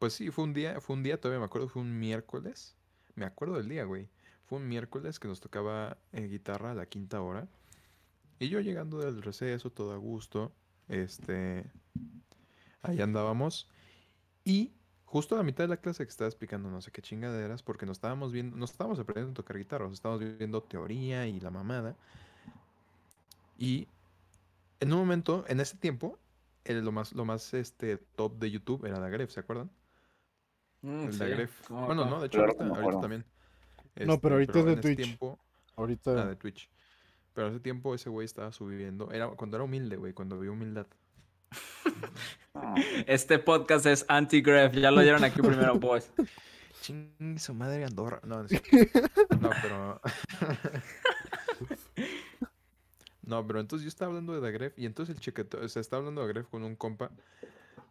pues 0.00 0.14
sí, 0.14 0.30
fue 0.30 0.44
un 0.44 0.54
día, 0.54 0.80
fue 0.80 0.96
un 0.96 1.02
día, 1.02 1.20
todavía 1.20 1.40
me 1.40 1.44
acuerdo, 1.44 1.68
fue 1.68 1.82
un 1.82 1.98
miércoles. 1.98 2.74
Me 3.16 3.26
acuerdo 3.26 3.56
del 3.56 3.68
día, 3.68 3.84
güey. 3.84 4.08
Fue 4.46 4.58
un 4.58 4.66
miércoles 4.66 5.20
que 5.20 5.28
nos 5.28 5.40
tocaba 5.40 5.98
eh, 6.12 6.26
guitarra 6.26 6.70
a 6.70 6.74
la 6.74 6.86
quinta 6.86 7.20
hora. 7.20 7.46
Y 8.38 8.48
yo 8.48 8.60
llegando 8.60 8.98
del 8.98 9.20
receso, 9.20 9.70
todo 9.70 9.92
a 9.92 9.98
gusto. 9.98 10.52
Este. 10.88 11.70
Ahí 12.80 13.02
andábamos. 13.02 13.68
Y 14.42 14.72
justo 15.04 15.34
a 15.34 15.38
la 15.38 15.44
mitad 15.44 15.64
de 15.64 15.68
la 15.68 15.76
clase 15.76 16.02
que 16.02 16.10
estaba 16.10 16.28
explicando 16.28 16.70
no 16.70 16.80
sé 16.80 16.90
qué 16.90 17.02
chingaderas, 17.02 17.62
porque 17.62 17.84
nos 17.84 17.98
estábamos 17.98 18.32
viendo, 18.32 18.56
nos 18.56 18.70
estábamos 18.70 18.98
aprendiendo 18.98 19.32
a 19.32 19.34
tocar 19.34 19.58
guitarra, 19.58 19.84
nos 19.84 19.98
estábamos 19.98 20.38
viendo 20.38 20.62
teoría 20.62 21.26
y 21.26 21.40
la 21.40 21.50
mamada. 21.50 21.94
Y 23.58 23.86
en 24.80 24.94
un 24.94 24.98
momento, 25.00 25.44
en 25.46 25.60
ese 25.60 25.76
tiempo, 25.76 26.18
lo 26.64 26.90
más, 26.90 27.12
lo 27.12 27.26
más 27.26 27.52
este, 27.52 27.98
top 27.98 28.38
de 28.38 28.50
YouTube 28.50 28.86
era 28.86 28.98
Dagref, 28.98 29.30
¿se 29.30 29.40
acuerdan? 29.40 29.70
Mm, 30.82 31.04
el 31.04 31.18
de 31.18 31.28
Gref. 31.28 31.70
Bueno, 31.70 32.04
no, 32.04 32.20
de 32.20 32.26
hecho 32.26 32.40
ahorita, 32.40 33.00
también. 33.00 33.24
no, 33.96 34.20
pero 34.20 34.36
ahorita 34.36 34.58
es 34.60 34.64
de 34.64 34.76
Twitch. 34.76 34.96
Tiempo... 34.96 35.38
Ahorita. 35.76 36.22
Ah, 36.22 36.26
de 36.26 36.36
Twitch. 36.36 36.70
Pero 37.32 37.48
hace 37.48 37.60
tiempo 37.60 37.94
ese 37.94 38.10
güey 38.10 38.24
estaba 38.24 38.52
subiendo. 38.52 39.10
Era 39.12 39.28
cuando 39.28 39.56
era 39.56 39.64
humilde, 39.64 39.96
güey, 39.96 40.12
cuando 40.12 40.38
vio 40.38 40.52
humildad. 40.52 40.86
este 43.06 43.38
podcast 43.38 43.86
es 43.86 44.04
anti-Gref, 44.08 44.74
ya 44.74 44.90
lo 44.90 45.00
dieron 45.00 45.24
aquí 45.24 45.40
primero, 45.40 45.78
boys. 45.78 46.12
Ching 46.82 47.38
su 47.38 47.54
madre 47.54 47.84
Andorra. 47.84 48.20
No, 48.24 48.42
no, 48.42 48.48
no 49.40 49.50
pero. 49.62 50.00
no, 53.22 53.46
pero 53.46 53.60
entonces 53.60 53.84
yo 53.84 53.88
estaba 53.88 54.08
hablando 54.08 54.32
de 54.32 54.40
Dagref 54.40 54.78
y 54.78 54.86
entonces 54.86 55.14
el 55.14 55.20
chiquito, 55.20 55.58
o 55.60 55.68
sea, 55.68 55.80
estaba 55.80 56.00
hablando 56.00 56.22
de 56.22 56.28
Dagref 56.28 56.48
con 56.48 56.62
un 56.62 56.76
compa 56.76 57.10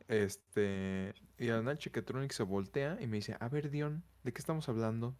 este, 0.10 1.14
y 1.38 1.50
al 1.50 1.78
Chequetronic 1.78 2.32
se 2.32 2.42
voltea 2.42 2.98
y 3.00 3.06
me 3.06 3.18
dice, 3.18 3.38
a 3.40 3.48
ver, 3.48 3.70
Dion, 3.70 4.04
¿de 4.24 4.34
qué 4.34 4.40
estamos 4.40 4.68
hablando? 4.68 5.16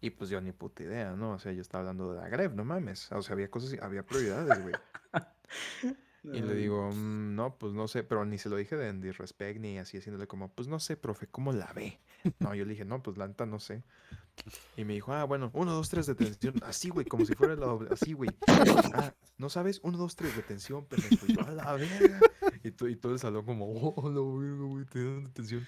Y 0.00 0.10
pues 0.10 0.30
yo 0.30 0.40
ni 0.40 0.52
puta 0.52 0.82
idea, 0.82 1.14
¿no? 1.14 1.34
O 1.34 1.38
sea, 1.38 1.52
yo 1.52 1.60
estaba 1.60 1.82
hablando 1.82 2.12
de 2.12 2.20
la 2.20 2.28
greve, 2.30 2.56
no 2.56 2.64
mames. 2.64 3.12
O 3.12 3.22
sea, 3.22 3.34
había 3.34 3.50
cosas, 3.50 3.78
había 3.82 4.04
prioridades, 4.04 4.62
güey. 4.62 4.74
y 6.24 6.40
le 6.40 6.54
digo, 6.54 6.90
mm, 6.90 7.34
no, 7.34 7.58
pues 7.58 7.74
no 7.74 7.86
sé, 7.86 8.04
pero 8.04 8.24
ni 8.24 8.38
se 8.38 8.48
lo 8.48 8.56
dije 8.56 8.74
de 8.74 8.90
disrespect 8.94 9.60
ni 9.60 9.78
así, 9.78 9.98
haciéndole 9.98 10.26
como, 10.26 10.50
pues 10.54 10.66
no 10.66 10.80
sé, 10.80 10.96
profe, 10.96 11.26
¿cómo 11.26 11.52
la 11.52 11.70
ve? 11.74 12.00
No, 12.38 12.54
yo 12.54 12.64
le 12.64 12.70
dije, 12.70 12.86
no, 12.86 13.02
pues 13.02 13.18
la 13.18 13.28
neta 13.28 13.44
no 13.44 13.60
sé. 13.60 13.84
Y 14.78 14.84
me 14.84 14.94
dijo, 14.94 15.12
ah, 15.12 15.24
bueno, 15.24 15.50
uno, 15.52 15.72
dos, 15.72 15.90
tres, 15.90 16.06
detención. 16.06 16.54
Así, 16.62 16.88
güey, 16.88 17.04
como 17.04 17.26
si 17.26 17.34
fuera 17.34 17.54
la 17.54 17.78
así, 17.90 18.14
güey. 18.14 18.30
Ah, 18.94 19.12
¿no 19.36 19.50
sabes? 19.50 19.80
Uno, 19.82 19.98
dos, 19.98 20.16
tres, 20.16 20.34
detención, 20.34 20.86
pendejo. 20.86 21.26
Y 21.28 21.34
yo, 21.34 21.46
a 21.46 21.50
la 21.50 21.74
verga. 21.74 22.18
Y, 22.64 22.68
y 22.68 22.96
todo 22.96 23.12
el 23.12 23.18
salón 23.18 23.44
como, 23.44 23.66
oh, 23.66 24.08
la 24.08 24.20
verga, 24.20 24.64
güey, 24.64 24.84
te 24.86 25.04
dan 25.04 25.24
detención. 25.24 25.66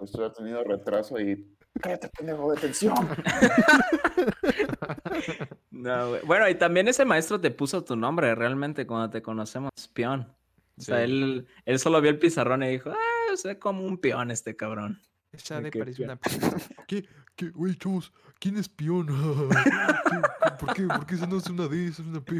Esto 0.00 0.24
ha 0.24 0.32
tenido 0.32 0.62
retraso 0.62 1.18
y 1.18 1.56
cállate, 1.80 2.08
pendejo, 2.10 2.52
detención. 2.52 2.94
no, 5.70 6.08
güey. 6.10 6.20
Bueno, 6.26 6.48
y 6.48 6.54
también 6.54 6.88
ese 6.88 7.04
maestro 7.04 7.40
te 7.40 7.50
puso 7.50 7.84
tu 7.84 7.96
nombre 7.96 8.34
realmente 8.34 8.86
cuando 8.86 9.10
te 9.10 9.22
conocemos, 9.22 9.70
peón. 9.94 10.32
O 10.78 10.82
sea, 10.82 11.02
él, 11.02 11.46
él 11.64 11.78
solo 11.78 12.00
vio 12.02 12.10
el 12.10 12.18
pizarrón 12.18 12.62
y 12.62 12.68
dijo, 12.68 12.90
ah, 12.90 13.32
o 13.32 13.36
sea, 13.36 13.58
como 13.58 13.84
un 13.84 13.98
peón 13.98 14.30
este 14.30 14.56
cabrón. 14.56 15.00
Esa 15.32 15.60
me 15.60 15.70
parece 15.70 16.04
una... 16.04 16.18
¿Qué? 16.86 17.08
¿Qué? 17.34 17.50
Güey, 17.50 17.74
chavos, 17.76 18.12
¿quién 18.38 18.58
es 18.58 18.68
peón? 18.68 19.06
¿Por 20.60 20.74
qué? 20.74 20.86
¿Por 20.86 21.06
qué 21.06 21.14
eso 21.14 21.26
no 21.26 21.38
es 21.38 21.48
una 21.48 21.66
D, 21.68 21.88
eso 21.88 22.02
es 22.02 22.08
una 22.08 22.20
P? 22.20 22.36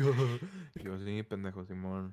Y 0.74 0.82
yo, 0.82 0.98
sí, 0.98 1.22
pendejo, 1.22 1.64
Simón. 1.64 2.12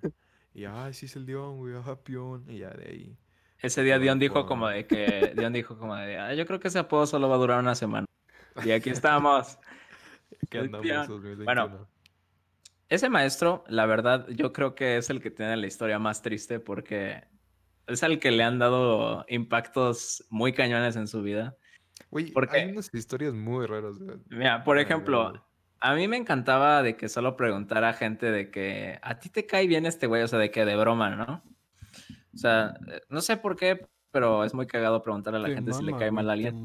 Y, 0.53 0.65
ay, 0.65 0.93
sí 0.93 1.07
es 1.07 1.15
el 1.15 1.25
Dion, 1.25 1.57
güey, 1.57 1.75
ajá, 1.75 1.95
peón. 1.95 2.45
Y 2.47 2.59
ya 2.59 2.69
de 2.69 2.89
ahí. 2.89 3.17
Ese 3.59 3.81
día 3.81 3.97
Dion 3.97 4.19
dijo 4.19 4.45
como 4.45 4.67
de 4.67 4.85
que, 4.85 5.33
Dion 5.35 5.53
dijo 5.53 5.77
como 5.77 5.95
de, 5.95 6.17
ah, 6.17 6.33
yo 6.33 6.45
creo 6.45 6.59
que 6.59 6.67
ese 6.67 6.79
apodo 6.79 7.05
solo 7.07 7.29
va 7.29 7.35
a 7.35 7.39
durar 7.39 7.59
una 7.59 7.75
semana. 7.75 8.05
Y 8.63 8.71
aquí 8.71 8.89
estamos. 8.89 9.57
¿Qué 10.49 10.59
andamos, 10.59 11.07
bueno, 11.43 11.87
ese 12.89 13.09
maestro, 13.09 13.63
la 13.67 13.85
verdad, 13.85 14.27
yo 14.29 14.53
creo 14.53 14.75
que 14.75 14.97
es 14.97 15.09
el 15.09 15.21
que 15.21 15.31
tiene 15.31 15.57
la 15.57 15.65
historia 15.65 15.97
más 15.97 16.21
triste 16.21 16.59
porque 16.59 17.23
es 17.87 18.03
el 18.03 18.19
que 18.19 18.31
le 18.31 18.43
han 18.43 18.59
dado 18.59 19.25
impactos 19.29 20.25
muy 20.29 20.53
cañones 20.53 20.95
en 20.95 21.07
su 21.07 21.21
vida. 21.21 21.57
Güey, 22.11 22.31
porque, 22.31 22.59
hay 22.59 22.71
unas 22.71 22.93
historias 22.93 23.33
muy 23.33 23.65
raras. 23.65 23.95
Mira, 24.29 24.63
por 24.63 24.77
ejemplo, 24.77 25.43
a 25.83 25.95
mí 25.95 26.07
me 26.07 26.15
encantaba 26.15 26.81
de 26.81 26.95
que 26.95 27.09
solo 27.09 27.35
preguntara 27.35 27.89
a 27.89 27.93
gente 27.93 28.31
de 28.31 28.49
que 28.49 28.99
a 29.01 29.19
ti 29.19 29.27
te 29.27 29.45
cae 29.45 29.67
bien 29.67 29.85
este 29.85 30.07
güey, 30.07 30.23
o 30.23 30.27
sea, 30.29 30.39
de 30.39 30.49
que 30.49 30.63
de 30.63 30.77
broma, 30.77 31.09
¿no? 31.09 31.43
O 32.33 32.37
sea, 32.37 32.73
no 33.09 33.19
sé 33.19 33.35
por 33.35 33.57
qué, 33.57 33.85
pero 34.09 34.45
es 34.45 34.53
muy 34.53 34.65
cagado 34.65 35.01
preguntarle 35.01 35.39
a 35.39 35.41
la 35.41 35.53
gente 35.53 35.73
si 35.73 35.83
le 35.83 35.91
cae 35.97 36.09
mal 36.09 36.29
a 36.29 36.33
alguien. 36.33 36.63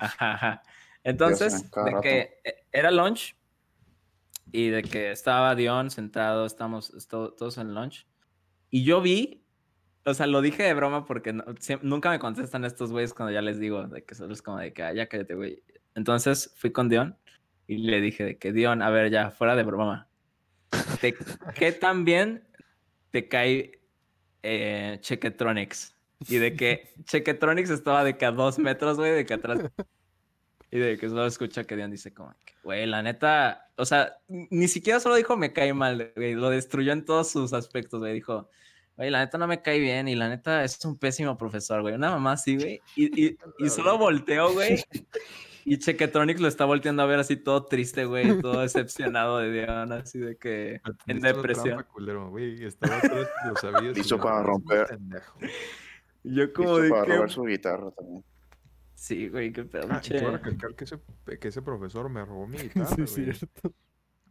Ajá, 0.00 0.62
Entonces, 1.04 1.70
de 1.70 2.00
que 2.02 2.40
e, 2.42 2.66
era 2.72 2.90
lunch 2.90 3.36
y 4.50 4.70
de 4.70 4.82
que 4.82 5.12
estaba 5.12 5.54
Dion 5.54 5.92
sentado, 5.92 6.44
estamos 6.44 6.92
todos 7.08 7.58
en 7.58 7.74
lunch. 7.74 8.08
Y 8.70 8.82
yo 8.82 9.00
vi 9.00 9.44
o 10.04 10.14
sea, 10.14 10.26
lo 10.26 10.40
dije 10.40 10.64
de 10.64 10.74
broma 10.74 11.04
porque 11.04 11.32
nunca 11.82 12.10
me 12.10 12.18
contestan 12.18 12.64
estos 12.64 12.90
güeyes 12.90 13.14
cuando 13.14 13.32
ya 13.32 13.42
les 13.42 13.60
digo 13.60 13.86
de 13.86 14.04
que 14.04 14.16
solo 14.16 14.32
es 14.32 14.42
como 14.42 14.58
de 14.58 14.72
que, 14.72 14.82
ah, 14.82 14.92
ya 14.92 15.06
cállate, 15.06 15.34
güey. 15.34 15.62
Entonces 15.94 16.52
fui 16.56 16.72
con 16.72 16.88
Dion 16.88 17.16
y 17.68 17.76
le 17.78 18.00
dije 18.00 18.24
de 18.24 18.38
que, 18.38 18.52
Dion, 18.52 18.82
a 18.82 18.88
ver, 18.88 19.10
ya, 19.10 19.30
fuera 19.30 19.54
de 19.54 19.62
broma. 19.62 20.08
¿Qué 21.54 21.72
tan 21.72 22.04
bien 22.04 22.48
te 23.10 23.28
cae 23.28 23.80
eh, 24.42 24.98
Chequetronics? 25.00 25.94
Y 26.26 26.38
de 26.38 26.56
que 26.56 26.94
Chequetronics 27.04 27.70
estaba 27.70 28.02
de 28.02 28.16
que 28.16 28.24
a 28.24 28.32
dos 28.32 28.58
metros, 28.58 28.96
güey, 28.96 29.12
de 29.12 29.26
que 29.26 29.34
atrás. 29.34 29.60
Y 30.70 30.78
de 30.78 30.98
que 30.98 31.08
solo 31.08 31.26
escucha 31.26 31.64
que 31.64 31.76
Dion 31.76 31.90
dice 31.90 32.12
como, 32.12 32.34
güey, 32.64 32.86
la 32.86 33.02
neta, 33.02 33.70
o 33.76 33.84
sea, 33.84 34.16
ni 34.28 34.66
siquiera 34.66 34.98
solo 34.98 35.14
dijo 35.14 35.36
me 35.36 35.52
cae 35.52 35.72
mal, 35.72 36.12
güey, 36.16 36.34
lo 36.34 36.50
destruyó 36.50 36.92
en 36.92 37.04
todos 37.04 37.30
sus 37.30 37.52
aspectos, 37.52 38.00
güey, 38.00 38.14
dijo, 38.14 38.50
Güey, 38.96 39.10
la 39.10 39.20
neta 39.20 39.38
no 39.38 39.46
me 39.46 39.62
cae 39.62 39.78
bien 39.78 40.08
y 40.08 40.16
la 40.16 40.28
neta 40.28 40.64
es 40.64 40.84
un 40.84 40.98
pésimo 40.98 41.38
profesor, 41.38 41.82
güey. 41.82 41.94
Una 41.94 42.10
mamá 42.10 42.32
así, 42.32 42.56
güey. 42.56 42.80
Y, 42.96 43.26
y, 43.26 43.38
y 43.60 43.68
solo 43.68 43.96
volteó, 43.96 44.52
güey. 44.52 44.82
Y 45.70 45.78
Chequetronics 45.78 46.40
lo 46.40 46.48
está 46.48 46.64
volteando 46.64 47.02
a 47.02 47.06
ver 47.06 47.18
así 47.18 47.36
todo 47.36 47.64
triste, 47.66 48.04
güey, 48.06 48.40
todo 48.40 48.60
decepcionado 48.60 49.38
de 49.38 49.52
Diana, 49.52 49.96
así 49.96 50.18
de 50.18 50.36
que 50.36 50.80
en 51.06 51.20
depresión. 51.20 51.84
Hizo 53.96 54.18
para 54.18 54.42
romper. 54.42 54.98
Yo 56.24 56.52
como 56.52 56.78
de 56.78 56.90
para 56.90 57.04
robar 57.04 57.30
su 57.30 57.42
guitarra 57.44 57.90
también. 57.92 58.24
Sí, 58.94 59.28
güey, 59.28 59.52
qué 59.52 59.64
pedo. 59.64 59.86
Ah, 59.90 60.00
quiero 60.04 60.32
recalcar 60.32 60.74
que 60.74 60.84
ese, 60.84 60.98
que 61.40 61.48
ese 61.48 61.62
profesor 61.62 62.08
me 62.08 62.24
robó 62.24 62.46
mi 62.46 62.56
guitarra, 62.86 62.88
Sí, 63.06 63.22
güey. 63.22 63.34
cierto. 63.34 63.72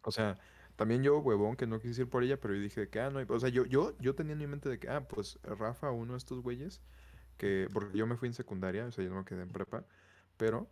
O 0.03 0.11
sea, 0.11 0.37
también 0.75 1.03
yo, 1.03 1.19
huevón, 1.19 1.55
que 1.55 1.65
no 1.67 1.79
quise 1.79 2.01
ir 2.01 2.09
por 2.09 2.23
ella, 2.23 2.39
pero 2.39 2.53
yo 2.55 2.61
dije 2.61 2.89
que, 2.89 2.99
ah, 2.99 3.09
no, 3.09 3.19
hay- 3.19 3.25
o 3.29 3.39
sea, 3.39 3.49
yo, 3.49 3.65
yo, 3.65 3.95
yo 3.99 4.13
tenía 4.15 4.33
en 4.33 4.39
mi 4.39 4.47
mente 4.47 4.69
de 4.69 4.79
que, 4.79 4.89
ah, 4.89 5.07
pues 5.07 5.39
Rafa, 5.43 5.91
uno 5.91 6.13
de 6.13 6.17
estos 6.17 6.41
güeyes, 6.41 6.81
que, 7.37 7.69
porque 7.73 7.97
yo 7.97 8.05
me 8.07 8.17
fui 8.17 8.27
en 8.27 8.33
secundaria, 8.33 8.85
o 8.85 8.91
sea, 8.91 9.03
yo 9.03 9.09
no 9.09 9.17
me 9.17 9.25
quedé 9.25 9.41
en 9.43 9.49
prepa, 9.49 9.85
pero 10.35 10.67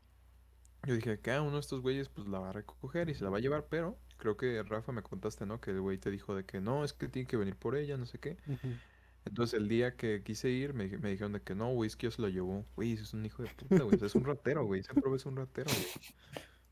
yo 0.85 0.95
dije 0.95 1.19
que, 1.19 1.31
ah, 1.31 1.41
uno 1.41 1.53
de 1.53 1.59
estos 1.59 1.81
güeyes, 1.81 2.09
pues 2.09 2.27
la 2.27 2.39
va 2.39 2.49
a 2.49 2.53
recoger 2.53 3.09
y 3.09 3.15
se 3.15 3.23
la 3.23 3.29
va 3.29 3.37
a 3.37 3.41
llevar, 3.41 3.65
pero 3.69 3.97
creo 4.17 4.37
que 4.37 4.61
Rafa 4.63 4.91
me 4.91 5.01
contaste, 5.01 5.45
¿no? 5.45 5.59
Que 5.59 5.71
el 5.71 5.81
güey 5.81 5.97
te 5.97 6.11
dijo 6.11 6.35
de 6.35 6.45
que 6.45 6.61
no, 6.61 6.83
es 6.83 6.93
que 6.93 7.07
tiene 7.07 7.27
que 7.27 7.37
venir 7.37 7.55
por 7.55 7.75
ella, 7.75 7.97
no 7.97 8.05
sé 8.05 8.19
qué. 8.19 8.37
Entonces 9.25 9.59
el 9.59 9.67
día 9.67 9.95
que 9.95 10.21
quise 10.23 10.49
ir, 10.49 10.73
me, 10.73 10.87
me 10.97 11.09
dijeron 11.09 11.33
de 11.33 11.41
que 11.41 11.55
no, 11.55 11.73
güey, 11.73 11.87
es 11.87 11.95
que 11.95 12.05
yo 12.05 12.11
se 12.11 12.21
lo 12.21 12.29
llevó. 12.29 12.65
Güey, 12.75 12.93
es 12.93 13.13
un 13.13 13.25
hijo 13.25 13.43
de 13.43 13.49
puta, 13.49 13.83
güey, 13.83 13.97
es 14.01 14.15
un 14.15 14.23
ratero, 14.23 14.65
güey, 14.65 14.81
ese 14.81 14.93
profe 14.93 15.17
es 15.17 15.25
un 15.25 15.35
ratero, 15.35 15.71
güey. 15.71 15.85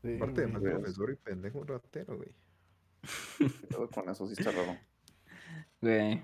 Sí, 0.02 0.16
Aparte 0.16 0.42
de 0.42 0.46
más 0.48 0.62
profesor 0.62 1.10
y 1.10 1.16
pendejo, 1.16 1.58
un 1.58 1.66
ratero, 1.66 2.16
güey. 2.16 2.34
Todo 3.70 3.88
con 3.90 4.08
eso 4.08 4.26
sí 4.26 4.34
está 4.38 4.52
raro. 4.52 4.78
Güey. 5.80 6.22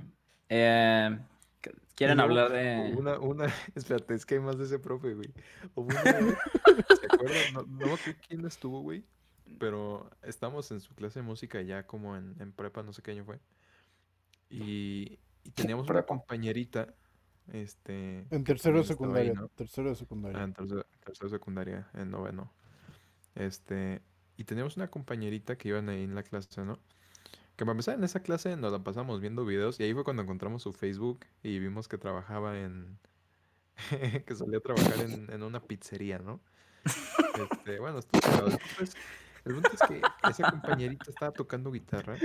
Eh, 0.49 1.19
¿Quieren 2.01 2.19
hablar 2.19 2.51
de...? 2.51 2.95
Una, 2.97 3.19
una, 3.19 3.45
espérate, 3.75 4.15
es 4.15 4.25
que 4.25 4.37
hay 4.37 4.41
más 4.41 4.57
de 4.57 4.65
ese 4.65 4.79
profe, 4.79 5.13
güey. 5.13 5.35
Hubo 5.75 5.85
una 5.89 6.03
¿se 6.99 7.07
acuerdan? 7.13 7.53
No, 7.53 7.63
no 7.87 7.97
sé 7.99 8.17
quién 8.27 8.47
estuvo, 8.47 8.81
güey, 8.81 9.05
pero 9.59 10.11
estábamos 10.23 10.71
en 10.71 10.81
su 10.81 10.95
clase 10.95 11.19
de 11.19 11.27
música 11.27 11.61
ya 11.61 11.87
como 11.87 12.17
en, 12.17 12.37
en 12.41 12.53
prepa, 12.53 12.83
no 12.83 12.95
sé 12.95 13.03
qué 13.03 13.11
año 13.11 13.27
fue. 13.27 13.39
Y, 14.49 15.19
y 15.45 15.51
teníamos 15.51 15.91
una 15.91 16.05
compañerita, 16.05 16.95
este... 17.53 18.25
En 18.31 18.45
tercero 18.45 18.77
de 18.77 18.81
ahí, 18.81 18.87
secundaria. 18.87 19.35
¿no? 19.35 19.49
Tercero 19.49 19.89
de 19.89 19.93
Ah, 19.93 19.97
secundaria. 19.97 20.43
en 20.43 20.55
tercero, 20.55 20.87
tercero 21.05 21.29
de 21.29 21.37
secundaria, 21.37 21.91
en 21.93 22.11
noveno. 22.11 22.51
Este, 23.35 24.01
y 24.39 24.45
teníamos 24.45 24.79
una 24.79 24.89
compañerita 24.89 25.59
que 25.59 25.69
iban 25.69 25.91
ahí 25.91 26.05
en 26.05 26.15
la 26.15 26.23
clase, 26.23 26.65
¿no? 26.65 26.79
Que 27.61 27.67
para 27.67 27.73
empezar 27.73 27.95
en 27.97 28.05
esa 28.05 28.21
clase 28.21 28.57
nos 28.57 28.73
la 28.73 28.79
pasamos 28.79 29.21
viendo 29.21 29.45
videos 29.45 29.79
y 29.81 29.83
ahí 29.83 29.93
fue 29.93 30.03
cuando 30.03 30.23
encontramos 30.23 30.63
su 30.63 30.73
Facebook 30.73 31.27
y 31.43 31.59
vimos 31.59 31.89
que 31.89 31.99
trabajaba 31.99 32.59
en... 32.59 32.99
que 34.27 34.35
solía 34.35 34.61
trabajar 34.61 34.99
en, 35.01 35.31
en 35.31 35.43
una 35.43 35.61
pizzería, 35.61 36.21
¿no? 36.21 36.41
Este, 36.87 37.79
bueno, 37.79 37.99
estuvo 37.99 38.19
cagado. 38.23 38.49
El 39.45 39.53
punto 39.57 39.71
es- 39.75 39.83
que 39.83 40.01
esa 40.31 40.51
compañerita 40.51 41.11
estaba 41.11 41.33
tocando 41.33 41.71
guitarra 41.71 42.17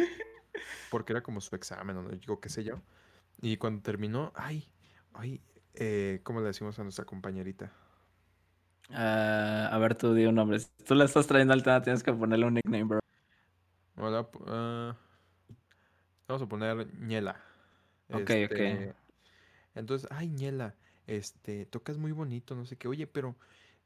porque 0.89 1.11
era 1.11 1.21
como 1.21 1.41
su 1.41 1.53
examen 1.53 1.97
o 1.97 2.03
no 2.03 2.09
digo 2.11 2.39
qué 2.39 2.47
sé 2.47 2.63
yo. 2.63 2.79
Y 3.41 3.57
cuando 3.57 3.81
terminó, 3.81 4.31
ay, 4.35 4.69
ay, 5.15 5.41
eh, 5.73 6.21
¿cómo 6.23 6.39
le 6.39 6.47
decimos 6.47 6.79
a 6.79 6.83
nuestra 6.83 7.03
compañerita? 7.03 7.73
Ah, 8.89 9.67
a 9.69 9.77
ver, 9.79 9.95
tú 9.95 10.13
di 10.13 10.27
un 10.27 10.35
nombre. 10.35 10.59
Si 10.59 10.69
tú 10.87 10.95
la 10.95 11.03
estás 11.03 11.27
trayendo 11.27 11.53
al 11.53 11.61
tema, 11.61 11.81
tienes 11.81 12.03
que 12.03 12.13
ponerle 12.13 12.45
un 12.45 12.53
nickname, 12.53 12.85
bro. 12.85 12.99
Hola, 13.97 14.29
ah, 14.47 14.95
vamos 16.27 16.41
a 16.43 16.47
poner 16.47 16.87
Ñela. 16.99 17.41
Ok, 18.09 18.31
ok. 18.45 18.59
Este, 18.59 18.95
Entonces, 19.75 20.07
ay, 20.11 20.29
Ñela, 20.29 20.75
este, 21.07 21.65
tocas 21.65 21.97
muy 21.97 22.11
bonito, 22.11 22.55
no 22.55 22.65
sé 22.65 22.77
qué. 22.77 22.87
Oye, 22.87 23.07
pero 23.07 23.37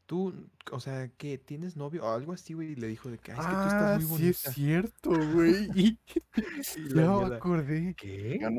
tú, 0.06 0.50
o 0.72 0.80
sea, 0.80 1.10
¿qué? 1.18 1.38
¿Tienes 1.38 1.78
novio? 1.78 2.06
O 2.06 2.14
algo 2.14 2.34
así, 2.34 2.54
güey. 2.54 2.72
Y 2.74 2.76
le 2.76 2.88
dijo 2.88 3.10
de 3.12 3.20
que, 3.20 3.32
ay, 3.34 3.40
es 3.42 3.48
que 3.48 3.58
tú 3.58 3.68
Ah, 3.68 3.70
estás 3.70 3.94
muy 3.94 4.06
sí 4.06 4.08
bonita. 4.08 4.50
es 4.50 4.54
cierto, 4.54 5.12
güey. 5.34 5.70
Y 5.76 6.00
Y 6.76 6.90
la 6.90 7.08
Ñela, 7.08 7.38
acordé. 7.38 7.96
¿qué? 7.96 8.52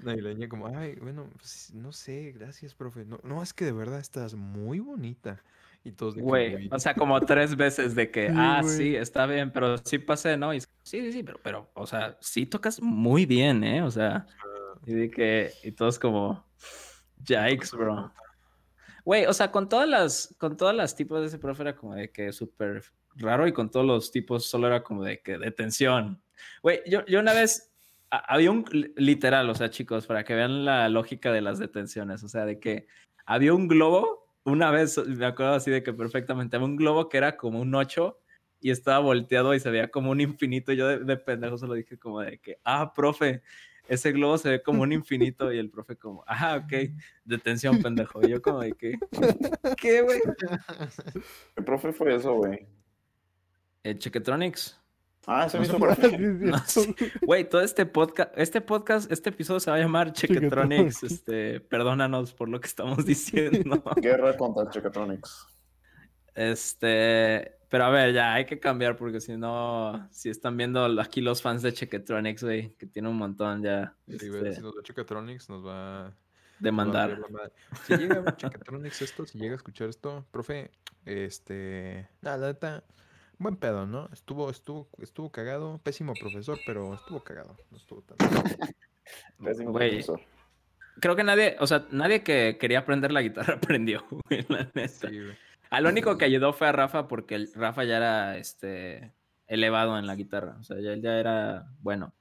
No, 0.00 0.12
y 0.14 0.20
la 0.20 0.30
niña 0.34 0.48
como, 0.48 0.66
ay, 0.68 0.96
bueno, 0.96 1.30
pues, 1.38 1.72
no 1.74 1.92
sé, 1.92 2.32
gracias, 2.32 2.74
profe. 2.74 3.04
No, 3.04 3.20
no, 3.22 3.42
es 3.42 3.52
que 3.54 3.64
de 3.64 3.72
verdad 3.72 4.00
estás 4.00 4.34
muy 4.34 4.80
bonita. 4.80 5.42
Y 5.82 5.92
todos 5.92 6.14
de 6.14 6.22
Güey, 6.22 6.52
"Güey, 6.52 6.68
o 6.70 6.78
sea, 6.78 6.94
como 6.94 7.18
tres 7.20 7.56
veces 7.56 7.94
de 7.94 8.10
que, 8.10 8.28
Sí, 8.28 8.34
ah, 8.36 8.60
güey. 8.62 8.76
sí, 8.76 8.96
está 8.96 9.24
bien, 9.26 9.50
pero 9.50 9.78
sí 9.78 9.98
pasé, 9.98 10.36
¿no? 10.36 10.52
Y, 10.52 10.60
sí, 10.60 10.66
sí, 10.82 11.12
sí, 11.12 11.22
pero, 11.22 11.40
pero, 11.42 11.70
o 11.74 11.86
sea, 11.86 12.18
sí 12.20 12.44
tocas 12.46 12.82
muy 12.82 13.24
bien, 13.24 13.64
¿eh? 13.64 13.82
O 13.82 13.90
sea, 13.90 14.26
y 14.86 14.92
de 14.92 15.10
que, 15.10 15.52
y 15.64 15.72
todos 15.72 15.98
como, 15.98 16.46
yikes, 17.24 17.70
bro. 17.76 18.12
Güey, 19.04 19.24
o 19.26 19.32
sea, 19.32 19.50
con 19.50 19.68
todas 19.68 19.88
las, 19.88 20.34
con 20.38 20.56
todas 20.56 20.74
las 20.76 20.94
tipos 20.94 21.20
de 21.20 21.28
ese 21.28 21.38
profe 21.38 21.62
era 21.62 21.74
como 21.76 21.94
de 21.94 22.10
que 22.10 22.32
súper 22.32 22.82
raro 23.16 23.46
y 23.46 23.52
con 23.52 23.70
todos 23.70 23.86
los 23.86 24.10
tipos 24.12 24.44
solo 24.44 24.66
era 24.66 24.82
como 24.82 25.02
de 25.02 25.20
que 25.22 25.38
detención. 25.38 26.22
Güey, 26.62 26.82
yo, 26.86 27.04
yo 27.06 27.20
una 27.20 27.32
vez, 27.32 27.72
a- 28.10 28.34
había 28.34 28.50
un, 28.50 28.64
li- 28.70 28.92
literal, 28.96 29.48
o 29.48 29.54
sea, 29.54 29.70
chicos, 29.70 30.06
para 30.06 30.24
que 30.24 30.34
vean 30.34 30.66
la 30.66 30.88
lógica 30.90 31.32
de 31.32 31.40
las 31.40 31.58
detenciones, 31.58 32.22
o 32.22 32.28
sea, 32.28 32.44
de 32.44 32.60
que 32.60 32.86
había 33.24 33.54
un 33.54 33.68
globo, 33.68 34.19
una 34.44 34.70
vez, 34.70 34.98
me 34.98 35.26
acuerdo 35.26 35.54
así 35.54 35.70
de 35.70 35.82
que 35.82 35.92
perfectamente, 35.92 36.56
había 36.56 36.66
un 36.66 36.76
globo 36.76 37.08
que 37.08 37.18
era 37.18 37.36
como 37.36 37.60
un 37.60 37.74
8 37.74 38.18
y 38.60 38.70
estaba 38.70 38.98
volteado 38.98 39.54
y 39.54 39.60
se 39.60 39.70
veía 39.70 39.90
como 39.90 40.10
un 40.10 40.20
infinito. 40.20 40.72
Yo 40.72 40.88
de, 40.88 40.98
de 40.98 41.16
pendejo 41.16 41.58
solo 41.58 41.74
dije 41.74 41.98
como 41.98 42.20
de 42.20 42.38
que, 42.38 42.58
ah, 42.64 42.92
profe, 42.94 43.42
ese 43.90 44.12
globo 44.12 44.38
se 44.38 44.48
ve 44.50 44.62
como 44.62 44.82
un 44.82 44.92
infinito 44.92 45.52
y 45.52 45.58
el 45.58 45.68
profe 45.68 45.96
como, 45.96 46.22
ah, 46.26 46.62
ok, 46.62 46.90
detención, 47.24 47.82
pendejo. 47.82 48.20
Y 48.22 48.30
yo 48.30 48.40
como 48.40 48.60
de 48.60 48.72
que, 48.72 48.98
¿qué, 49.76 50.02
güey? 50.02 50.20
¿Qué 51.56 51.62
profe 51.62 51.92
fue 51.92 52.14
eso, 52.14 52.34
güey? 52.34 52.66
Eh, 53.82 53.98
Chequetronics. 53.98 54.79
Ah, 55.26 55.46
No 55.52 55.60
mismo 55.60 55.78
sé 56.64 56.94
por. 56.94 57.20
Güey, 57.26 57.48
todo 57.48 57.60
este 57.60 57.86
podcast, 57.86 58.32
este 58.36 58.60
podcast, 58.60 59.12
este 59.12 59.30
episodio 59.30 59.60
se 59.60 59.70
va 59.70 59.76
a 59.76 59.80
llamar 59.80 60.12
Chequetronics. 60.12 61.00
Chequetronics. 61.00 61.02
Este, 61.02 61.60
perdónanos 61.60 62.32
por 62.32 62.48
lo 62.48 62.60
que 62.60 62.66
estamos 62.66 63.04
diciendo. 63.06 63.82
Guerra 63.96 64.36
contra 64.36 64.68
Checatronics. 64.70 65.46
Este, 66.34 67.58
pero 67.68 67.84
a 67.84 67.90
ver, 67.90 68.14
ya 68.14 68.34
hay 68.34 68.46
que 68.46 68.58
cambiar 68.58 68.96
porque 68.96 69.20
si 69.20 69.36
no, 69.36 70.08
si 70.10 70.30
están 70.30 70.56
viendo 70.56 70.84
aquí 71.00 71.20
los 71.20 71.42
fans 71.42 71.62
de 71.62 71.72
Chequetronics, 71.72 72.42
güey, 72.42 72.74
que 72.76 72.86
tiene 72.86 73.08
un 73.08 73.16
montón 73.16 73.62
ya 73.62 73.94
Sí, 74.08 74.14
este, 74.14 74.54
si 74.54 74.60
nos 74.62 74.74
ve 74.74 74.82
Checatronics, 74.82 75.48
nos 75.50 75.64
va, 75.66 76.04
nos 76.04 76.12
va 76.12 76.12
a 76.12 76.12
demandar. 76.58 77.20
Si 77.86 77.96
llega 77.96 78.16
a 78.16 78.20
ver 78.20 78.36
Checatronics 78.36 79.02
esto, 79.02 79.26
si 79.26 79.38
llega 79.38 79.52
a 79.52 79.56
escuchar 79.56 79.88
esto, 79.88 80.26
profe, 80.30 80.70
este, 81.04 82.08
nada, 82.22 82.36
la 82.38 82.46
neta, 82.48 82.84
buen 83.40 83.56
pedo, 83.56 83.86
¿no? 83.86 84.08
Estuvo, 84.12 84.50
estuvo, 84.50 84.88
estuvo 84.98 85.32
cagado, 85.32 85.78
pésimo 85.82 86.12
profesor, 86.14 86.58
pero 86.66 86.94
estuvo 86.94 87.20
cagado, 87.24 87.56
no 87.70 87.76
estuvo 87.76 88.02
tan. 88.02 88.16
Pésimo 89.42 89.72
Güey. 89.72 89.90
profesor. 89.90 90.20
Creo 91.00 91.16
que 91.16 91.24
nadie, 91.24 91.56
o 91.58 91.66
sea, 91.66 91.86
nadie 91.90 92.22
que 92.22 92.58
quería 92.60 92.80
aprender 92.80 93.10
la 93.10 93.22
guitarra 93.22 93.54
aprendió, 93.62 94.04
güey, 94.28 94.44
la 94.48 94.70
neta. 94.74 95.08
Sí, 95.08 95.18
güey. 95.18 95.36
Al 95.70 95.86
único 95.86 96.18
que 96.18 96.24
ayudó 96.26 96.52
fue 96.52 96.68
a 96.68 96.72
Rafa 96.72 97.08
porque 97.08 97.34
el- 97.36 97.52
Rafa 97.54 97.84
ya 97.84 97.96
era 97.96 98.36
este 98.36 99.12
elevado 99.46 99.98
en 99.98 100.06
la 100.06 100.14
guitarra, 100.14 100.56
o 100.60 100.62
sea, 100.64 100.78
ya, 100.80 100.92
él 100.92 101.00
ya 101.02 101.18
era 101.18 101.66
bueno. 101.80 102.12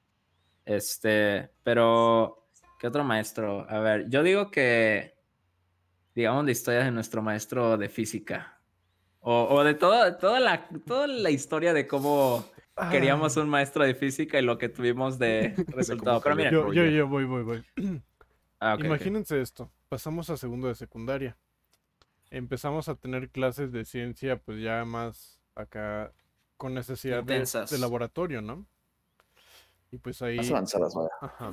Este, 0.65 1.49
pero 1.63 2.47
¿qué 2.79 2.87
otro 2.87 3.03
maestro? 3.03 3.65
A 3.69 3.79
ver, 3.79 4.07
yo 4.09 4.23
digo 4.23 4.51
que 4.51 5.15
digamos 6.15 6.45
la 6.45 6.51
historia 6.51 6.83
de 6.83 6.91
nuestro 6.91 7.21
maestro 7.21 7.77
de 7.77 7.89
física 7.89 8.58
o, 9.31 9.47
o 9.47 9.63
de 9.63 9.75
toda 9.75 10.17
toda 10.17 10.39
la 10.39 10.67
toda 10.87 11.05
la 11.05 11.29
historia 11.29 11.71
de 11.71 11.85
cómo 11.85 12.43
queríamos 12.89 13.37
Ah, 13.37 13.41
un 13.41 13.49
maestro 13.49 13.83
de 13.83 13.93
física 13.93 14.39
y 14.39 14.41
lo 14.41 14.57
que 14.57 14.69
tuvimos 14.69 15.19
de 15.19 15.53
resultado. 15.67 16.19
Pero 16.21 16.35
mira, 16.35 16.49
Yo, 16.49 16.71
yo, 16.71 17.07
voy, 17.07 17.25
voy, 17.25 17.43
voy. 17.43 17.63
ah. 18.59 18.75
Imagínense 18.79 19.39
esto. 19.39 19.69
Pasamos 19.87 20.31
a 20.31 20.37
segundo 20.37 20.67
de 20.67 20.73
secundaria. 20.73 21.37
Empezamos 22.31 22.89
a 22.89 22.95
tener 22.95 23.29
clases 23.29 23.71
de 23.71 23.85
ciencia, 23.85 24.37
pues 24.37 24.61
ya 24.61 24.83
más 24.83 25.39
acá 25.53 26.11
con 26.57 26.73
necesidad 26.73 27.23
de, 27.23 27.45
laboratorio, 27.77 28.41
¿no? 28.41 28.65
Y 29.91 29.97
pues 29.97 30.23
ahí. 30.23 30.37
Más 30.37 30.49
avanzadas, 30.49 30.95
vaya. 30.95 31.09
Ajá. 31.21 31.51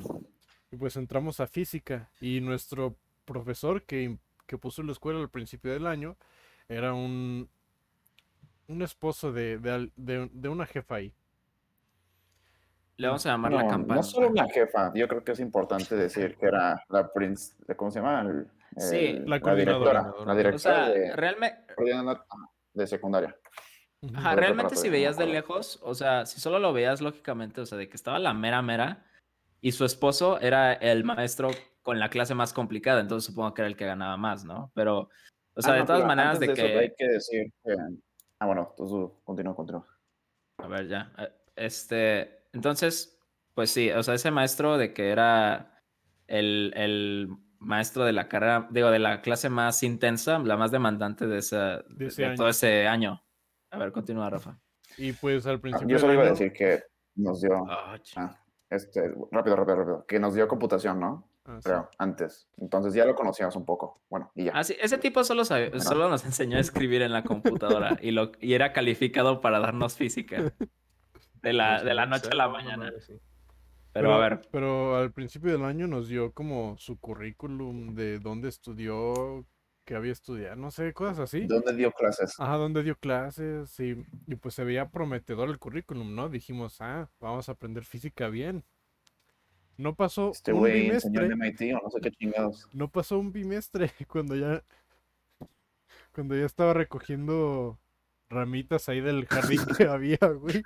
Y 0.71 0.77
pues 0.77 0.95
entramos 0.95 1.39
a 1.41 1.45
física. 1.47 2.09
Y 2.21 2.41
nuestro 2.41 2.95
profesor 3.25 3.83
que, 3.83 4.17
que 4.47 4.57
puso 4.57 4.81
la 4.81 4.93
escuela 4.93 5.19
al 5.19 5.29
principio 5.29 5.71
del 5.71 5.85
año 5.85 6.17
era 6.69 6.93
un, 6.93 7.49
un 8.67 8.81
esposo 8.81 9.31
de, 9.31 9.57
de, 9.57 9.91
de- 9.95 10.29
de 10.31 10.49
una 10.49 10.65
jefa 10.65 10.95
ahí. 10.95 11.13
Le 12.97 13.07
vamos 13.07 13.25
a 13.25 13.29
llamar 13.29 13.51
No, 13.51 13.57
la 13.61 13.67
campana. 13.67 13.95
no 13.95 14.03
solo 14.03 14.29
una 14.29 14.45
jefa, 14.49 14.91
yo 14.95 15.07
creo 15.07 15.23
que 15.23 15.31
es 15.33 15.39
importante 15.39 15.95
decir 15.95 16.35
que 16.35 16.47
era 16.47 16.83
la 16.89 17.11
prince, 17.13 17.53
¿cómo 17.75 17.91
se 17.91 17.99
llama? 17.99 18.21
El- 18.21 18.47
Sí, 18.77 18.95
el- 19.07 19.23
la 19.29 19.37
la 19.37 19.41
coordinadora. 19.41 19.99
directora, 20.01 20.25
la 20.25 20.33
O 20.33 20.35
directora 20.35 20.85
sea, 20.85 20.89
de, 20.93 21.15
realmente 21.15 21.73
coordinadora 21.75 22.25
de 22.73 22.87
secundaria. 22.87 23.35
Ajá, 24.13 24.35
realmente 24.35 24.75
si 24.75 24.89
veías 24.89 25.17
de 25.17 25.25
lejos, 25.25 25.79
o 25.81 25.95
sea, 25.95 26.25
si 26.27 26.39
solo 26.39 26.59
lo 26.59 26.73
veías 26.73 27.01
lógicamente, 27.01 27.61
o 27.61 27.65
sea, 27.65 27.77
de 27.77 27.89
que 27.89 27.95
estaba 27.95 28.19
la 28.19 28.33
mera 28.33 28.61
mera 28.61 29.05
y 29.61 29.71
su 29.71 29.85
esposo 29.85 30.39
era 30.39 30.73
el 30.73 31.03
maestro 31.03 31.49
con 31.81 31.99
la 31.99 32.09
clase 32.09 32.35
más 32.35 32.53
complicada, 32.53 32.99
entonces 33.01 33.25
supongo 33.31 33.53
que 33.55 33.61
era 33.61 33.67
el 33.69 33.77
que 33.77 33.85
ganaba 33.87 34.17
más, 34.17 34.43
¿no? 34.45 34.71
Pero, 34.75 35.09
o 35.55 35.61
sea, 35.61 35.73
Ah, 35.73 35.77
de 35.77 35.85
todas 35.85 36.05
maneras 36.05 36.35
antes 36.35 36.47
de 36.47 36.53
eso, 36.53 36.61
que... 36.73 36.79
hay 36.79 36.93
que 36.95 37.07
decir 37.07 37.51
que 37.63 37.73
Ah, 38.39 38.45
bueno, 38.45 38.67
entonces 38.71 39.17
continúa, 39.23 39.55
continúa. 39.55 39.87
A 40.57 40.67
ver, 40.67 40.87
ya. 40.87 41.11
eh, 41.17 41.31
Este, 41.55 42.47
entonces, 42.53 43.19
pues 43.55 43.71
sí, 43.71 43.89
o 43.91 44.03
sea, 44.03 44.13
ese 44.13 44.29
maestro 44.31 44.77
de 44.77 44.93
que 44.93 45.09
era 45.09 45.81
el, 46.27 46.71
el 46.75 47.29
maestro 47.59 48.05
de 48.05 48.13
la 48.13 48.27
carrera, 48.29 48.67
digo, 48.69 48.91
de 48.91 48.99
la 48.99 49.21
clase 49.21 49.49
más 49.49 49.81
intensa, 49.81 50.37
la 50.39 50.55
más 50.57 50.71
demandante 50.71 51.25
de, 51.25 51.39
esa, 51.39 51.83
De 51.87 52.07
ese 52.07 52.23
de 52.29 52.35
todo 52.35 52.47
ese 52.49 52.87
año. 52.87 53.23
A 53.71 53.77
ver, 53.77 53.91
continúa, 53.91 54.29
Rafa. 54.29 54.59
Y 54.97 55.13
pues 55.13 55.45
al 55.47 55.55
Ah, 55.55 55.61
principio 55.61 55.89
Yo 55.95 55.99
solo 55.99 56.13
iba 56.13 56.23
a 56.23 56.27
decir 56.29 56.53
que 56.53 56.83
nos 57.15 57.41
dio, 57.41 57.51
ch- 57.51 58.13
ah, 58.17 58.39
este, 58.69 59.01
rápido, 59.31 59.55
rápido, 59.55 59.75
rápido, 59.77 60.05
que 60.05 60.19
nos 60.19 60.35
dio 60.35 60.47
computación, 60.47 60.99
¿no? 60.99 61.27
Ah, 61.47 61.59
sí. 61.61 61.69
Creo, 61.69 61.89
antes. 61.97 62.49
Entonces 62.57 62.93
ya 62.93 63.05
lo 63.05 63.15
conocíamos 63.15 63.55
un 63.55 63.65
poco. 63.65 64.01
Bueno, 64.09 64.31
y 64.35 64.45
ya. 64.45 64.51
Ah, 64.53 64.63
sí, 64.63 64.75
ese 64.79 64.97
tipo 64.97 65.23
solo, 65.23 65.45
sabe- 65.45 65.79
solo 65.79 66.09
nos 66.09 66.25
enseñó 66.25 66.57
a 66.57 66.59
escribir 66.59 67.01
en 67.01 67.13
la 67.13 67.23
computadora 67.23 67.97
y, 68.01 68.11
lo, 68.11 68.31
y 68.39 68.53
era 68.53 68.73
calificado 68.73 69.41
para 69.41 69.59
darnos 69.59 69.95
física. 69.95 70.53
De 71.41 71.53
la, 71.53 71.83
de 71.83 71.93
la 71.93 72.05
noche 72.05 72.29
a 72.31 72.35
la 72.35 72.49
mañana. 72.49 72.91
Pero 73.93 74.13
a 74.13 74.19
ver, 74.19 74.41
Pero 74.51 74.97
al 74.97 75.11
principio 75.11 75.51
del 75.51 75.63
año 75.63 75.87
nos 75.87 76.07
dio 76.07 76.31
como 76.33 76.77
su 76.77 76.99
currículum 76.99 77.95
de 77.95 78.19
dónde 78.19 78.49
estudió, 78.49 79.45
que 79.85 79.95
había 79.95 80.11
estudiado, 80.11 80.55
no 80.57 80.69
sé, 80.69 80.93
cosas 80.93 81.19
así. 81.19 81.47
¿Dónde 81.47 81.73
dio 81.73 81.91
clases? 81.93 82.35
Ajá, 82.37 82.57
dónde 82.57 82.83
dio 82.83 82.95
clases 82.97 83.79
y, 83.79 83.95
y 84.27 84.35
pues 84.35 84.53
se 84.53 84.63
veía 84.65 84.89
prometedor 84.89 85.49
el 85.49 85.57
currículum, 85.59 86.13
¿no? 86.13 86.27
Dijimos, 86.29 86.81
ah, 86.81 87.09
vamos 87.19 87.47
a 87.49 87.53
aprender 87.53 87.85
física 87.85 88.27
bien. 88.27 88.65
No 89.77 89.95
pasó 89.95 90.31
Este 90.31 90.53
un 90.53 90.59
güey 90.59 90.87
enseñó 90.87 91.21
bimestre, 91.21 91.67
MIT 91.67 91.75
o 91.75 91.83
no 91.83 91.89
sé 91.91 92.01
qué 92.01 92.11
chingados. 92.11 92.67
no 92.73 92.89
pasó 92.89 93.19
un 93.19 93.31
bimestre 93.31 93.91
cuando 94.07 94.35
ya, 94.35 94.63
cuando 96.13 96.35
ya 96.35 96.45
estaba 96.45 96.73
recogiendo 96.73 97.79
ramitas 98.29 98.89
ahí 98.89 99.01
del 99.01 99.25
jardín 99.27 99.61
que 99.77 99.83
había, 99.87 100.17
güey. 100.17 100.63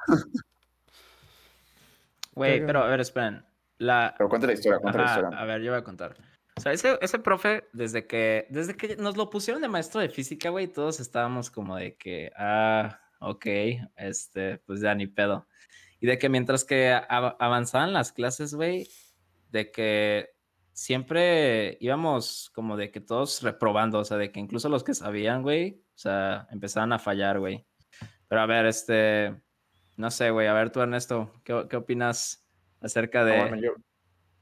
güey, 2.34 2.66
pero 2.66 2.84
a 2.84 2.88
ver, 2.88 3.02
esperen. 3.02 3.44
La, 3.78 4.14
Pero 4.18 4.30
cuéntale 4.30 4.54
la 4.54 4.60
historia, 4.60 4.80
cuéntale 4.80 5.06
la 5.06 5.12
historia. 5.12 5.40
a 5.40 5.46
ver, 5.46 5.62
yo 5.62 5.72
voy 5.72 5.80
a 5.80 5.84
contar. 5.84 6.16
O 6.56 6.62
sea, 6.62 6.72
ese, 6.72 6.98
ese 7.02 7.18
profe, 7.20 7.68
desde 7.74 8.06
que, 8.06 8.46
desde 8.50 8.76
que 8.76 8.96
nos 8.96 9.18
lo 9.18 9.30
pusieron 9.30 9.62
de 9.62 9.68
maestro 9.68 10.02
de 10.02 10.10
física, 10.10 10.50
güey, 10.50 10.68
todos 10.68 11.00
estábamos 11.00 11.50
como 11.50 11.76
de 11.78 11.96
que, 11.96 12.32
ah, 12.38 13.00
ok, 13.20 13.46
este, 13.96 14.58
pues 14.60 14.82
ya 14.82 14.94
ni 14.94 15.08
pedo. 15.08 15.48
Y 16.02 16.08
de 16.08 16.18
que 16.18 16.28
mientras 16.28 16.66
que 16.66 16.92
av- 16.92 17.38
avanzaban 17.40 17.94
las 17.94 18.12
clases, 18.12 18.54
güey, 18.54 18.90
de 19.52 19.72
que 19.72 20.32
siempre 20.74 21.78
íbamos 21.80 22.52
como 22.54 22.76
de 22.76 22.92
que 22.92 23.00
todos 23.02 23.42
reprobando, 23.44 24.00
o 24.00 24.04
sea, 24.06 24.18
de 24.18 24.32
que 24.32 24.40
incluso 24.40 24.68
los 24.68 24.84
que 24.84 24.94
sabían, 24.94 25.44
güey, 25.44 25.84
o 25.96 25.98
sea, 25.98 26.48
empezaban 26.52 26.92
a 26.92 27.00
fallar, 27.00 27.40
güey. 27.40 27.66
Pero 28.28 28.42
a 28.42 28.46
ver, 28.48 28.66
este, 28.66 29.42
no 29.98 30.10
sé, 30.10 30.32
güey, 30.32 30.48
a 30.48 30.54
ver 30.54 30.72
tú, 30.72 30.82
Ernesto, 30.82 31.32
¿qué, 31.44 31.68
qué 31.70 31.76
opinas 31.78 32.48
acerca 32.82 33.24
de... 33.24 33.38
bueno, 33.38 33.58
yo, 33.58 33.72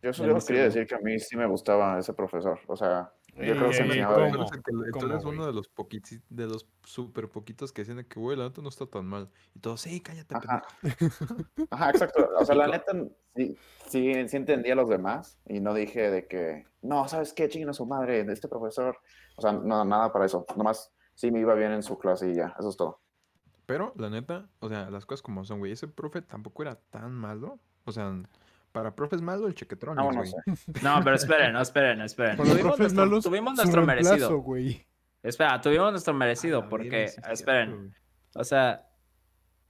yo 0.02 0.14
solo 0.14 0.40
quería 0.40 0.64
decir 0.64 0.88
que 0.88 0.96
a 0.96 1.00
mí 1.00 1.20
sí 1.20 1.36
me 1.36 1.46
gustaba 1.46 2.00
ese 2.00 2.14
profesor. 2.14 2.60
O 2.68 2.78
sea, 2.78 3.12
yo 3.40 3.56
creo 3.56 3.70
que 3.72 4.92
¿Cómo, 4.92 5.14
eres 5.14 5.26
uno 5.26 5.46
de 5.46 5.54
los 5.54 5.68
poquitos, 5.68 6.20
de 6.30 6.48
los 6.48 6.68
super 6.84 7.30
poquitos 7.30 7.72
que 7.72 7.84
dicen 7.84 8.04
que, 8.06 8.20
güey, 8.20 8.38
la 8.38 8.46
neta 8.46 8.62
no 8.62 8.70
está 8.70 8.86
tan 8.86 9.06
mal. 9.06 9.30
Y 9.56 9.60
todos, 9.60 9.82
sí, 9.82 10.02
cállate, 10.02 10.36
Ajá. 10.36 10.64
pendejo". 10.82 11.36
Ajá, 11.72 11.90
exacto. 11.90 12.30
O 12.38 12.46
sea, 12.46 12.56
la 12.56 12.68
neta, 12.68 12.92
sí, 13.36 13.58
sí, 13.88 14.28
sí 14.28 14.38
entendía 14.38 14.74
a 14.74 14.76
los 14.76 14.90
demás 14.90 15.40
y 15.46 15.60
no 15.60 15.74
dije 15.74 16.10
de 16.10 16.28
que, 16.28 16.66
no, 16.82 17.08
¿sabes 17.08 17.34
qué? 17.34 17.48
Chinguen 17.50 17.70
a 17.70 17.74
su 17.74 17.86
madre 17.86 18.24
de 18.24 18.34
este 18.34 18.48
profesor. 18.48 18.98
O 19.36 19.42
sea, 19.42 19.54
no, 19.54 19.86
nada 19.86 20.12
para 20.12 20.26
eso. 20.26 20.46
Nomás 20.56 20.92
sí 21.16 21.32
me 21.32 21.40
iba 21.40 21.54
bien 21.56 21.72
en 21.72 21.84
su 21.84 21.98
clase 21.98 22.30
y 22.30 22.36
ya, 22.36 22.56
eso 22.60 22.70
es 22.70 22.78
todo. 22.78 23.02
Pero, 23.66 23.94
la 23.98 24.10
neta, 24.10 24.50
o 24.60 24.68
sea, 24.68 24.90
las 24.90 25.06
cosas 25.06 25.22
como 25.22 25.46
son, 25.46 25.60
güey. 25.60 25.72
Ese 25.72 25.88
profe 25.88 26.22
tampoco 26.22 26.64
era 26.64 26.76
tan 26.76 27.14
malo. 27.14 27.60
O 27.86 27.92
sea, 27.92 28.12
para 28.72 28.96
profes 28.96 29.22
malo 29.22 29.48
el 29.48 29.56
chequetrón, 29.56 29.98
Ah, 30.00 30.04
güey. 30.04 30.28
sí. 30.28 30.36
No, 30.84 31.00
pero 31.04 31.16
esperen, 31.16 31.54
no, 31.54 31.62
esperen, 31.62 32.02
esperen. 32.02 32.38
Tuvimos 32.38 32.80
nuestro, 32.80 33.22
tuvimos 33.22 33.56
nuestro 33.56 33.86
merecido. 33.86 34.40
güey. 34.42 34.86
Espera, 35.24 35.60
tuvimos 35.60 35.92
nuestro 35.92 36.14
A 36.14 36.18
merecido 36.18 36.62
la 36.62 36.70
porque, 36.70 37.04
es 37.06 37.18
esperen, 37.30 37.92
cierto, 37.92 38.40
o 38.40 38.44
sea, 38.44 38.86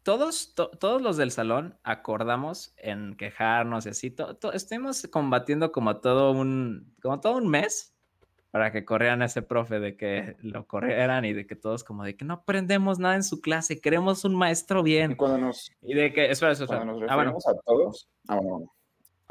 todos, 0.03 0.53
to- 0.55 0.69
todos 0.69 1.01
los 1.01 1.17
del 1.17 1.31
salón 1.31 1.77
acordamos 1.83 2.73
en 2.77 3.15
quejarnos 3.15 3.85
y 3.85 3.89
así. 3.89 4.11
to- 4.11 4.35
to- 4.37 4.53
estuvimos 4.53 5.07
combatiendo 5.11 5.71
como 5.71 5.97
todo 6.01 6.31
un, 6.31 6.93
como 7.01 7.19
todo 7.19 7.37
un 7.37 7.47
mes 7.47 7.95
para 8.51 8.71
que 8.71 8.83
corrieran 8.85 9.21
a 9.21 9.25
ese 9.25 9.41
profe, 9.43 9.79
de 9.79 9.95
que 9.95 10.35
lo 10.39 10.65
corrieran 10.65 11.23
y 11.25 11.33
de 11.33 11.45
que 11.45 11.55
todos 11.55 11.83
como 11.83 12.03
de 12.03 12.15
que 12.15 12.25
no 12.25 12.33
aprendemos 12.35 12.97
nada 12.97 13.15
en 13.15 13.23
su 13.23 13.41
clase, 13.41 13.79
queremos 13.79 14.25
un 14.25 14.35
maestro 14.35 14.79
Y 14.81 14.83
bien. 14.83 15.15
cuando 15.15 15.37
nos, 15.37 15.71
Y 15.83 15.93
de 15.93 16.11
que, 16.13 16.31
espera, 16.31 16.53
espera, 16.53 16.67
cuando 16.67 16.85
nos 16.93 16.95
espera. 16.95 17.13
Ah, 17.13 17.15
bueno, 17.15 17.31
referimos 17.37 17.47
a 17.47 17.61
todos, 17.65 18.09
ah, 18.27 18.35
bueno, 18.37 18.49
bueno. 18.51 18.73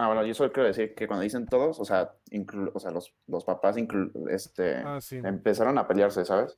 Ah, 0.01 0.07
bueno, 0.07 0.25
yo 0.25 0.33
solo 0.33 0.53
quiero 0.53 0.69
decir 0.69 0.95
que 0.95 1.07
cuando 1.09 1.25
dicen 1.25 1.45
todos, 1.47 1.81
o 1.81 1.85
sea, 1.85 2.13
inclu- 2.31 2.71
o 2.73 2.79
sea 2.79 2.93
los, 2.93 3.13
los 3.27 3.45
papás 3.45 3.77
inclu- 3.77 4.13
este, 4.31 4.77
Ah, 4.77 5.01
sí. 5.01 5.17
empezaron 5.17 5.77
a 5.77 5.89
pelearse, 5.89 6.25
¿sabes? 6.25 6.57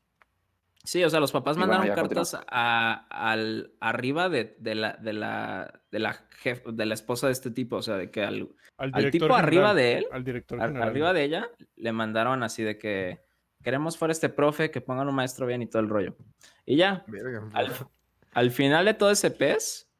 Sí, 0.84 1.02
o 1.04 1.10
sea, 1.10 1.20
los 1.20 1.32
papás 1.32 1.56
Y 1.56 1.60
bueno, 1.60 1.72
mandaron 1.74 1.94
continúa. 2.02 2.22
cartas 2.24 2.46
a, 2.48 3.06
al, 3.30 3.72
arriba 3.80 4.28
de, 4.28 4.56
de 4.58 4.74
la, 4.74 4.92
de, 4.94 5.12
la, 5.14 5.82
de, 5.90 5.98
la 5.98 6.14
jef- 6.42 6.70
de 6.70 6.86
la 6.86 6.94
esposa 6.94 7.26
de 7.26 7.32
este 7.32 7.50
tipo, 7.50 7.76
o 7.76 7.82
sea, 7.82 7.96
de 7.96 8.10
que 8.10 8.22
al, 8.24 8.48
Al 8.76 8.90
al 8.94 9.10
tipo 9.10 9.24
director 9.26 9.32
arriba 9.32 9.68
general, 9.68 9.76
de 9.76 9.98
él, 9.98 10.06
Al 10.12 10.24
director 10.24 10.60
ar- 10.60 10.68
general. 10.68 10.88
arriba 10.88 11.12
de 11.14 11.24
ella, 11.24 11.50
le 11.76 11.92
mandaron 11.92 12.42
así 12.42 12.62
de 12.62 12.78
que 12.78 13.20
queremos 13.62 13.96
fuera 13.98 14.12
este 14.12 14.28
profe, 14.28 14.70
que 14.70 14.80
pongan 14.82 15.08
un 15.08 15.14
maestro 15.14 15.46
bien 15.46 15.60
y 15.62 15.66
todo 15.66 15.80
el 15.82 15.88
rollo. 15.88 16.14
Y 16.66 16.76
ya, 16.76 17.04
Verga, 17.06 17.42
al 18.32 18.50
final 18.50 18.84
de 18.84 18.94
todo 18.94 19.10
ese 19.10 19.30
pez, 19.30 19.90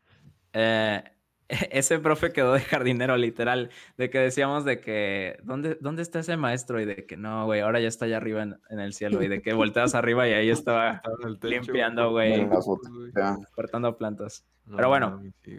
eh, 0.55 1.03
ese 1.71 1.99
profe 1.99 2.33
quedó 2.33 2.53
de 2.55 2.61
jardinero, 2.61 3.17
literal, 3.17 3.71
de 3.99 4.09
que 4.11 4.19
decíamos 4.19 4.65
de 4.65 4.81
que, 4.81 5.39
¿dónde, 5.43 5.77
¿dónde 5.81 6.03
está 6.03 6.21
ese 6.21 6.37
maestro? 6.37 6.81
Y 6.81 6.85
de 6.85 7.07
que 7.07 7.17
no, 7.17 7.45
güey, 7.47 7.61
ahora 7.61 7.81
ya 7.81 7.89
está 7.89 8.05
allá 8.07 8.17
arriba 8.19 8.43
en, 8.43 8.57
en 8.71 8.81
el 8.81 8.93
cielo, 8.95 9.23
y 9.23 9.29
de 9.29 9.43
que 9.43 9.53
volteas 9.53 9.95
arriba 9.95 10.29
y 10.29 10.33
ahí 10.33 10.51
estaba 10.51 11.03
limpiando, 11.43 12.11
güey, 12.13 12.49
cortando 13.55 13.97
plantas. 13.97 14.45
No 14.67 14.77
Pero 14.77 14.89
bueno. 14.89 15.23
sí. 15.45 15.57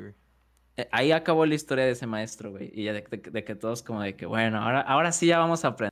Eh, 0.77 0.87
Ahí 0.91 1.11
acabó 1.11 1.45
la 1.45 1.55
historia 1.55 1.83
de 1.85 1.91
ese 1.91 2.07
maestro, 2.07 2.51
güey. 2.51 2.71
Y 2.73 2.85
ya 2.85 2.93
de, 2.93 3.01
de- 3.01 3.29
de 3.31 3.43
que 3.43 3.55
todos 3.55 3.83
como 3.83 4.01
de 4.01 4.15
que, 4.15 4.25
bueno, 4.25 4.57
ahora, 4.61 4.81
ahora 4.81 5.11
sí 5.11 5.27
ya 5.27 5.37
vamos 5.37 5.65
a 5.65 5.69
aprender. 5.69 5.91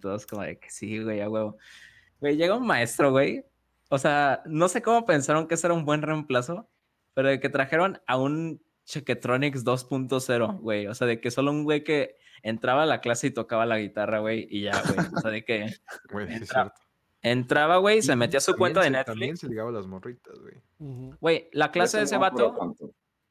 Todos 0.00 0.26
como 0.26 0.42
de 0.42 0.58
que 0.58 0.70
sí, 0.70 1.02
güey, 1.02 1.20
a 1.20 1.28
huevo. 1.30 1.56
Güey, 2.20 2.36
llega 2.36 2.56
un 2.56 2.66
maestro, 2.66 3.12
güey. 3.12 3.44
O 3.90 3.98
sea, 3.98 4.42
no 4.46 4.68
sé 4.68 4.82
cómo 4.82 5.06
pensaron 5.06 5.46
que 5.46 5.54
ese 5.54 5.68
era 5.68 5.74
un 5.74 5.84
buen 5.84 6.02
reemplazo, 6.02 6.68
pero 7.14 7.28
de 7.28 7.38
que 7.40 7.48
trajeron 7.48 8.00
a 8.06 8.16
un 8.18 8.60
Chequetronics 8.88 9.64
2.0, 9.64 10.60
güey. 10.60 10.86
O 10.86 10.94
sea, 10.94 11.06
de 11.06 11.20
que 11.20 11.30
solo 11.30 11.50
un 11.50 11.64
güey 11.64 11.84
que 11.84 12.16
entraba 12.42 12.84
a 12.84 12.86
la 12.86 13.00
clase 13.02 13.26
y 13.26 13.30
tocaba 13.30 13.66
la 13.66 13.78
guitarra, 13.78 14.20
güey, 14.20 14.46
y 14.50 14.62
ya, 14.62 14.80
güey. 14.82 15.06
O 15.14 15.20
sea, 15.20 15.30
de 15.30 15.44
que 15.44 15.66
Güey, 16.12 16.26
sí 16.28 16.42
es 16.42 16.48
cierto. 16.48 16.80
entraba, 17.20 17.76
güey, 17.76 18.00
se 18.00 18.16
metía 18.16 18.38
a 18.38 18.40
su 18.40 18.56
cuenta 18.56 18.80
de 18.80 18.86
se- 18.88 19.04
También 19.04 19.30
Netflix. 19.32 19.40
se 19.40 19.48
ligaba 19.48 19.68
a 19.68 19.72
las 19.72 19.86
morritas, 19.86 20.38
güey. 20.38 20.54
Güey, 21.20 21.48
la 21.52 21.70
clase 21.70 21.98
de 21.98 22.04
ese 22.04 22.16
vato. 22.16 22.74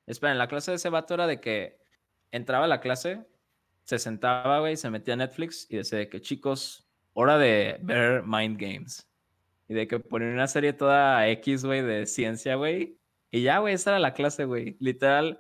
Esperen, 0.06 0.38
la 0.38 0.48
clase 0.48 0.72
de 0.72 0.76
ese 0.78 0.90
vato 0.90 1.16
era 1.16 1.26
de 1.28 1.40
que 1.42 1.80
entraba 2.32 2.66
a 2.66 2.68
la 2.68 2.80
clase, 2.80 3.26
se 3.84 3.98
sentaba, 4.00 4.60
güey, 4.60 4.78
se 4.78 4.90
metía 4.90 5.16
a 5.16 5.18
Netflix 5.18 5.66
y 5.70 5.78
decía 5.78 5.98
de 5.98 6.08
que, 6.10 6.22
chicos, 6.22 6.88
hora 7.14 7.38
de 7.38 7.80
ver 7.82 8.24
Mind 8.24 8.60
Games. 8.62 9.10
Y 9.68 9.74
de 9.74 9.88
que 9.88 10.00
ponía 10.00 10.28
una 10.30 10.48
serie 10.48 10.72
toda 10.74 11.28
X, 11.30 11.66
güey, 11.66 11.82
de 11.82 12.06
ciencia, 12.06 12.56
güey. 12.56 12.98
Y 13.32 13.42
ya, 13.42 13.60
güey, 13.60 13.74
esa 13.74 13.92
era 13.92 14.00
la 14.00 14.14
clase, 14.14 14.46
güey. 14.46 14.78
Literal, 14.80 15.40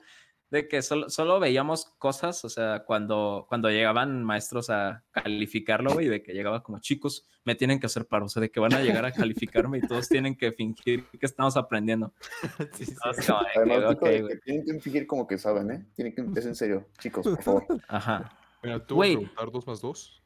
de 0.49 0.67
que 0.67 0.81
solo, 0.81 1.09
solo 1.09 1.39
veíamos 1.39 1.85
cosas, 1.97 2.43
o 2.45 2.49
sea, 2.49 2.83
cuando, 2.85 3.45
cuando 3.49 3.69
llegaban 3.69 4.23
maestros 4.23 4.69
a 4.69 5.03
calificarlo, 5.11 5.93
güey, 5.93 6.07
de 6.07 6.23
que 6.23 6.33
llegaba 6.33 6.63
como, 6.63 6.79
chicos, 6.79 7.27
me 7.43 7.55
tienen 7.55 7.79
que 7.79 7.85
hacer 7.87 8.05
paro, 8.05 8.25
o 8.25 8.29
sea, 8.29 8.41
de 8.41 8.49
que 8.49 8.59
van 8.59 8.73
a 8.73 8.79
llegar 8.81 9.03
a 9.05 9.11
calificarme 9.11 9.77
y 9.79 9.81
todos 9.81 10.07
tienen 10.07 10.35
que 10.37 10.51
fingir 10.53 11.05
que 11.07 11.25
estamos 11.25 11.57
aprendiendo. 11.57 12.13
Sí, 12.73 12.85
sí, 12.85 12.93
que, 12.95 13.33
Además, 13.55 13.83
"Ok, 13.85 13.89
tipo 13.91 14.05
de 14.07 14.21
güey". 14.21 14.33
que 14.35 14.39
tienen 14.41 14.65
que 14.65 14.79
fingir 14.79 15.07
como 15.07 15.27
que 15.27 15.37
saben, 15.37 15.71
¿eh? 15.71 15.85
Tienen 15.95 16.13
que, 16.15 16.39
es 16.39 16.45
en 16.45 16.55
serio, 16.55 16.87
chicos, 16.99 17.25
por 17.27 17.43
favor. 17.43 17.65
Ajá. 17.87 18.37
Mira, 18.63 18.85
tú 18.85 18.95
Güey. 18.95 19.15
vas 19.15 19.23
a 19.23 19.27
preguntar 19.27 19.51
dos 19.51 19.67
más 19.67 19.81
dos. 19.81 20.23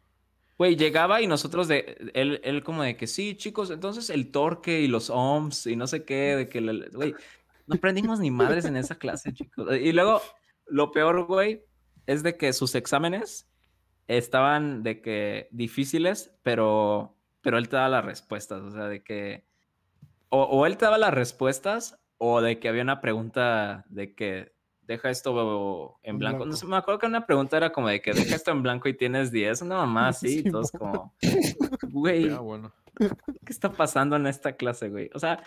Güey, 0.57 0.75
llegaba 0.75 1.21
y 1.21 1.27
nosotros 1.27 1.67
de 1.67 1.97
él, 2.13 2.39
él 2.43 2.63
como 2.63 2.83
de 2.83 2.95
que 2.95 3.07
sí, 3.07 3.35
chicos, 3.35 3.71
entonces 3.71 4.11
el 4.11 4.31
torque 4.31 4.81
y 4.81 4.87
los 4.87 5.09
ohms 5.09 5.65
y 5.65 5.75
no 5.75 5.87
sé 5.87 6.05
qué, 6.05 6.35
de 6.35 6.47
que, 6.49 6.61
güey, 6.93 7.15
no 7.71 7.75
aprendimos 7.77 8.19
ni 8.19 8.31
madres 8.31 8.65
en 8.65 8.75
esa 8.75 8.95
clase, 8.95 9.33
chicos. 9.33 9.75
Y 9.77 9.91
luego, 9.91 10.21
lo 10.67 10.91
peor, 10.91 11.25
güey, 11.25 11.63
es 12.05 12.23
de 12.23 12.37
que 12.37 12.53
sus 12.53 12.75
exámenes 12.75 13.49
estaban 14.07 14.83
de 14.83 15.01
que 15.01 15.47
difíciles, 15.51 16.33
pero, 16.43 17.15
pero 17.41 17.57
él 17.57 17.69
te 17.69 17.75
daba 17.77 17.89
las 17.89 18.05
respuestas, 18.05 18.61
o 18.61 18.71
sea, 18.71 18.87
de 18.87 19.03
que, 19.03 19.45
o, 20.29 20.43
o 20.43 20.65
él 20.65 20.77
te 20.77 20.85
daba 20.85 20.97
las 20.97 21.13
respuestas 21.13 21.97
o 22.17 22.41
de 22.41 22.59
que 22.59 22.69
había 22.69 22.81
una 22.83 23.01
pregunta 23.01 23.85
de 23.89 24.13
que 24.13 24.53
deja 24.81 25.09
esto 25.09 25.99
en 26.03 26.11
En 26.11 26.19
blanco. 26.19 26.39
No 26.39 26.43
blanco. 26.45 26.57
sé, 26.57 26.65
me 26.67 26.75
acuerdo 26.75 26.99
que 26.99 27.05
una 27.07 27.25
pregunta 27.25 27.57
era 27.57 27.71
como 27.71 27.87
de 27.87 28.01
que 28.01 28.13
deja 28.13 28.35
esto 28.35 28.51
en 28.51 28.61
blanco 28.63 28.89
y 28.89 28.93
tienes 28.97 29.31
10, 29.31 29.61
una 29.61 29.77
mamá 29.77 30.09
así, 30.09 30.39
y 30.45 30.51
todos 30.51 30.71
como, 30.71 31.15
güey, 31.89 32.29
Ah, 32.29 32.39
bueno. 32.39 32.73
¿qué 32.97 33.53
está 33.53 33.71
pasando 33.71 34.15
en 34.17 34.27
esta 34.27 34.53
clase, 34.57 34.89
güey? 34.89 35.09
O 35.13 35.19
sea, 35.19 35.41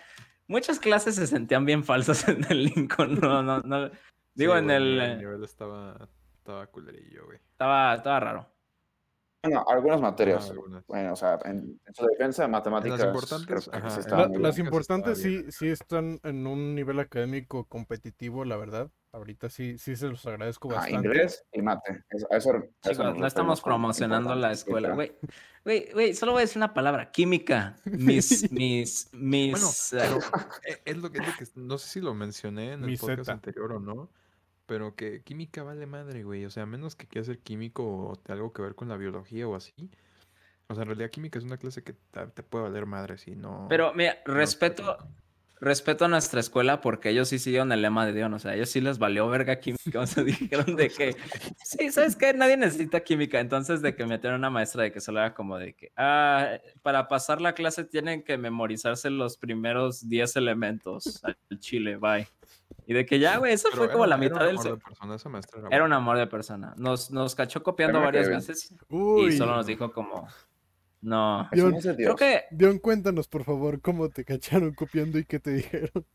muchas 0.48 0.78
clases 0.78 1.16
se 1.16 1.26
sentían 1.26 1.64
bien 1.64 1.84
falsas 1.84 2.28
en 2.28 2.44
el 2.50 2.64
Lincoln. 2.64 3.18
No, 3.20 3.42
no, 3.42 3.60
no. 3.60 3.90
Digo, 4.34 4.54
Sí, 4.54 4.58
en 4.58 4.70
el. 4.70 5.00
El 5.00 5.18
nivel 5.18 5.44
estaba, 5.44 6.08
estaba 6.38 6.66
culerillo, 6.66 7.26
güey. 7.26 7.38
Estaba, 7.52 7.94
estaba 7.94 8.20
raro. 8.20 8.50
Bueno, 9.44 9.62
algunas 9.68 10.00
materias. 10.00 10.46
Ah, 10.48 10.52
algunas. 10.52 10.86
Bueno, 10.86 11.12
o 11.12 11.16
sea, 11.16 11.38
en, 11.44 11.78
en 11.84 11.94
su 11.94 12.06
defensa, 12.06 12.48
matemáticas. 12.48 13.04
importantes, 13.04 13.46
creo 13.46 13.90
sí 13.90 14.10
La- 14.10 14.28
las 14.28 14.58
importantes 14.58 15.20
sí, 15.20 15.44
sí 15.50 15.68
están 15.68 16.18
en 16.22 16.46
un 16.46 16.74
nivel 16.74 16.98
académico 16.98 17.64
competitivo, 17.66 18.44
la 18.46 18.56
verdad. 18.56 18.90
Ahorita 19.14 19.48
sí, 19.48 19.78
sí 19.78 19.94
se 19.94 20.08
los 20.08 20.26
agradezco 20.26 20.70
Ah, 20.72 20.76
bastante. 20.76 21.06
inglés 21.08 21.44
y 21.52 21.62
mate. 21.62 22.04
Eso, 22.10 22.26
a 22.32 22.36
eso, 22.36 22.50
a 22.82 22.90
eso 22.90 23.14
no 23.14 23.26
estamos 23.26 23.60
promocionando 23.62 24.34
la 24.34 24.50
escuela, 24.52 24.92
güey. 24.92 25.12
Güey, 25.64 25.92
güey, 25.92 26.14
solo 26.14 26.32
voy 26.32 26.40
a 26.40 26.44
decir 26.46 26.56
una 26.58 26.74
palabra, 26.74 27.10
química. 27.12 27.76
Mis, 27.84 28.50
mis, 28.52 29.08
mis. 29.12 29.52
Bueno, 29.52 29.68
pero 29.92 30.18
eh, 30.66 30.82
es 30.84 30.96
lo 30.98 31.10
que, 31.12 31.18
es 31.18 31.26
lo 31.26 31.32
que- 31.38 31.46
no 31.54 31.78
sé 31.78 31.88
si 31.88 32.00
lo 32.00 32.12
mencioné 32.12 32.72
en 32.72 32.80
el 32.82 32.90
Mi 32.90 32.96
podcast 32.96 33.20
zeta. 33.20 33.32
anterior 33.32 33.72
o 33.72 33.80
no, 33.80 34.10
pero 34.66 34.94
que 34.96 35.22
química 35.22 35.62
vale 35.62 35.86
madre, 35.86 36.24
güey. 36.24 36.44
O 36.44 36.50
sea, 36.50 36.64
a 36.64 36.66
menos 36.66 36.96
que 36.96 37.06
quieras 37.06 37.26
ser 37.26 37.38
químico 37.38 37.84
o 38.08 38.16
te- 38.16 38.32
algo 38.32 38.52
que 38.52 38.62
ver 38.62 38.74
con 38.74 38.88
la 38.88 38.96
biología 38.96 39.46
o 39.46 39.54
así. 39.54 39.72
O 40.66 40.74
sea, 40.74 40.82
en 40.82 40.88
realidad 40.88 41.10
química 41.10 41.38
es 41.38 41.44
una 41.44 41.56
clase 41.56 41.84
que 41.84 41.92
te, 41.92 42.26
te 42.26 42.42
puede 42.42 42.64
valer 42.64 42.84
madre 42.86 43.16
si 43.16 43.36
no. 43.36 43.66
Pero 43.68 43.94
mira, 43.94 44.16
no 44.26 44.34
respeto, 44.34 44.98
respeto 45.60 46.04
a 46.04 46.08
nuestra 46.08 46.40
escuela 46.40 46.80
porque 46.80 47.10
ellos 47.10 47.28
sí 47.28 47.38
siguieron 47.38 47.72
el 47.72 47.80
lema 47.82 48.04
de 48.06 48.12
Dios. 48.12 48.30
O 48.32 48.38
sea, 48.38 48.54
ellos 48.54 48.68
sí 48.68 48.80
les 48.80 48.98
valió 48.98 49.28
verga 49.28 49.60
química. 49.60 50.00
O 50.00 50.06
sea, 50.06 50.22
dijeron 50.24 50.76
de 50.76 50.90
que, 50.90 51.16
sí, 51.64 51.90
¿sabes 51.90 52.16
qué? 52.16 52.34
Nadie 52.34 52.56
necesita 52.56 53.00
química. 53.00 53.40
Entonces, 53.40 53.80
de 53.82 53.94
que 53.94 54.04
metieron 54.06 54.38
una 54.40 54.50
maestra 54.50 54.82
de 54.82 54.92
que 54.92 55.00
solo 55.00 55.20
era 55.20 55.32
como 55.34 55.56
de 55.58 55.74
que, 55.74 55.92
ah, 55.96 56.50
para 56.82 57.08
pasar 57.08 57.40
la 57.40 57.54
clase 57.54 57.84
tienen 57.84 58.22
que 58.22 58.36
memorizarse 58.38 59.10
los 59.10 59.36
primeros 59.38 60.08
10 60.08 60.36
elementos 60.36 61.22
al 61.24 61.36
chile, 61.60 61.96
bye. 61.96 62.28
Y 62.86 62.92
de 62.92 63.06
que 63.06 63.18
ya, 63.18 63.38
güey, 63.38 63.52
eso 63.54 63.68
Pero 63.70 63.84
fue 63.84 63.92
como 63.92 64.04
era- 64.04 64.16
la 64.18 64.24
era 64.24 64.26
un 64.26 64.32
mitad 64.34 64.46
del... 64.46 64.56
amor 64.56 64.62
se- 64.64 64.70
de 64.70 64.76
persona, 64.76 65.14
esa 65.14 65.28
maestra 65.30 65.60
era 65.60 65.68
Era 65.70 65.84
un 65.84 65.92
amor 65.94 66.18
de 66.18 66.26
persona. 66.26 66.74
Nos, 66.76 67.10
nos 67.10 67.34
cachó 67.34 67.62
copiando 67.62 68.00
varias 68.00 68.28
veces 68.28 68.74
Uy, 68.90 69.26
y 69.28 69.32
solo 69.32 69.54
nos 69.56 69.66
dijo 69.66 69.90
como, 69.92 70.28
no. 71.04 71.48
Dion, 71.52 71.78
Creo 71.80 71.94
Dios. 71.94 72.16
que 72.16 72.42
Dion, 72.50 72.78
cuéntanos, 72.78 73.28
por 73.28 73.44
favor, 73.44 73.80
cómo 73.80 74.08
te 74.08 74.24
cacharon 74.24 74.72
copiando 74.74 75.18
y 75.18 75.24
qué 75.24 75.38
te 75.38 75.50
dijeron. 75.52 76.04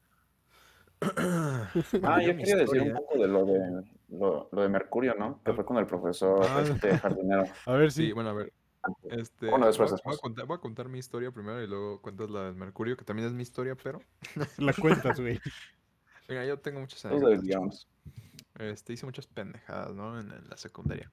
Ah, 1.02 2.22
yo 2.22 2.36
quería 2.36 2.58
decir 2.58 2.82
un 2.82 2.94
poco 2.94 3.18
de 3.18 3.28
lo 3.28 3.46
de, 3.46 3.84
lo, 4.10 4.50
lo 4.52 4.62
de 4.62 4.68
Mercurio, 4.70 5.16
¿no? 5.16 5.42
Que 5.44 5.54
fue 5.54 5.64
con 5.66 5.78
el 5.78 5.86
profesor 5.86 6.46
Ah. 6.50 6.62
este, 6.62 6.98
jardinero. 6.98 7.44
A 7.66 7.72
ver 7.74 7.92
Sí, 7.92 8.08
si. 8.08 8.12
bueno, 8.12 8.32
a 8.32 8.34
ver. 8.34 8.52
Este, 9.10 9.50
Bueno, 9.50 9.68
después, 9.68 9.90
voy 9.92 9.94
a 9.94 9.96
después. 9.98 10.18
contar, 10.20 10.46
voy 10.46 10.56
a 10.58 10.60
contar 10.62 10.90
mi 10.90 11.00
historia 11.00 11.32
primero 11.32 11.62
y 11.64 11.68
luego 11.68 12.02
cuentas 12.02 12.30
la 12.30 12.44
del 12.46 12.56
Mercurio, 12.56 12.98
que 12.98 13.06
también 13.06 13.28
es 13.28 13.34
mi 13.34 13.44
historia, 13.44 13.76
pero. 13.82 14.02
la 14.58 14.74
cuentas, 14.74 15.20
güey. 15.20 15.40
Mira, 16.28 16.46
yo 16.46 16.60
tengo 16.60 16.80
muchas 16.82 17.06
anécdotas. 17.06 17.88
Este, 18.58 18.94
hice 18.94 19.06
muchas 19.06 19.28
pendejadas, 19.28 19.94
¿no? 19.96 20.20
En, 20.20 20.32
en 20.32 20.50
la 20.50 20.58
secundaria. 20.58 21.10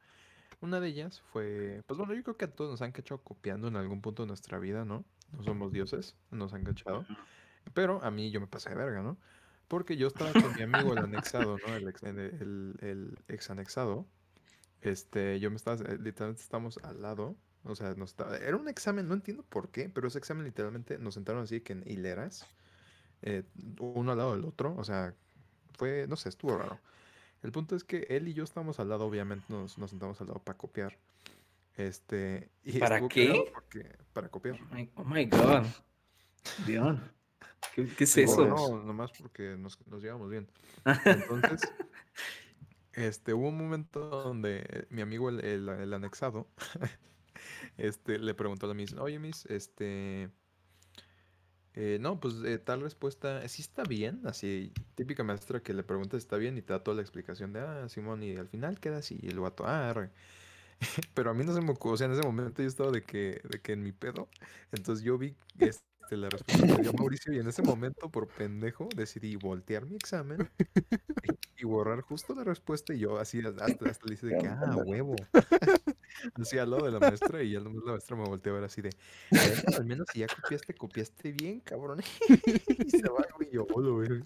Una 0.61 0.81
de 0.81 0.89
ellas 0.89 1.21
fue, 1.33 1.83
pues 1.87 1.99
bueno, 1.99 2.15
yo 2.15 2.23
creo 2.23 2.37
que 2.37 2.47
a 2.47 2.51
todos 2.51 2.71
nos 2.71 2.83
han 2.83 2.93
cachado 2.93 3.21
copiando 3.23 3.69
en 3.69 3.77
algún 3.77 4.01
punto 4.01 4.23
de 4.23 4.29
nuestra 4.29 4.59
vida, 4.59 4.85
¿no? 4.85 5.05
No 5.33 5.43
somos 5.43 5.73
dioses, 5.73 6.17
nos 6.31 6.55
han 6.55 6.65
cachado. 6.65 7.05
Pero 7.75 8.03
a 8.03 8.11
mí 8.11 8.31
yo 8.31 8.41
me 8.41 8.47
pasé 8.47 8.71
de 8.71 8.77
verga, 8.77 9.03
¿no? 9.03 9.17
Porque 9.69 9.97
yo 9.97 10.07
estaba 10.07 10.33
con 10.33 10.55
mi 10.57 10.63
amigo 10.63 10.93
el 10.93 10.99
anexado, 11.01 11.59
¿no? 11.67 11.75
El 11.77 11.89
ex, 11.89 12.03
el, 12.05 12.19
el- 12.19 12.77
el 12.81 13.19
ex 13.29 13.51
anexado. 13.51 14.07
Este, 14.81 15.41
yo 15.41 15.51
me 15.51 15.57
estaba, 15.57 15.77
eh, 15.77 15.99
literalmente 16.01 16.43
estamos 16.43 16.79
al 16.85 17.03
lado. 17.03 17.37
O 17.65 17.75
sea, 17.75 17.95
nos 17.95 18.11
estaba, 18.11 18.37
era 18.37 18.57
un 18.57 18.69
examen, 18.69 19.09
no 19.09 19.15
entiendo 19.15 19.43
por 19.43 19.71
qué, 19.71 19.89
pero 19.89 20.07
ese 20.07 20.19
examen 20.19 20.45
literalmente 20.45 20.99
nos 20.99 21.15
sentaron 21.15 21.43
así 21.43 21.61
que 21.61 21.73
en 21.73 21.83
hileras, 21.85 22.47
eh, 23.23 23.43
uno 23.81 24.13
al 24.13 24.19
lado 24.19 24.37
del 24.37 24.45
otro. 24.45 24.75
O 24.77 24.85
sea, 24.85 25.15
fue, 25.77 26.07
no 26.09 26.15
sé, 26.17 26.29
estuvo 26.29 26.57
raro. 26.57 26.79
El 27.43 27.53
punto 27.53 27.77
es 27.77 27.85
que 27.85 28.07
él 28.11 28.29
y 28.29 28.35
yo 28.35 28.45
estábamos 28.45 28.81
al 28.81 28.89
lado, 28.89 29.07
obviamente 29.07 29.45
nos, 29.49 29.79
nos 29.79 29.91
sentamos 29.91 30.21
al 30.21 30.29
lado 30.29 30.41
para 30.43 30.59
copiar. 30.59 30.99
Este, 31.77 32.51
y 32.65 32.79
¿Para 32.79 33.07
qué? 33.09 33.51
porque, 33.53 33.97
para 34.13 34.29
copiar. 34.29 34.59
Oh 34.63 34.75
my, 34.75 34.91
oh 34.97 35.05
my 35.05 35.25
God. 35.27 35.67
Dion. 36.67 37.13
¿Qué, 37.75 37.87
qué 37.87 38.05
es 38.05 38.17
eso? 38.17 38.47
No, 38.47 38.83
nomás 38.83 39.13
porque 39.13 39.57
nos, 39.59 39.79
nos 39.87 40.03
llevamos 40.03 40.31
bien. 40.31 40.49
Entonces, 41.05 41.61
este, 42.95 43.35
hubo 43.35 43.49
un 43.49 43.59
momento 43.59 44.09
donde 44.09 44.87
mi 44.91 45.03
amigo, 45.03 45.29
el, 45.29 45.45
el- 45.45 45.69
el 45.69 45.93
anexado, 45.93 46.49
este, 47.77 48.19
le 48.19 48.35
preguntó 48.35 48.67
a 48.67 48.69
la 48.71 48.75
Miss, 48.75 48.95
oye, 48.95 49.19
Miss, 49.19 49.45
este, 49.47 50.31
eh, 51.77 51.99
no, 52.01 52.21
pues 52.21 52.37
eh, 52.45 52.59
tal 52.59 52.81
respuesta, 52.81 53.47
¿sí 53.49 53.63
está 53.63 53.85
bien? 53.85 54.23
Así, 54.27 54.73
típica 54.95 55.23
maestra 55.25 55.63
que 55.63 55.75
le 55.75 55.85
pregunta 55.85 56.17
si 56.19 56.23
está 56.25 56.37
bien 56.39 56.57
y 56.59 56.63
te 56.63 56.73
da 56.73 56.83
toda 56.83 56.97
la 56.97 57.03
explicación 57.03 57.53
de, 57.53 57.61
ah, 57.61 57.89
Simón, 57.89 58.23
y 58.23 58.37
al 58.37 58.49
final 58.49 58.81
queda 58.81 58.99
así, 58.99 59.19
y 59.23 59.29
el 59.29 59.41
vato, 59.41 59.65
ah, 59.67 59.91
arre". 59.91 60.11
Pero 61.15 61.31
a 61.31 61.35
mí 61.35 61.45
no 61.45 61.55
se 61.55 61.61
me 61.61 61.71
ocurrió, 61.73 61.95
o 61.95 61.97
sea, 61.97 62.07
en 62.07 62.13
ese 62.13 62.23
momento 62.23 62.63
yo 62.63 62.69
estaba 62.69 62.91
de 62.91 63.03
que, 63.03 63.41
de 63.49 63.61
que 63.61 63.73
en 63.73 63.83
mi 63.83 63.93
pedo, 63.93 64.29
entonces 64.73 65.05
yo 65.05 65.19
vi 65.19 65.37
este, 65.59 65.83
la 66.17 66.29
respuesta 66.31 66.67
que 66.67 66.79
dio 66.79 66.93
Mauricio 66.93 67.33
y 67.33 67.39
en 67.39 67.49
ese 67.49 67.63
momento, 67.63 68.11
por 68.11 68.29
pendejo, 68.29 68.89
decidí 68.95 69.37
voltear 69.37 69.87
mi 69.87 69.97
examen 69.97 70.51
y, 71.23 71.39
y 71.57 71.65
borrar 71.67 72.03
justo 72.03 72.35
la 72.35 72.45
respuesta 72.45 72.95
y 72.95 73.01
yo 73.01 73.19
así 73.19 73.41
hasta, 73.41 73.89
hasta 73.91 74.07
le 74.07 74.15
hice 74.15 74.27
de 74.29 74.37
que, 74.37 74.49
ah, 74.49 74.77
huevo. 74.79 75.31
Así 76.35 76.59
al 76.59 76.71
lado 76.71 76.87
de 76.87 76.93
la 76.93 77.01
maestra 77.01 77.43
y 77.43 77.53
ya 77.53 77.61
la 77.61 77.69
maestra 77.71 78.17
me 78.17 78.25
volteó 78.25 78.53
a 78.53 78.57
ver 78.57 78.65
así 78.65 78.81
de, 78.83 78.97
"Bueno, 79.41 79.63
al 79.73 79.85
menos 79.85 80.09
si 80.11 80.21
ya 80.21 80.29
copiaste, 80.29 80.75
copiaste 80.75 81.33
bien, 81.33 81.61
cabrón. 81.61 82.01
y 82.79 82.91
se 82.91 83.09
va, 83.09 83.27
y 83.41 83.55
yo, 83.55 83.67
"Hola, 83.71 83.91
güey". 83.91 84.23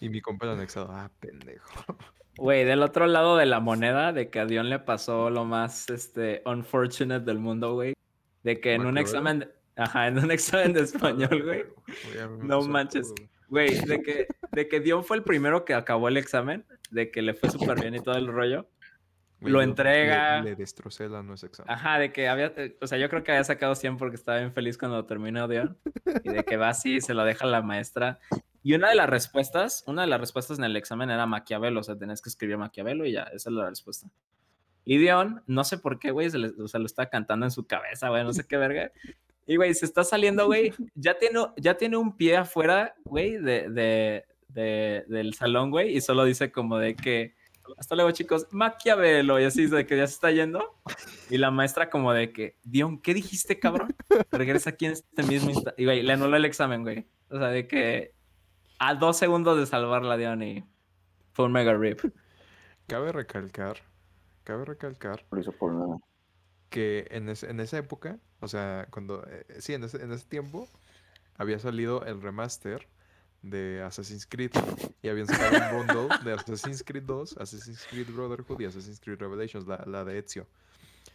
Y 0.00 0.08
mi 0.08 0.20
compa 0.20 0.46
el 0.46 0.52
anexado, 0.52 0.88
ah, 0.92 1.10
pendejo. 1.20 1.96
Güey, 2.38 2.64
del 2.64 2.82
otro 2.82 3.06
lado 3.06 3.36
de 3.36 3.46
la 3.46 3.60
moneda, 3.60 4.12
de 4.12 4.28
que 4.30 4.40
a 4.40 4.46
Dion 4.46 4.68
le 4.68 4.78
pasó 4.78 5.30
lo 5.30 5.44
más 5.44 5.88
este, 5.90 6.42
unfortunate 6.44 7.24
del 7.24 7.38
mundo, 7.38 7.74
güey. 7.74 7.94
De 8.42 8.60
que 8.60 8.74
en 8.74 8.86
un 8.86 8.98
examen, 8.98 9.40
de- 9.40 9.48
ajá, 9.76 10.06
en 10.08 10.18
un 10.18 10.30
examen 10.30 10.72
de 10.72 10.80
español, 10.82 11.42
güey. 11.42 11.64
No 12.42 12.62
manches. 12.62 13.12
güey. 13.48 13.74
De 13.86 14.02
que, 14.02 14.26
de 14.52 14.68
que 14.68 14.80
Dion 14.80 15.02
fue 15.04 15.16
el 15.16 15.22
primero 15.22 15.64
que 15.64 15.74
acabó 15.74 16.08
el 16.08 16.16
examen, 16.16 16.64
de 16.90 17.10
que 17.10 17.22
le 17.22 17.34
fue 17.34 17.50
súper 17.50 17.80
bien 17.80 17.94
y 17.94 18.00
todo 18.00 18.16
el 18.16 18.26
rollo. 18.28 18.68
Güey, 19.40 19.52
Lo 19.52 19.58
yo 19.58 19.64
le- 19.64 19.70
entrega. 19.70 20.42
Le, 20.42 20.54
destrocé 20.56 21.08
la 21.08 21.22
nuez 21.22 21.42
examen. 21.42 21.70
Ajá, 21.72 21.98
de 21.98 22.12
que 22.12 22.28
había, 22.28 22.52
eh, 22.56 22.76
o 22.80 22.86
sea, 22.86 22.96
yo 22.98 23.08
creo 23.08 23.22
que 23.24 23.32
había 23.32 23.44
sacado 23.44 23.74
100 23.74 23.96
porque 23.96 24.16
estaba 24.16 24.38
bien 24.38 24.52
feliz 24.52 24.78
cuando 24.78 25.04
terminó 25.06 25.48
Dion. 25.48 25.76
Y 26.24 26.28
de 26.30 26.44
que 26.44 26.56
va 26.56 26.68
así 26.68 26.96
y 26.96 27.00
se 27.00 27.12
lo 27.14 27.24
deja 27.24 27.46
la 27.46 27.62
maestra. 27.62 28.18
Y 28.66 28.74
una 28.74 28.88
de 28.88 28.96
las 28.96 29.08
respuestas, 29.08 29.84
una 29.86 30.02
de 30.02 30.08
las 30.08 30.18
respuestas 30.18 30.58
en 30.58 30.64
el 30.64 30.74
examen 30.74 31.08
era 31.08 31.24
Maquiavelo, 31.24 31.78
o 31.78 31.82
sea, 31.84 31.96
tenés 31.96 32.20
que 32.20 32.28
escribir 32.30 32.58
Maquiavelo 32.58 33.06
y 33.06 33.12
ya, 33.12 33.22
esa 33.32 33.48
es 33.48 33.54
la 33.54 33.70
respuesta. 33.70 34.08
Y 34.84 34.98
Dion, 34.98 35.40
no 35.46 35.62
sé 35.62 35.78
por 35.78 36.00
qué, 36.00 36.10
güey, 36.10 36.28
se, 36.30 36.38
o 36.38 36.66
sea, 36.66 36.80
lo 36.80 36.86
está 36.86 37.08
cantando 37.08 37.46
en 37.46 37.52
su 37.52 37.64
cabeza, 37.64 38.08
güey, 38.08 38.24
no 38.24 38.32
sé 38.32 38.44
qué 38.44 38.56
verga. 38.56 38.90
Y, 39.46 39.54
güey, 39.54 39.72
se 39.72 39.84
está 39.84 40.02
saliendo, 40.02 40.46
güey, 40.46 40.72
ya 40.96 41.16
tiene, 41.16 41.38
ya 41.56 41.76
tiene 41.76 41.96
un 41.96 42.16
pie 42.16 42.38
afuera, 42.38 42.96
güey, 43.04 43.38
de- 43.38 44.24
del 44.48 45.34
salón, 45.34 45.70
güey, 45.70 45.96
y 45.96 46.00
solo 46.00 46.24
dice 46.24 46.50
como 46.50 46.76
de 46.78 46.96
que, 46.96 47.36
hasta 47.78 47.94
luego, 47.94 48.10
chicos, 48.10 48.48
Maquiavelo, 48.50 49.38
y 49.38 49.44
así, 49.44 49.68
de 49.68 49.86
que 49.86 49.96
ya 49.96 50.08
se 50.08 50.14
está 50.14 50.32
yendo. 50.32 50.74
Y 51.30 51.38
la 51.38 51.52
maestra 51.52 51.88
como 51.88 52.12
de 52.12 52.32
que, 52.32 52.56
Dion, 52.64 53.00
¿qué 53.00 53.14
dijiste, 53.14 53.60
cabrón? 53.60 53.94
Regresa 54.32 54.70
aquí 54.70 54.86
en 54.86 54.92
este 54.92 55.22
mismo 55.22 55.50
instante. 55.50 55.80
Y, 55.80 55.84
güey, 55.84 56.02
le 56.02 56.14
anuló 56.14 56.36
el 56.36 56.44
examen, 56.44 56.82
güey. 56.82 57.06
O 57.30 57.38
sea, 57.38 57.46
de 57.48 57.68
que 57.68 58.15
a 58.78 58.94
dos 58.94 59.16
segundos 59.16 59.58
de 59.58 59.66
salvarla, 59.66 60.16
Dion, 60.16 60.42
y 60.42 60.64
fue 61.32 61.44
un 61.46 61.52
mega 61.52 61.74
rip. 61.74 62.00
Cabe 62.86 63.12
recalcar, 63.12 63.78
cabe 64.44 64.64
recalcar 64.64 65.24
Lo 65.30 65.40
hizo 65.40 65.52
por 65.52 65.72
nada. 65.72 65.96
que 66.70 67.06
en, 67.10 67.28
ese- 67.28 67.50
en 67.50 67.60
esa 67.60 67.78
época, 67.78 68.18
o 68.40 68.48
sea, 68.48 68.86
cuando, 68.90 69.24
eh, 69.26 69.44
sí, 69.60 69.74
en 69.74 69.84
ese, 69.84 70.02
en 70.02 70.12
ese 70.12 70.26
tiempo, 70.26 70.68
había 71.36 71.58
salido 71.58 72.04
el 72.04 72.20
remaster 72.22 72.86
de 73.42 73.82
Assassin's 73.82 74.26
Creed 74.26 74.50
y 75.02 75.08
habían 75.08 75.26
sacado 75.26 75.80
un 75.80 75.86
bundle 75.86 76.08
de 76.24 76.32
Assassin's 76.32 76.82
Creed 76.82 77.02
2, 77.04 77.36
Assassin's 77.38 77.86
Creed 77.90 78.08
Brotherhood 78.10 78.60
y 78.60 78.64
Assassin's 78.64 79.00
Creed 79.00 79.18
Revelations, 79.18 79.66
la, 79.66 79.84
la 79.86 80.04
de 80.04 80.18
Ezio. 80.18 80.46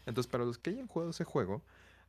Entonces, 0.06 0.32
para 0.32 0.46
los 0.46 0.58
que 0.58 0.70
hayan 0.72 0.88
jugado 0.88 1.12
ese 1.12 1.24
juego, 1.26 1.62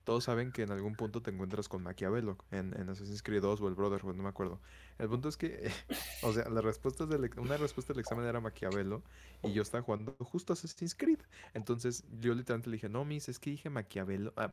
todos 0.04 0.24
saben 0.24 0.52
que 0.52 0.62
en 0.62 0.70
algún 0.72 0.96
punto 0.96 1.22
te 1.22 1.30
encuentras 1.30 1.68
con 1.68 1.82
Maquiavelo 1.82 2.38
en, 2.50 2.78
en 2.78 2.88
Assassin's 2.88 3.22
Creed 3.22 3.42
2 3.42 3.60
o 3.60 3.68
el 3.68 3.74
Brotherhood, 3.74 4.14
no 4.14 4.22
me 4.22 4.28
acuerdo. 4.28 4.60
El 4.98 5.08
punto 5.08 5.28
es 5.28 5.36
que, 5.36 5.70
o 6.22 6.32
sea, 6.32 6.48
la 6.48 6.60
respuesta 6.60 7.06
del, 7.06 7.30
una 7.38 7.56
respuesta 7.56 7.92
del 7.92 8.00
examen 8.00 8.26
era 8.26 8.40
Maquiavelo 8.40 9.02
y 9.42 9.52
yo 9.52 9.62
estaba 9.62 9.82
jugando 9.82 10.16
justo 10.20 10.52
Assassin's 10.52 10.94
Creed. 10.94 11.20
Entonces, 11.54 12.04
yo 12.20 12.34
literalmente 12.34 12.70
le 12.70 12.76
dije, 12.76 12.88
no, 12.88 13.04
mis, 13.04 13.28
es 13.28 13.38
que 13.38 13.50
dije 13.50 13.70
Maquiavelo. 13.70 14.32
Ah, 14.36 14.52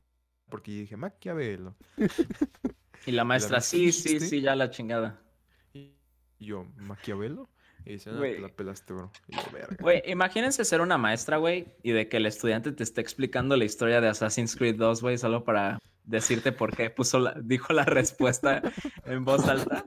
porque 0.49 0.73
yo 0.73 0.81
dije 0.81 0.97
Maquiavelo. 0.97 1.75
Y 3.05 3.11
la 3.11 3.23
maestra, 3.25 3.57
maestra, 3.57 3.61
sí, 3.61 3.91
sí, 3.91 4.19
¿dijiste? 4.19 4.19
sí, 4.19 4.41
ya 4.41 4.55
la 4.55 4.69
chingada. 4.69 5.21
Y 5.73 5.95
yo, 6.39 6.65
¿Maquiavelo? 6.77 7.49
Y 7.89 7.93
dice, 7.93 8.11
no, 8.11 8.21
te 8.21 8.39
la 8.39 8.49
pelaste, 8.49 8.93
bro. 8.93 9.11
Y 9.27 9.35
yo, 9.35 9.41
verga. 9.51 9.75
Güey, 9.79 10.03
imagínense 10.05 10.63
ser 10.63 10.79
una 10.81 10.97
maestra, 10.99 11.37
güey, 11.37 11.73
y 11.81 11.91
de 11.91 12.07
que 12.07 12.17
el 12.17 12.27
estudiante 12.27 12.71
te 12.71 12.83
esté 12.83 13.01
explicando 13.01 13.57
la 13.57 13.65
historia 13.65 13.99
de 13.99 14.07
Assassin's 14.07 14.55
Creed 14.55 14.75
2, 14.75 15.01
güey, 15.01 15.17
solo 15.17 15.43
para 15.43 15.79
decirte 16.03 16.51
por 16.51 16.75
qué 16.75 16.89
puso 16.91 17.19
la, 17.19 17.33
dijo 17.43 17.73
la 17.73 17.85
respuesta 17.85 18.61
en 19.05 19.25
voz 19.25 19.47
alta. 19.47 19.85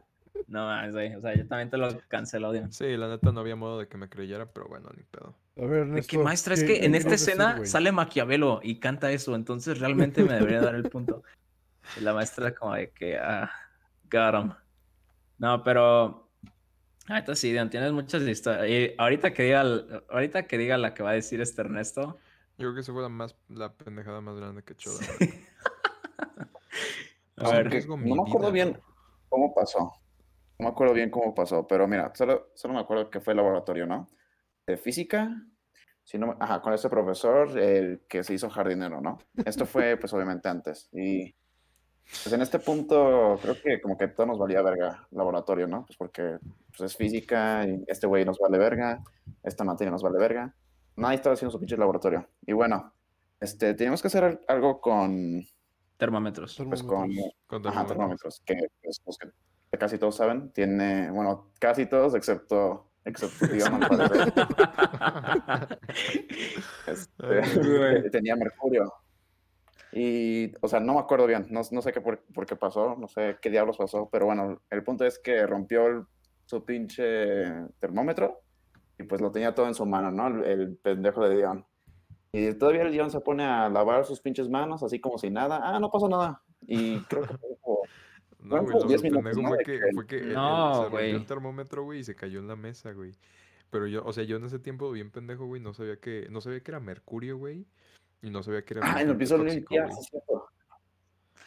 No 0.48 0.66
mames, 0.66 0.92
güey. 0.92 1.14
O 1.14 1.20
sea, 1.20 1.34
yo 1.34 1.46
también 1.46 1.70
te 1.70 1.76
lo 1.78 1.96
cancelo, 2.08 2.52
Dios. 2.52 2.74
Sí, 2.76 2.96
la 2.96 3.08
neta 3.08 3.30
no 3.32 3.40
había 3.40 3.56
modo 3.56 3.78
de 3.78 3.86
que 3.88 3.96
me 3.96 4.08
creyera, 4.08 4.46
pero 4.52 4.66
bueno, 4.68 4.90
ni 4.96 5.02
pedo. 5.04 5.34
A 5.56 5.60
ver, 5.66 5.84
De 5.86 6.02
que, 6.02 6.16
Ernesto, 6.16 6.18
maestra, 6.24 6.54
es 6.54 6.60
¿qué- 6.64 6.74
que 6.74 6.80
qué 6.80 6.86
en 6.86 6.94
esta 6.96 7.10
decir, 7.10 7.28
escena 7.30 7.64
sale 7.64 7.92
Maquiavelo 7.92 8.60
y 8.62 8.80
canta 8.80 9.12
eso, 9.12 9.34
entonces 9.36 9.78
realmente 9.78 10.24
me 10.24 10.34
debería 10.34 10.60
dar 10.60 10.74
el 10.74 10.90
punto. 10.90 11.22
Y 11.96 12.00
la 12.00 12.12
maestra 12.14 12.52
como 12.54 12.74
de 12.74 12.90
que, 12.90 13.16
ah, 13.16 13.50
got 14.10 14.34
'em. 14.34 14.52
No, 15.38 15.62
pero 15.62 16.21
ahorita 17.08 17.34
sí, 17.34 17.52
Dion, 17.52 17.70
tienes 17.70 17.92
muchas 17.92 18.22
historias. 18.22 18.68
Y 18.68 18.94
ahorita 18.98 19.32
que 19.32 19.44
diga, 19.44 19.62
ahorita 20.08 20.46
que 20.46 20.58
diga 20.58 20.78
la 20.78 20.94
que 20.94 21.02
va 21.02 21.10
a 21.10 21.14
decir 21.14 21.40
este 21.40 21.62
Ernesto, 21.62 22.18
Yo 22.58 22.68
creo 22.68 22.74
que 22.74 22.80
esa 22.80 22.92
fue 22.92 23.02
la, 23.02 23.08
más, 23.08 23.36
la 23.48 23.72
pendejada 23.72 24.20
más 24.20 24.36
grande 24.36 24.62
que 24.62 24.72
he 24.72 24.74
hecho. 24.74 24.90
a 27.36 27.38
No, 27.42 27.50
ver, 27.50 27.66
no 27.86 27.96
me 27.96 28.22
acuerdo 28.22 28.52
vida, 28.52 28.54
bien 28.64 28.72
bro. 28.74 28.82
cómo 29.28 29.54
pasó. 29.54 29.92
No 30.58 30.66
me 30.66 30.68
acuerdo 30.68 30.94
bien 30.94 31.10
cómo 31.10 31.34
pasó, 31.34 31.66
pero 31.66 31.88
mira, 31.88 32.12
solo, 32.14 32.50
solo 32.54 32.74
me 32.74 32.80
acuerdo 32.80 33.10
que 33.10 33.20
fue 33.20 33.32
el 33.32 33.38
laboratorio, 33.38 33.86
¿no? 33.86 34.08
De 34.66 34.76
física, 34.76 35.28
si 36.04 36.18
no, 36.18 36.36
ajá, 36.38 36.60
con 36.62 36.72
ese 36.72 36.88
profesor, 36.88 37.58
el 37.58 38.02
que 38.08 38.22
se 38.22 38.34
hizo 38.34 38.48
jardinero, 38.50 39.00
¿no? 39.00 39.18
Esto 39.44 39.66
fue, 39.66 39.96
pues, 39.96 40.12
obviamente 40.12 40.48
antes. 40.48 40.88
Y, 40.92 41.34
pues, 42.04 42.32
en 42.32 42.42
este 42.42 42.58
punto, 42.58 43.38
creo 43.42 43.60
que 43.62 43.80
como 43.80 43.96
que 43.96 44.08
todo 44.08 44.26
nos 44.26 44.38
valía 44.38 44.62
verga 44.62 45.06
laboratorio, 45.12 45.66
¿no? 45.66 45.84
Pues 45.86 45.96
porque 45.96 46.38
pues, 46.76 46.80
es 46.92 46.96
física 46.96 47.66
y 47.66 47.82
este 47.86 48.06
güey 48.06 48.24
nos 48.24 48.38
vale 48.38 48.58
verga, 48.58 49.02
esta 49.42 49.64
materia 49.64 49.90
nos 49.90 50.02
vale 50.02 50.18
verga. 50.18 50.54
Nadie 50.96 51.16
estaba 51.16 51.34
haciendo 51.34 51.52
su 51.52 51.58
pinche 51.58 51.76
laboratorio. 51.76 52.28
Y 52.46 52.52
bueno, 52.52 52.92
este, 53.40 53.74
teníamos 53.74 54.02
que 54.02 54.08
hacer 54.08 54.24
al- 54.24 54.40
algo 54.46 54.80
con, 54.80 55.42
termómetros. 55.96 56.60
pues, 56.68 56.82
con 56.82 57.08
Termómetros. 57.10 57.34
Con 57.46 57.66
Ajá, 57.66 57.86
termómetros. 57.86 58.42
termómetros, 58.44 58.70
que 58.80 58.90
pues, 59.04 59.18
que 59.70 59.78
casi 59.78 59.96
todos 59.98 60.16
saben, 60.16 60.50
tiene, 60.52 61.10
bueno, 61.10 61.50
casi 61.58 61.86
todos, 61.86 62.14
excepto, 62.14 62.90
excepto 63.04 63.46
parecer, 63.88 64.32
este, 66.86 68.10
tenía 68.10 68.36
mercurio. 68.36 68.92
Y, 69.92 70.52
o 70.62 70.68
sea, 70.68 70.80
no 70.80 70.94
me 70.94 71.00
acuerdo 71.00 71.26
bien, 71.26 71.46
no, 71.50 71.60
no 71.70 71.82
sé 71.82 71.92
qué 71.92 72.00
por, 72.00 72.20
por 72.34 72.46
qué 72.46 72.56
pasó, 72.56 72.96
no 72.98 73.08
sé 73.08 73.36
qué 73.42 73.50
diablos 73.50 73.76
pasó, 73.76 74.08
pero 74.10 74.26
bueno, 74.26 74.60
el 74.70 74.82
punto 74.82 75.04
es 75.04 75.18
que 75.18 75.46
rompió 75.46 75.86
el- 75.86 76.04
su 76.46 76.64
pinche 76.64 77.44
termómetro 77.78 78.40
y 78.98 79.04
pues 79.04 79.20
lo 79.20 79.30
tenía 79.30 79.54
todo 79.54 79.66
en 79.68 79.74
su 79.74 79.84
mano, 79.86 80.10
¿no? 80.10 80.26
El, 80.28 80.44
el 80.60 80.76
pendejo 80.76 81.26
de 81.28 81.36
Dion. 81.36 81.64
Y 82.32 82.52
todavía 82.54 82.82
el 82.82 82.92
Dion 82.92 83.10
se 83.10 83.20
pone 83.20 83.44
a 83.44 83.68
lavar 83.68 84.04
sus 84.06 84.20
pinches 84.20 84.48
manos, 84.48 84.82
así 84.82 84.98
como 85.00 85.18
si 85.18 85.28
nada. 85.30 85.60
Ah, 85.62 85.78
no 85.78 85.90
pasó 85.90 86.08
nada. 86.08 86.42
Y 86.66 86.98
creo 87.00 87.22
que 87.22 87.34
fue 87.36 87.48
No, 88.40 88.56
güey, 88.62 88.72
como 88.72 88.80
lo, 88.80 88.88
10 88.88 89.02
lo 89.02 89.08
minutos, 89.08 89.24
pendejo 89.24 89.42
¿no? 89.42 89.48
fue 89.48 89.58
que, 89.64 89.72
que- 89.80 89.92
fue 89.94 90.06
que 90.06 90.16
el- 90.16 90.28
el- 90.30 90.34
No, 90.34 90.74
se 90.74 90.80
rompió 90.82 90.90
güey. 90.98 91.10
el 91.12 91.26
termómetro, 91.26 91.84
güey, 91.84 92.00
y 92.00 92.04
se 92.04 92.14
cayó 92.16 92.40
en 92.40 92.48
la 92.48 92.56
mesa, 92.56 92.92
güey. 92.92 93.12
Pero 93.70 93.86
yo, 93.86 94.04
o 94.04 94.12
sea, 94.12 94.24
yo 94.24 94.36
en 94.36 94.44
ese 94.44 94.58
tiempo, 94.58 94.90
bien 94.90 95.10
pendejo, 95.10 95.46
güey, 95.46 95.60
no 95.62 95.72
sabía 95.74 95.96
que, 95.96 96.26
no 96.30 96.40
sabía 96.40 96.60
que 96.60 96.70
era 96.70 96.80
mercurio, 96.80 97.38
güey. 97.38 97.66
Y 98.22 98.30
no 98.30 98.42
sabía 98.42 98.64
que 98.64 98.74
era 98.74 98.86
Ah, 98.92 99.02
lo 99.02 99.12
empezó 99.12 99.34
a 99.34 99.38
tóxico, 99.38 99.56
limpiar, 99.58 99.86
güey. 99.86 99.94
sí, 99.96 100.00
es 100.02 100.10
cierto. 100.10 100.48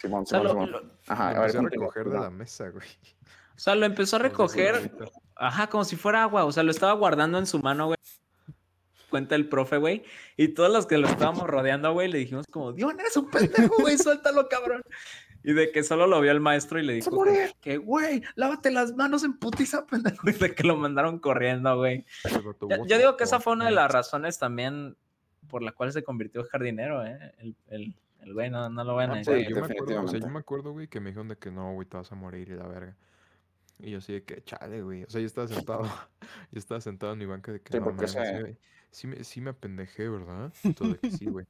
Simón, 0.02 0.24
O 0.24 0.26
sea, 0.26 0.40
Simón, 0.40 0.56
lo- 0.58 0.66
Simón. 0.66 0.72
lo- 0.72 1.14
Ajá, 1.14 1.24
Lo 1.24 1.30
a 1.30 1.32
ver, 1.32 1.40
empecé 1.42 1.58
a 1.58 1.62
continúa, 1.62 1.86
recoger 1.88 2.10
de 2.14 2.20
la 2.20 2.30
mesa, 2.30 2.70
güey. 2.70 2.88
O 3.56 3.60
sea, 3.60 3.76
lo 3.76 3.86
empezó 3.86 4.18
a 4.18 4.20
recoger, 4.20 4.92
ajá, 5.36 5.68
como 5.68 5.86
si 5.86 5.96
fuera 5.96 6.24
agua. 6.24 6.44
O 6.46 6.52
sea, 6.52 6.64
lo 6.64 6.72
estaba 6.72 6.92
guardando 6.94 7.38
en 7.40 7.46
su 7.46 7.60
mano, 7.60 7.86
güey. 7.88 7.98
Cuenta 9.10 9.36
el 9.36 9.48
profe, 9.48 9.78
güey. 9.78 10.04
Y 10.36 10.50
todos 10.50 10.70
los 10.72 10.86
que 10.88 10.98
lo 10.98 11.08
estábamos 11.08 11.48
rodeando, 11.48 11.94
güey, 11.94 12.10
le 12.12 12.18
dijimos 12.18 12.46
como, 12.52 12.74
Dion, 12.74 13.00
eres 13.00 13.16
un 13.16 13.30
pendejo, 13.30 13.76
güey, 13.80 13.98
suéltalo, 13.98 14.50
cabrón. 14.50 14.82
Y 15.42 15.54
de 15.54 15.72
que 15.72 15.84
solo 15.84 16.08
lo 16.08 16.20
vio 16.20 16.32
el 16.32 16.40
maestro 16.42 16.80
y 16.80 16.84
le 16.84 16.94
dijo 16.94 17.24
que, 17.62 17.78
güey, 17.78 18.24
lávate 18.36 18.72
las 18.72 18.94
manos 18.96 19.24
en 19.24 19.38
putiza, 19.38 19.86
pendejo. 19.86 20.28
Y 20.30 20.34
de 20.34 20.54
que 20.56 20.64
lo 20.64 20.76
mandaron 20.76 21.20
corriendo, 21.20 21.78
güey. 21.78 22.04
Yo, 22.30 22.40
"What 22.68 22.78
yo 22.80 22.86
the 22.88 22.98
digo 22.98 23.16
que 23.16 23.24
esa 23.26 23.40
fue 23.40 23.54
una 23.54 23.66
de 23.66 23.72
man?" 23.72 23.76
las 23.84 23.92
razones 23.92 24.38
también 24.40 24.98
por 25.48 25.62
la 25.64 25.72
cual 25.72 25.92
se 25.92 26.04
convirtió 26.04 26.42
en 26.42 26.48
jardinero, 26.48 27.06
¿eh? 27.06 27.34
El, 27.40 27.56
el, 27.68 27.96
el 28.22 28.34
güey, 28.34 28.50
no, 28.50 28.70
no 28.70 28.84
lo 28.84 28.96
van 28.96 29.12
a 29.12 29.14
Ah, 29.16 29.24
Sí, 29.24 29.32
güey, 29.32 29.48
yo 29.50 29.56
me 29.56 29.62
acuerdo, 29.62 29.66
o 29.66 29.68
sea, 29.68 29.96
definitivamente. 30.02 30.28
yo 30.28 30.34
me 30.34 30.40
acuerdo, 30.40 30.72
güey, 30.72 30.88
que 30.88 31.00
me 31.00 31.10
dijeron 31.10 31.28
de 31.28 31.38
que 31.38 31.52
no, 31.52 31.74
güey, 31.74 31.88
te 31.88 31.98
vas 31.98 32.12
a 32.12 32.16
morir 32.16 32.50
y 32.50 32.56
la 32.56 32.68
verga. 32.68 32.96
Y 33.80 33.92
yo 33.92 33.98
así 33.98 34.14
de 34.14 34.24
que, 34.24 34.42
chale, 34.44 34.82
güey. 34.82 35.04
O 35.04 35.10
sea, 35.10 35.20
yo 35.22 35.28
estaba 35.28 35.48
sentado, 35.48 35.82
yo 36.52 36.60
estaba 36.60 36.80
sentado 36.82 37.14
en 37.14 37.20
mi 37.20 37.26
banca 37.26 37.52
de 37.52 37.60
que, 37.62 37.74
Sí, 37.74 37.80
no 37.80 38.04
ese- 38.04 38.42
güey, 38.42 38.58
sí 38.92 39.08
me, 39.08 39.24
sí 39.24 39.42
me 39.42 39.50
apendejé, 39.52 40.08
¿verdad? 40.10 40.54
Que 41.02 41.12
sí, 41.12 41.26
güey. 41.26 41.46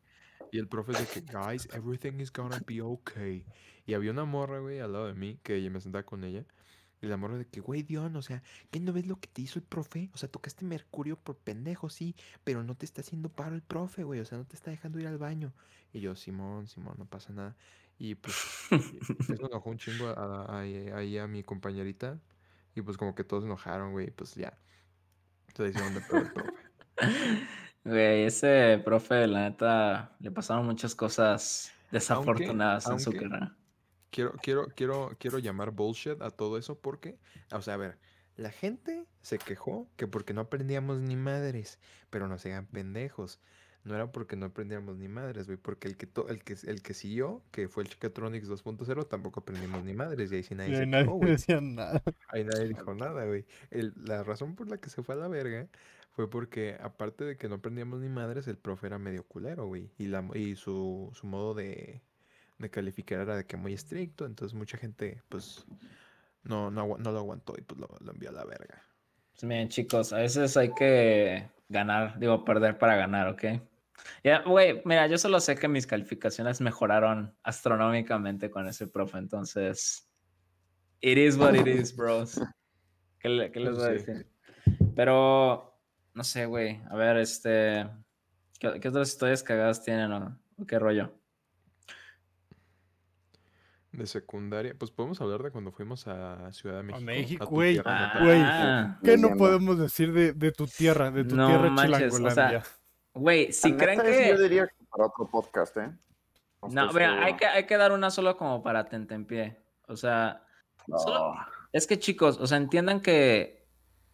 Y 0.51 0.59
el 0.59 0.67
profe 0.67 0.93
de 0.93 1.05
que, 1.05 1.21
guys, 1.21 1.67
everything 1.73 2.19
is 2.19 2.31
gonna 2.31 2.59
be 2.65 2.81
okay. 2.81 3.45
Y 3.85 3.93
había 3.93 4.11
una 4.11 4.25
morra, 4.25 4.59
güey, 4.59 4.79
al 4.79 4.93
lado 4.93 5.07
de 5.07 5.13
mí, 5.13 5.39
que 5.43 5.55
ella 5.55 5.69
me 5.69 5.79
sentaba 5.81 6.03
con 6.03 6.23
ella. 6.23 6.45
Y 7.01 7.07
la 7.07 7.17
morra 7.17 7.37
de 7.37 7.45
que, 7.45 7.59
güey, 7.59 7.83
Dion, 7.83 8.15
o 8.15 8.21
sea, 8.21 8.41
¿qué 8.71 8.79
no 8.79 8.93
ves 8.93 9.05
lo 9.05 9.19
que 9.19 9.27
te 9.27 9.41
hizo 9.41 9.59
el 9.59 9.65
profe? 9.65 10.09
O 10.13 10.17
sea, 10.17 10.29
tocaste 10.29 10.65
mercurio 10.65 11.17
por 11.17 11.37
pendejo, 11.37 11.89
sí, 11.89 12.15
pero 12.43 12.63
no 12.63 12.75
te 12.75 12.85
está 12.85 13.01
haciendo 13.01 13.29
paro 13.29 13.55
el 13.55 13.61
profe, 13.61 14.03
güey. 14.03 14.19
O 14.21 14.25
sea, 14.25 14.37
no 14.37 14.45
te 14.45 14.55
está 14.55 14.71
dejando 14.71 14.99
ir 14.99 15.07
al 15.07 15.17
baño. 15.17 15.53
Y 15.93 15.99
yo, 15.99 16.15
Simón, 16.15 16.67
Simón, 16.67 16.95
no 16.97 17.05
pasa 17.05 17.31
nada. 17.33 17.55
Y 17.99 18.15
pues, 18.15 18.35
eso 19.29 19.45
enojó 19.47 19.69
un 19.69 19.77
chingo 19.77 20.07
a, 20.07 20.45
a- 20.45 20.59
ahí- 20.59 21.17
a 21.17 21.27
mi 21.27 21.43
compañerita. 21.43 22.19
Y 22.75 22.81
pues 22.81 22.97
como 22.97 23.13
que 23.15 23.23
todos 23.23 23.43
se 23.43 23.47
enojaron, 23.47 23.91
güey, 23.91 24.09
pues 24.11 24.35
ya. 24.35 24.57
Se 25.55 25.67
hicieron 25.69 25.93
de 25.93 26.01
pedo 26.01 26.17
al 26.17 26.33
profe. 26.33 26.51
Güey, 27.83 28.23
ese 28.25 28.81
profe, 28.83 29.27
la 29.27 29.49
neta, 29.49 30.15
le 30.19 30.31
pasaron 30.31 30.65
muchas 30.65 30.95
cosas 30.95 31.71
desafortunadas 31.91 32.87
en 32.89 32.99
su 32.99 33.11
carrera. 33.29 33.55
Quiero, 34.15 34.31
quiero, 34.41 34.67
quiero, 34.75 35.11
quiero 35.19 35.39
llamar 35.39 35.71
bullshit 35.71 36.21
a 36.21 36.29
todo 36.31 36.57
eso 36.57 36.79
porque, 36.79 37.17
o 37.51 37.61
sea, 37.61 37.73
a 37.73 37.77
ver, 37.77 37.97
la 38.37 38.49
gente 38.51 39.05
se 39.21 39.37
quejó 39.39 39.89
que 39.97 40.07
porque 40.07 40.33
no 40.33 40.41
aprendíamos 40.41 40.99
ni 41.01 41.15
madres, 41.17 41.79
pero 42.09 42.27
no 42.27 42.37
se 42.37 42.51
hagan 42.53 42.65
pendejos. 42.67 43.39
No 43.83 43.93
era 43.93 44.11
porque 44.11 44.35
no 44.35 44.47
aprendíamos 44.47 44.97
ni 44.97 45.07
madres, 45.07 45.45
güey, 45.47 45.57
porque 45.59 45.87
el 45.87 45.97
que, 45.97 46.07
to- 46.07 46.27
el 46.29 46.43
que, 46.43 46.55
el 46.65 46.81
que 46.81 46.93
siguió, 46.95 47.43
que 47.51 47.67
fue 47.67 47.83
el 47.83 47.89
Chicatronics 47.89 48.47
2.0, 48.49 49.07
tampoco 49.07 49.41
aprendimos 49.41 49.83
ni 49.83 49.93
madres, 49.93 50.31
y 50.31 50.35
ahí 50.37 50.43
sí 50.43 50.55
nadie 50.55 50.71
Y 50.71 50.75
se 50.75 50.85
nadie 50.87 51.05
quejó, 51.05 51.15
güey. 51.17 51.31
decía 51.31 51.61
nada. 51.61 52.01
Ahí 52.27 52.43
nadie 52.43 52.67
dijo 52.69 52.95
nada, 52.95 53.25
güey. 53.25 53.45
La 53.71 54.23
razón 54.23 54.55
por 54.55 54.69
la 54.69 54.77
que 54.79 54.89
se 54.89 55.03
fue 55.03 55.15
a 55.15 55.17
la 55.19 55.27
verga 55.27 55.67
fue 56.11 56.29
porque, 56.29 56.77
aparte 56.81 57.25
de 57.25 57.37
que 57.37 57.49
no 57.49 57.55
aprendíamos 57.55 57.99
ni 58.01 58.09
madres, 58.09 58.47
el 58.47 58.57
profe 58.57 58.87
era 58.87 58.97
medio 58.99 59.23
culero, 59.27 59.67
güey. 59.67 59.91
Y, 59.97 60.07
la, 60.07 60.27
y 60.33 60.55
su, 60.55 61.11
su 61.13 61.27
modo 61.27 61.53
de, 61.53 62.01
de 62.57 62.69
calificar 62.69 63.19
era 63.19 63.35
de 63.37 63.45
que 63.45 63.57
muy 63.57 63.73
estricto. 63.73 64.25
Entonces, 64.25 64.55
mucha 64.57 64.77
gente, 64.77 65.21
pues, 65.29 65.65
no, 66.43 66.71
no, 66.71 66.97
no 66.97 67.11
lo 67.11 67.19
aguantó 67.19 67.53
y 67.57 67.61
pues 67.61 67.79
lo, 67.79 67.89
lo 67.99 68.11
envió 68.11 68.29
a 68.29 68.33
la 68.33 68.45
verga. 68.45 68.83
Pues 69.33 69.43
miren, 69.43 69.67
chicos, 69.69 70.13
a 70.13 70.17
veces 70.17 70.55
hay 70.55 70.73
que 70.73 71.49
ganar, 71.67 72.17
digo, 72.19 72.45
perder 72.45 72.77
para 72.77 72.95
ganar, 72.95 73.27
¿ok? 73.27 73.43
Ya, 74.23 74.41
güey, 74.43 74.81
mira, 74.85 75.07
yo 75.07 75.17
solo 75.17 75.39
sé 75.39 75.55
que 75.55 75.67
mis 75.67 75.87
calificaciones 75.87 76.61
mejoraron 76.61 77.35
astronómicamente 77.43 78.49
con 78.49 78.67
ese 78.67 78.87
profe, 78.87 79.17
entonces. 79.17 80.07
It 81.01 81.17
is 81.17 81.37
what 81.37 81.55
it 81.55 81.67
is, 81.67 81.95
bros. 81.95 82.41
¿Qué, 83.19 83.29
le- 83.29 83.51
qué 83.51 83.59
les 83.59 83.75
voy 83.75 83.85
a 83.85 83.89
decir? 83.89 84.27
Pero, 84.95 85.77
no 86.13 86.23
sé, 86.23 86.45
güey. 86.45 86.81
A 86.89 86.95
ver, 86.95 87.17
este. 87.17 87.87
¿Qué, 88.59 88.79
qué 88.79 88.87
otras 88.87 89.09
historias 89.09 89.43
cagadas 89.43 89.83
tienen 89.83 90.11
o, 90.13 90.39
o 90.57 90.65
qué 90.65 90.79
rollo? 90.79 91.11
De 93.97 94.07
secundaria, 94.07 94.75
pues 94.77 94.91
podemos 94.91 95.21
hablar 95.21 95.41
de 95.43 95.51
cuando 95.51 95.71
fuimos 95.71 96.07
a 96.07 96.51
Ciudad 96.51 96.77
de 96.77 96.83
México. 96.83 97.05
México, 97.05 97.45
tu 97.45 97.51
güey. 97.51 97.75
Güey, 97.77 98.41
Ah, 98.43 98.99
¿Qué 99.03 99.17
no 99.17 99.35
podemos 99.37 99.79
decir 99.79 100.11
de, 100.13 100.33
de 100.33 100.51
tu 100.51 100.67
tierra, 100.67 101.11
de 101.11 101.23
tu 101.23 101.35
No 101.35 101.47
tierra 101.47 101.69
manches, 101.69 102.19
o 102.19 102.29
sea, 102.29 102.63
güey, 103.13 103.51
si 103.53 103.73
creen 103.73 104.01
eso 104.01 104.29
Yo 104.31 104.35
que. 104.37 104.41
diría 104.43 104.67
que 104.67 104.85
para 104.89 105.05
otro 105.07 105.29
podcast, 105.29 105.77
¿eh? 105.77 105.89
No, 106.69 106.91
vea, 106.91 107.23
hay 107.23 107.35
que, 107.35 107.45
hay 107.45 107.65
que 107.65 107.77
dar 107.77 107.91
una 107.91 108.09
solo 108.09 108.35
como 108.37 108.61
para 108.63 108.85
tentempié. 108.85 109.61
O 109.87 109.95
sea, 109.95 110.41
No. 110.87 110.97
solo- 110.99 111.35
Es 111.71 111.87
que 111.87 111.99
chicos, 111.99 112.37
o 112.39 112.47
sea, 112.47 112.57
entiendan 112.57 113.01
que, 113.01 113.67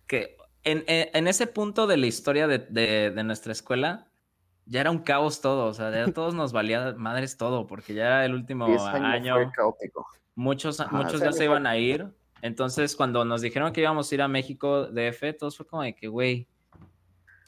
que 0.07 0.37
en, 0.63 0.83
en- 0.87 1.09
en 1.13 1.27
ese 1.27 1.47
punto 1.47 1.87
de 1.87 1.97
la 1.97 2.07
historia 2.07 2.47
de, 2.47 2.59
de- 2.59 3.11
de 3.11 3.23
nuestra 3.23 3.51
escuela, 3.51 4.10
ya 4.65 4.81
era 4.81 4.91
un 4.91 4.99
caos 4.99 5.41
todo, 5.41 5.65
o 5.67 5.73
sea, 5.73 5.91
ya 5.91 6.05
todos 6.13 6.33
nos 6.33 6.53
valía 6.53 6.93
madres 6.97 7.37
todo, 7.37 7.67
porque 7.67 7.93
ya 7.93 8.05
era 8.05 8.25
el 8.25 8.33
último 8.33 8.67
10 8.67 8.81
años 8.81 9.05
año, 9.05 9.33
fue 9.35 9.51
caótico. 9.55 10.07
muchos, 10.35 10.79
Ajá, 10.79 10.95
muchos 10.95 11.21
ya 11.21 11.31
se 11.31 11.45
iban 11.45 11.65
a 11.67 11.77
ir, 11.77 12.07
entonces 12.41 12.95
cuando 12.95 13.23
nos 13.25 13.41
dijeron 13.41 13.71
que 13.73 13.81
íbamos 13.81 14.11
a 14.11 14.15
ir 14.15 14.21
a 14.21 14.27
México 14.27 14.87
DF, 14.87 15.33
todos 15.37 15.57
fue 15.57 15.65
como 15.67 15.83
de 15.83 15.93
que, 15.95 16.07
güey, 16.07 16.47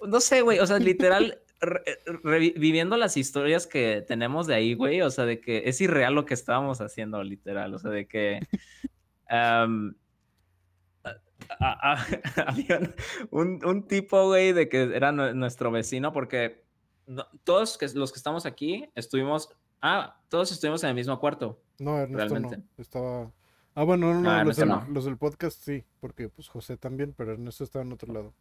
no 0.08 0.20
sé, 0.20 0.42
güey, 0.42 0.60
o 0.60 0.68
sea, 0.68 0.80
literal, 0.80 1.40
re- 1.62 1.84
reviviendo 2.24 2.98
las 2.98 3.16
historias 3.16 3.66
que 3.68 4.04
tenemos 4.06 4.48
de 4.48 4.56
ahí, 4.56 4.74
güey, 4.74 5.02
o 5.02 5.10
sea, 5.10 5.26
de 5.26 5.40
que 5.40 5.64
es 5.66 5.80
irreal 5.82 6.14
lo 6.14 6.26
que 6.26 6.34
estábamos 6.34 6.82
haciendo, 6.82 7.24
literal, 7.24 7.74
o 7.74 7.80
sea, 7.80 7.90
de 7.92 8.08
que... 8.08 8.40
a- 9.30 9.68
había 12.48 12.80
un, 13.32 13.60
un 13.66 13.88
tipo, 13.88 14.28
güey, 14.28 14.54
de 14.54 14.70
que 14.70 14.84
era 14.96 15.12
nue- 15.12 15.34
nuestro 15.34 15.72
vecino, 15.72 16.12
porque 16.14 16.63
no- 17.08 17.26
todos 17.44 17.78
que, 17.78 17.88
los 17.94 18.12
que 18.12 18.18
estamos 18.18 18.46
aquí 18.46 18.90
estuvimos, 18.96 19.50
ah, 19.82 20.20
todos 20.30 20.52
estuvimos 20.52 20.84
en 20.84 20.90
el 20.90 20.96
mismo 20.96 21.20
cuarto. 21.20 21.60
No, 21.80 21.98
Ernesto 21.98 22.36
no. 22.36 22.48
realmente. 22.50 22.68
Estaba 22.82 23.32
Ah, 23.76 23.84
bueno, 23.84 24.14
no, 24.14 24.22
no, 24.22 24.30
Ah, 24.30 24.44
los, 24.44 24.58
Ernesto 24.60 24.80
del, 24.82 24.88
no. 24.90 24.94
los 24.94 25.06
del 25.06 25.18
podcast 25.18 25.60
sí, 25.64 25.84
porque 26.00 26.30
pues 26.30 26.48
José 26.48 26.78
también, 26.78 27.14
pero 27.18 27.32
Ernesto 27.34 27.64
estaba 27.64 27.84
en 27.84 27.92
otro 27.94 28.14
lado. 28.14 28.34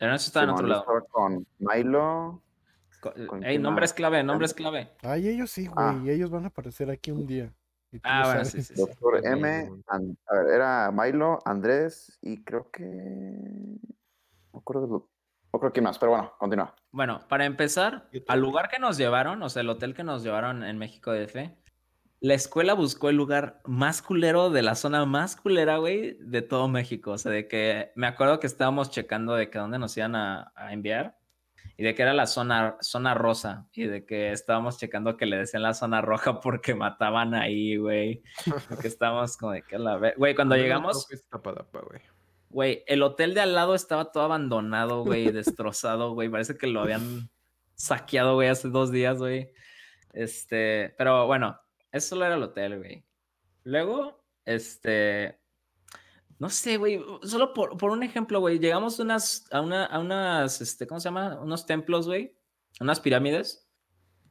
Ernesto 0.00 0.26
está 0.28 0.42
en 0.42 0.50
otro 0.50 0.66
lado. 0.66 0.80
estaba 0.80 1.00
con 1.02 1.46
Milo. 1.58 2.42
Co- 3.00 3.14
¿Con 3.28 3.44
Ey, 3.44 3.50
quién 3.52 3.62
nombres 3.62 3.90
más? 3.90 3.94
clave, 3.94 4.22
nombres 4.24 4.52
clave. 4.52 4.90
Ay, 5.02 5.28
ellos 5.28 5.50
sí, 5.52 5.66
güey, 5.68 5.86
Ah. 5.86 6.00
y 6.02 6.08
elellos 6.08 6.30
van 6.30 6.44
a 6.44 6.48
aparecer 6.48 6.90
aquí 6.90 7.10
un 7.12 7.26
día. 7.26 7.52
Ah, 8.02 8.22
bueno, 8.26 8.44
sí, 8.44 8.60
sí, 8.62 8.74
sí. 8.74 8.80
Doctor 8.80 9.24
M, 9.26 9.70
a 9.86 9.98
ver, 10.34 10.46
era 10.54 10.90
Milo, 10.92 11.38
Andrés 11.44 12.18
y 12.20 12.42
creo 12.42 12.70
que. 12.70 12.84
No 14.52 14.58
acuerdo, 14.58 15.08
no 15.52 15.56
acuerdo 15.56 15.72
quién 15.72 15.84
más, 15.84 15.98
pero 15.98 16.10
bueno, 16.12 16.32
continúa. 16.38 16.74
Bueno, 16.92 17.20
para 17.28 17.44
empezar, 17.44 18.08
al 18.28 18.40
lugar 18.40 18.68
que 18.68 18.78
nos 18.78 18.96
llevaron, 18.96 19.42
o 19.42 19.48
sea, 19.48 19.62
el 19.62 19.68
hotel 19.70 19.94
que 19.94 20.04
nos 20.04 20.22
llevaron 20.22 20.62
en 20.64 20.78
México 20.78 21.12
DF, 21.12 21.36
la 22.20 22.34
escuela 22.34 22.74
buscó 22.74 23.08
el 23.08 23.16
lugar 23.16 23.60
más 23.64 24.02
culero 24.02 24.50
de 24.50 24.62
la 24.62 24.74
zona 24.74 25.04
más 25.06 25.36
culera, 25.36 25.78
güey, 25.78 26.18
de 26.20 26.42
todo 26.42 26.68
México. 26.68 27.12
O 27.12 27.18
sea, 27.18 27.32
de 27.32 27.48
que 27.48 27.92
me 27.96 28.06
acuerdo 28.06 28.38
que 28.40 28.46
estábamos 28.46 28.90
checando 28.90 29.34
de 29.34 29.48
que 29.48 29.58
dónde 29.58 29.78
nos 29.78 29.96
iban 29.96 30.14
a, 30.14 30.52
a 30.54 30.72
enviar 30.74 31.16
y 31.78 31.82
de 31.82 31.94
que 31.94 32.02
era 32.02 32.12
la 32.12 32.26
zona, 32.26 32.76
zona 32.82 33.14
rosa 33.14 33.66
y 33.72 33.84
de 33.84 34.04
que 34.04 34.32
estábamos 34.32 34.76
checando 34.76 35.16
que 35.16 35.24
le 35.24 35.38
decían 35.38 35.62
la 35.62 35.72
zona 35.72 36.02
roja 36.02 36.40
porque 36.40 36.74
mataban 36.74 37.32
ahí, 37.34 37.76
güey. 37.78 38.22
Porque 38.68 38.88
estábamos 38.88 39.38
como 39.38 39.52
de 39.52 39.62
que 39.62 39.78
la 39.78 39.96
ve- 39.96 40.14
Güey, 40.16 40.34
cuando 40.34 40.56
llegamos, 40.56 41.08
no 41.32 41.40
güey. 42.50 42.84
El 42.86 43.02
hotel 43.02 43.34
de 43.34 43.40
al 43.40 43.54
lado 43.54 43.74
estaba 43.74 44.12
todo 44.12 44.24
abandonado, 44.24 45.04
güey, 45.04 45.30
destrozado, 45.30 46.12
güey. 46.12 46.28
Parece 46.28 46.58
que 46.58 46.66
lo 46.66 46.82
habían 46.82 47.30
saqueado, 47.74 48.34
güey, 48.34 48.48
hace 48.48 48.68
dos 48.68 48.92
días, 48.92 49.18
güey. 49.18 49.50
Este, 50.12 50.94
pero 50.98 51.26
bueno, 51.26 51.58
eso 51.92 52.10
solo 52.10 52.26
era 52.26 52.34
el 52.34 52.42
hotel, 52.42 52.78
güey. 52.78 53.04
Luego, 53.64 54.24
este, 54.44 55.40
no 56.38 56.50
sé, 56.50 56.76
güey, 56.76 57.02
solo 57.22 57.54
por, 57.54 57.76
por 57.76 57.90
un 57.90 58.02
ejemplo, 58.02 58.40
güey, 58.40 58.58
llegamos 58.58 58.98
unas, 58.98 59.46
a 59.52 59.60
una, 59.60 59.84
a 59.84 59.98
unas, 59.98 60.60
este, 60.60 60.86
¿cómo 60.86 61.00
se 61.00 61.08
llama? 61.08 61.38
Unos 61.40 61.66
templos, 61.66 62.06
güey, 62.06 62.36
unas 62.80 63.00
pirámides. 63.00 63.69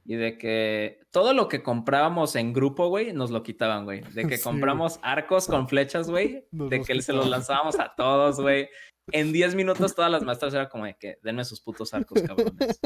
Y 0.05 0.15
de 0.15 0.37
que 0.37 0.99
todo 1.11 1.33
lo 1.33 1.47
que 1.47 1.61
comprábamos 1.61 2.35
en 2.35 2.51
grupo, 2.53 2.87
güey, 2.87 3.13
nos 3.13 3.29
lo 3.31 3.43
quitaban, 3.43 3.85
güey. 3.85 4.01
De 4.01 4.25
que 4.25 4.37
Sí, 4.37 4.43
güey. 4.43 4.53
compramos 4.53 4.99
arcos 5.03 5.47
con 5.47 5.67
flechas, 5.69 6.09
güey. 6.09 6.45
Nos 6.51 6.69
De 6.69 6.81
que 6.81 7.01
se 7.01 7.13
los 7.13 7.27
lanzábamos 7.29 7.79
a 7.79 7.93
todos, 7.95 8.39
güey. 8.41 8.69
En 9.11 9.33
10 9.33 9.55
minutos 9.55 9.95
todas 9.95 10.11
las 10.11 10.21
maestras 10.21 10.53
era 10.53 10.69
como 10.69 10.85
de 10.85 10.95
que 10.95 11.17
denme 11.23 11.43
sus 11.43 11.59
putos 11.61 11.95
arcos, 11.95 12.21
cabrones. 12.21 12.79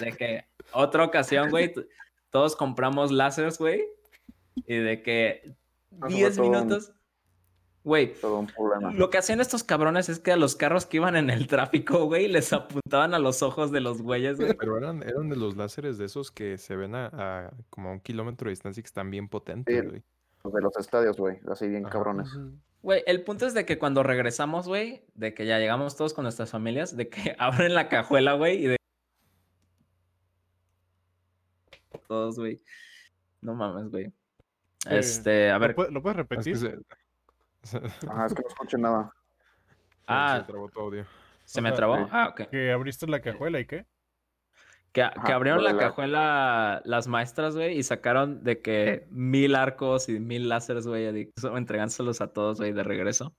De 0.00 0.10
que 0.12 0.44
otra 0.72 1.04
ocasión, 1.04 1.50
güey, 1.50 1.72
todos 2.30 2.56
compramos 2.56 3.12
láseres, 3.12 3.58
güey. 3.58 3.84
Y 4.66 4.74
de 4.76 5.02
que 5.02 5.54
fue 6.00 6.08
10 6.08 6.34
todo 6.36 6.46
un- 6.46 6.50
minutos. 6.50 6.92
Güey, 7.84 8.14
Todo 8.20 8.38
un 8.38 8.46
problema. 8.46 8.92
lo 8.92 9.10
que 9.10 9.18
hacían 9.18 9.40
estos 9.40 9.64
cabrones 9.64 10.08
es 10.08 10.20
que 10.20 10.30
a 10.30 10.36
los 10.36 10.54
carros 10.54 10.86
que 10.86 10.98
iban 10.98 11.16
en 11.16 11.30
el 11.30 11.48
tráfico, 11.48 12.04
güey, 12.06 12.28
les 12.28 12.52
apuntaban 12.52 13.12
a 13.12 13.18
los 13.18 13.42
ojos 13.42 13.72
de 13.72 13.80
los 13.80 14.02
güeyes, 14.02 14.38
güey. 14.38 14.54
Pero 14.54 14.78
eran, 14.78 15.02
eran 15.02 15.28
de 15.28 15.34
los 15.36 15.56
láseres 15.56 15.98
de 15.98 16.04
esos 16.04 16.30
que 16.30 16.58
se 16.58 16.76
ven 16.76 16.94
a, 16.94 17.06
a 17.12 17.50
como 17.70 17.88
a 17.88 17.92
un 17.92 18.00
kilómetro 18.00 18.46
de 18.46 18.50
distancia 18.50 18.80
y 18.80 18.82
que 18.84 18.86
están 18.88 19.10
bien 19.10 19.28
potentes, 19.28 19.80
Sí. 19.82 19.86
güey. 19.88 20.02
Los 20.44 20.52
de 20.54 20.60
los 20.62 20.76
estadios, 20.76 21.16
güey, 21.16 21.38
así 21.50 21.68
bien 21.68 21.84
Ajá. 21.86 21.92
cabrones. 21.92 22.28
Güey, 22.82 23.02
el 23.06 23.22
punto 23.22 23.46
es 23.46 23.54
de 23.54 23.64
que 23.64 23.78
cuando 23.78 24.02
regresamos, 24.02 24.66
güey, 24.68 25.04
de 25.14 25.34
que 25.34 25.46
ya 25.46 25.58
llegamos 25.58 25.96
todos 25.96 26.14
con 26.14 26.22
nuestras 26.24 26.50
familias, 26.50 26.96
de 26.96 27.08
que 27.08 27.34
abren 27.38 27.74
la 27.74 27.88
cajuela, 27.88 28.34
güey, 28.34 28.64
y 28.64 28.66
de... 28.68 28.76
Todos, 32.08 32.38
güey. 32.38 32.60
No 33.40 33.54
mames, 33.54 33.90
güey. 33.90 34.12
Este, 34.90 35.50
a 35.50 35.54
¿Lo, 35.58 35.60
ver. 35.60 35.76
lo 35.92 36.02
puedes 36.02 36.18
Es 36.18 36.26
que 36.26 36.34
repetir? 36.34 36.56
se, 36.56 36.78
Ajá, 38.08 38.26
es 38.26 38.34
que 38.34 38.42
no 38.42 38.48
escucho 38.48 38.78
nada. 38.78 39.12
Ah. 40.06 40.38
se 40.40 40.52
trabó 40.52 40.68
tu 40.68 40.80
audio. 40.80 41.06
¿Se 41.44 41.60
me 41.60 41.72
trabó? 41.72 42.08
Ah, 42.10 42.28
ok. 42.30 42.48
Que 42.50 42.72
abriste 42.72 43.06
la 43.06 43.20
cajuela 43.20 43.60
y 43.60 43.66
qué? 43.66 43.86
Que, 44.92 45.08
que 45.24 45.32
abrieron 45.32 45.64
la 45.64 45.76
cajuela 45.76 46.82
las 46.84 47.08
maestras, 47.08 47.54
güey, 47.56 47.78
y 47.78 47.82
sacaron 47.82 48.44
de 48.44 48.60
que 48.60 49.06
mil 49.10 49.54
arcos 49.54 50.08
y 50.10 50.20
mil 50.20 50.48
láseres, 50.48 50.86
güey, 50.86 51.32
entregándoselos 51.54 52.20
a 52.20 52.32
todos, 52.32 52.58
güey, 52.58 52.72
de 52.72 52.82
regreso. 52.82 53.34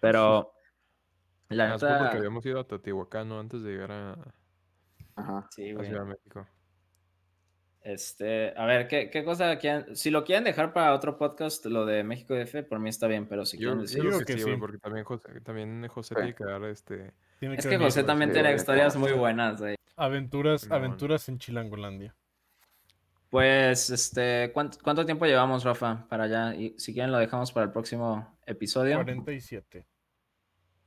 Pero, 0.00 0.52
la 1.48 1.78
fue 1.78 1.88
porque 1.88 2.04
neta, 2.04 2.16
habíamos 2.16 2.44
ido 2.46 2.58
a 2.58 2.66
Teotihuacán, 2.66 3.28
¿no? 3.28 3.38
Antes 3.38 3.62
de 3.62 3.70
llegar 3.70 3.92
a, 3.92 4.34
Ajá. 5.14 5.46
sí, 5.50 5.70
a 5.70 5.74
güey. 5.74 5.86
Ciudad 5.86 6.02
de 6.02 6.08
México. 6.08 6.46
Este, 7.84 8.54
a 8.56 8.64
ver, 8.64 8.86
¿qué, 8.86 9.10
qué 9.10 9.24
cosa 9.24 9.58
quieren? 9.58 9.96
Si 9.96 10.10
lo 10.10 10.24
quieren 10.24 10.44
dejar 10.44 10.72
para 10.72 10.94
otro 10.94 11.18
podcast, 11.18 11.66
lo 11.66 11.84
de 11.84 12.04
México 12.04 12.34
DF, 12.34 12.62
por 12.68 12.78
mí 12.78 12.88
está 12.88 13.08
bien, 13.08 13.26
pero 13.26 13.44
si 13.44 13.58
Yo, 13.58 13.70
quieren 13.70 13.78
yo 13.78 13.82
decir... 13.82 13.98
creo 14.00 14.12
Digo 14.12 14.24
que, 14.24 14.38
sí, 14.38 14.56
porque 14.58 14.78
también 14.78 15.04
José, 15.04 15.40
también 15.40 15.88
José 15.88 16.14
Sí. 16.14 16.20
tiene 16.20 16.34
que 16.34 16.44
dar 16.44 16.64
este... 16.64 17.12
Tiene 17.40 17.56
Es 17.56 17.66
que 17.66 17.78
José 17.78 18.04
también 18.04 18.30
sí, 18.30 18.34
tiene 18.34 18.54
historias 18.54 18.96
muy 18.96 19.12
buenas, 19.12 19.60
güey. 19.60 19.74
Aventuras, 19.96 20.70
aventuras 20.70 21.28
en 21.28 21.38
Chilangolandia. 21.38 22.14
Pues, 23.30 23.90
este, 23.90 24.52
¿cuánto, 24.52 24.78
cuánto 24.82 25.04
tiempo 25.04 25.26
llevamos, 25.26 25.64
Rafa, 25.64 26.06
para 26.08 26.24
allá? 26.24 26.54
Y 26.54 26.78
si 26.78 26.92
quieren 26.92 27.10
lo 27.10 27.18
dejamos 27.18 27.50
para 27.50 27.66
el 27.66 27.72
próximo 27.72 28.36
episodio. 28.46 28.96
47. 28.96 29.86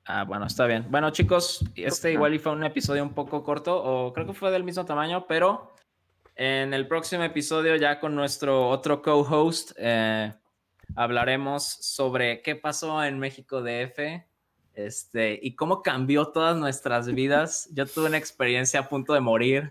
Ah, 0.05 0.23
bueno, 0.23 0.45
está 0.45 0.65
bien. 0.65 0.85
Bueno, 0.89 1.09
chicos, 1.09 1.65
este 1.75 2.11
igual 2.13 2.35
y 2.35 2.39
fue 2.39 2.51
un 2.51 2.63
episodio 2.63 3.03
un 3.03 3.13
poco 3.13 3.43
corto, 3.43 3.75
o 3.83 4.13
creo 4.13 4.27
que 4.27 4.33
fue 4.33 4.51
del 4.51 4.63
mismo 4.63 4.85
tamaño, 4.85 5.25
pero 5.27 5.74
en 6.35 6.73
el 6.73 6.87
próximo 6.87 7.23
episodio, 7.23 7.75
ya 7.75 7.99
con 7.99 8.15
nuestro 8.15 8.69
otro 8.69 9.01
co-host, 9.01 9.71
eh, 9.77 10.33
hablaremos 10.95 11.63
sobre 11.65 12.41
qué 12.41 12.55
pasó 12.55 13.03
en 13.03 13.19
México 13.19 13.61
DF 13.61 14.23
este, 14.73 15.39
y 15.41 15.55
cómo 15.55 15.81
cambió 15.81 16.27
todas 16.27 16.57
nuestras 16.57 17.07
vidas. 17.07 17.69
Yo 17.73 17.85
tuve 17.85 18.07
una 18.07 18.17
experiencia 18.17 18.81
a 18.81 18.89
punto 18.89 19.13
de 19.13 19.21
morir. 19.21 19.69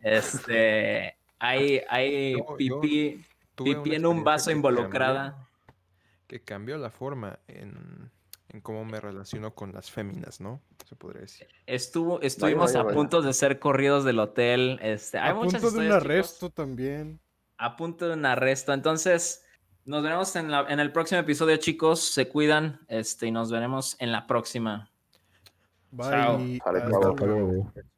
Este, 0.00 1.16
hay, 1.38 1.82
hay 1.88 2.36
Yo- 2.36 2.56
pipí, 2.56 3.24
pipí 3.56 3.94
en 3.94 4.06
un 4.06 4.22
vaso 4.24 4.50
que 4.50 4.56
involucrada. 4.56 5.32
cambió- 5.32 5.48
que 6.28 6.40
cambió 6.44 6.78
la 6.78 6.90
forma 6.90 7.38
en, 7.48 8.10
en 8.50 8.60
cómo 8.60 8.84
me 8.84 9.00
relaciono 9.00 9.54
con 9.54 9.72
las 9.72 9.90
féminas, 9.90 10.40
¿no? 10.40 10.60
Se 10.88 10.96
podría 10.96 11.22
decir. 11.22 11.46
Estuvo, 11.66 12.20
estuvimos 12.22 12.72
vaya, 12.72 12.80
a 12.80 12.82
vaya. 12.84 12.96
punto 12.96 13.20
de 13.22 13.32
ser 13.34 13.58
corridos 13.58 14.04
del 14.04 14.18
hotel. 14.18 14.78
Este, 14.82 15.18
hay 15.18 15.30
A 15.30 15.34
muchas 15.34 15.60
punto 15.60 15.70
de 15.72 15.78
un 15.78 15.84
chicos. 15.92 15.96
arresto 16.02 16.50
también. 16.50 17.20
A 17.58 17.76
punto 17.76 18.08
de 18.08 18.14
un 18.14 18.24
arresto. 18.24 18.72
Entonces, 18.72 19.44
nos 19.84 20.02
veremos 20.02 20.34
en, 20.36 20.50
la- 20.50 20.66
en 20.68 20.80
el 20.80 20.92
próximo 20.92 21.20
episodio, 21.20 21.56
chicos. 21.58 22.00
Se 22.00 22.28
cuidan 22.28 22.80
este, 22.88 23.26
y 23.26 23.30
nos 23.30 23.50
veremos 23.50 23.96
en 23.98 24.12
la 24.12 24.26
próxima. 24.26 24.90
Bye. 25.90 26.08
Chao. 26.10 26.40
Hasta 27.10 27.26
luego. 27.26 27.72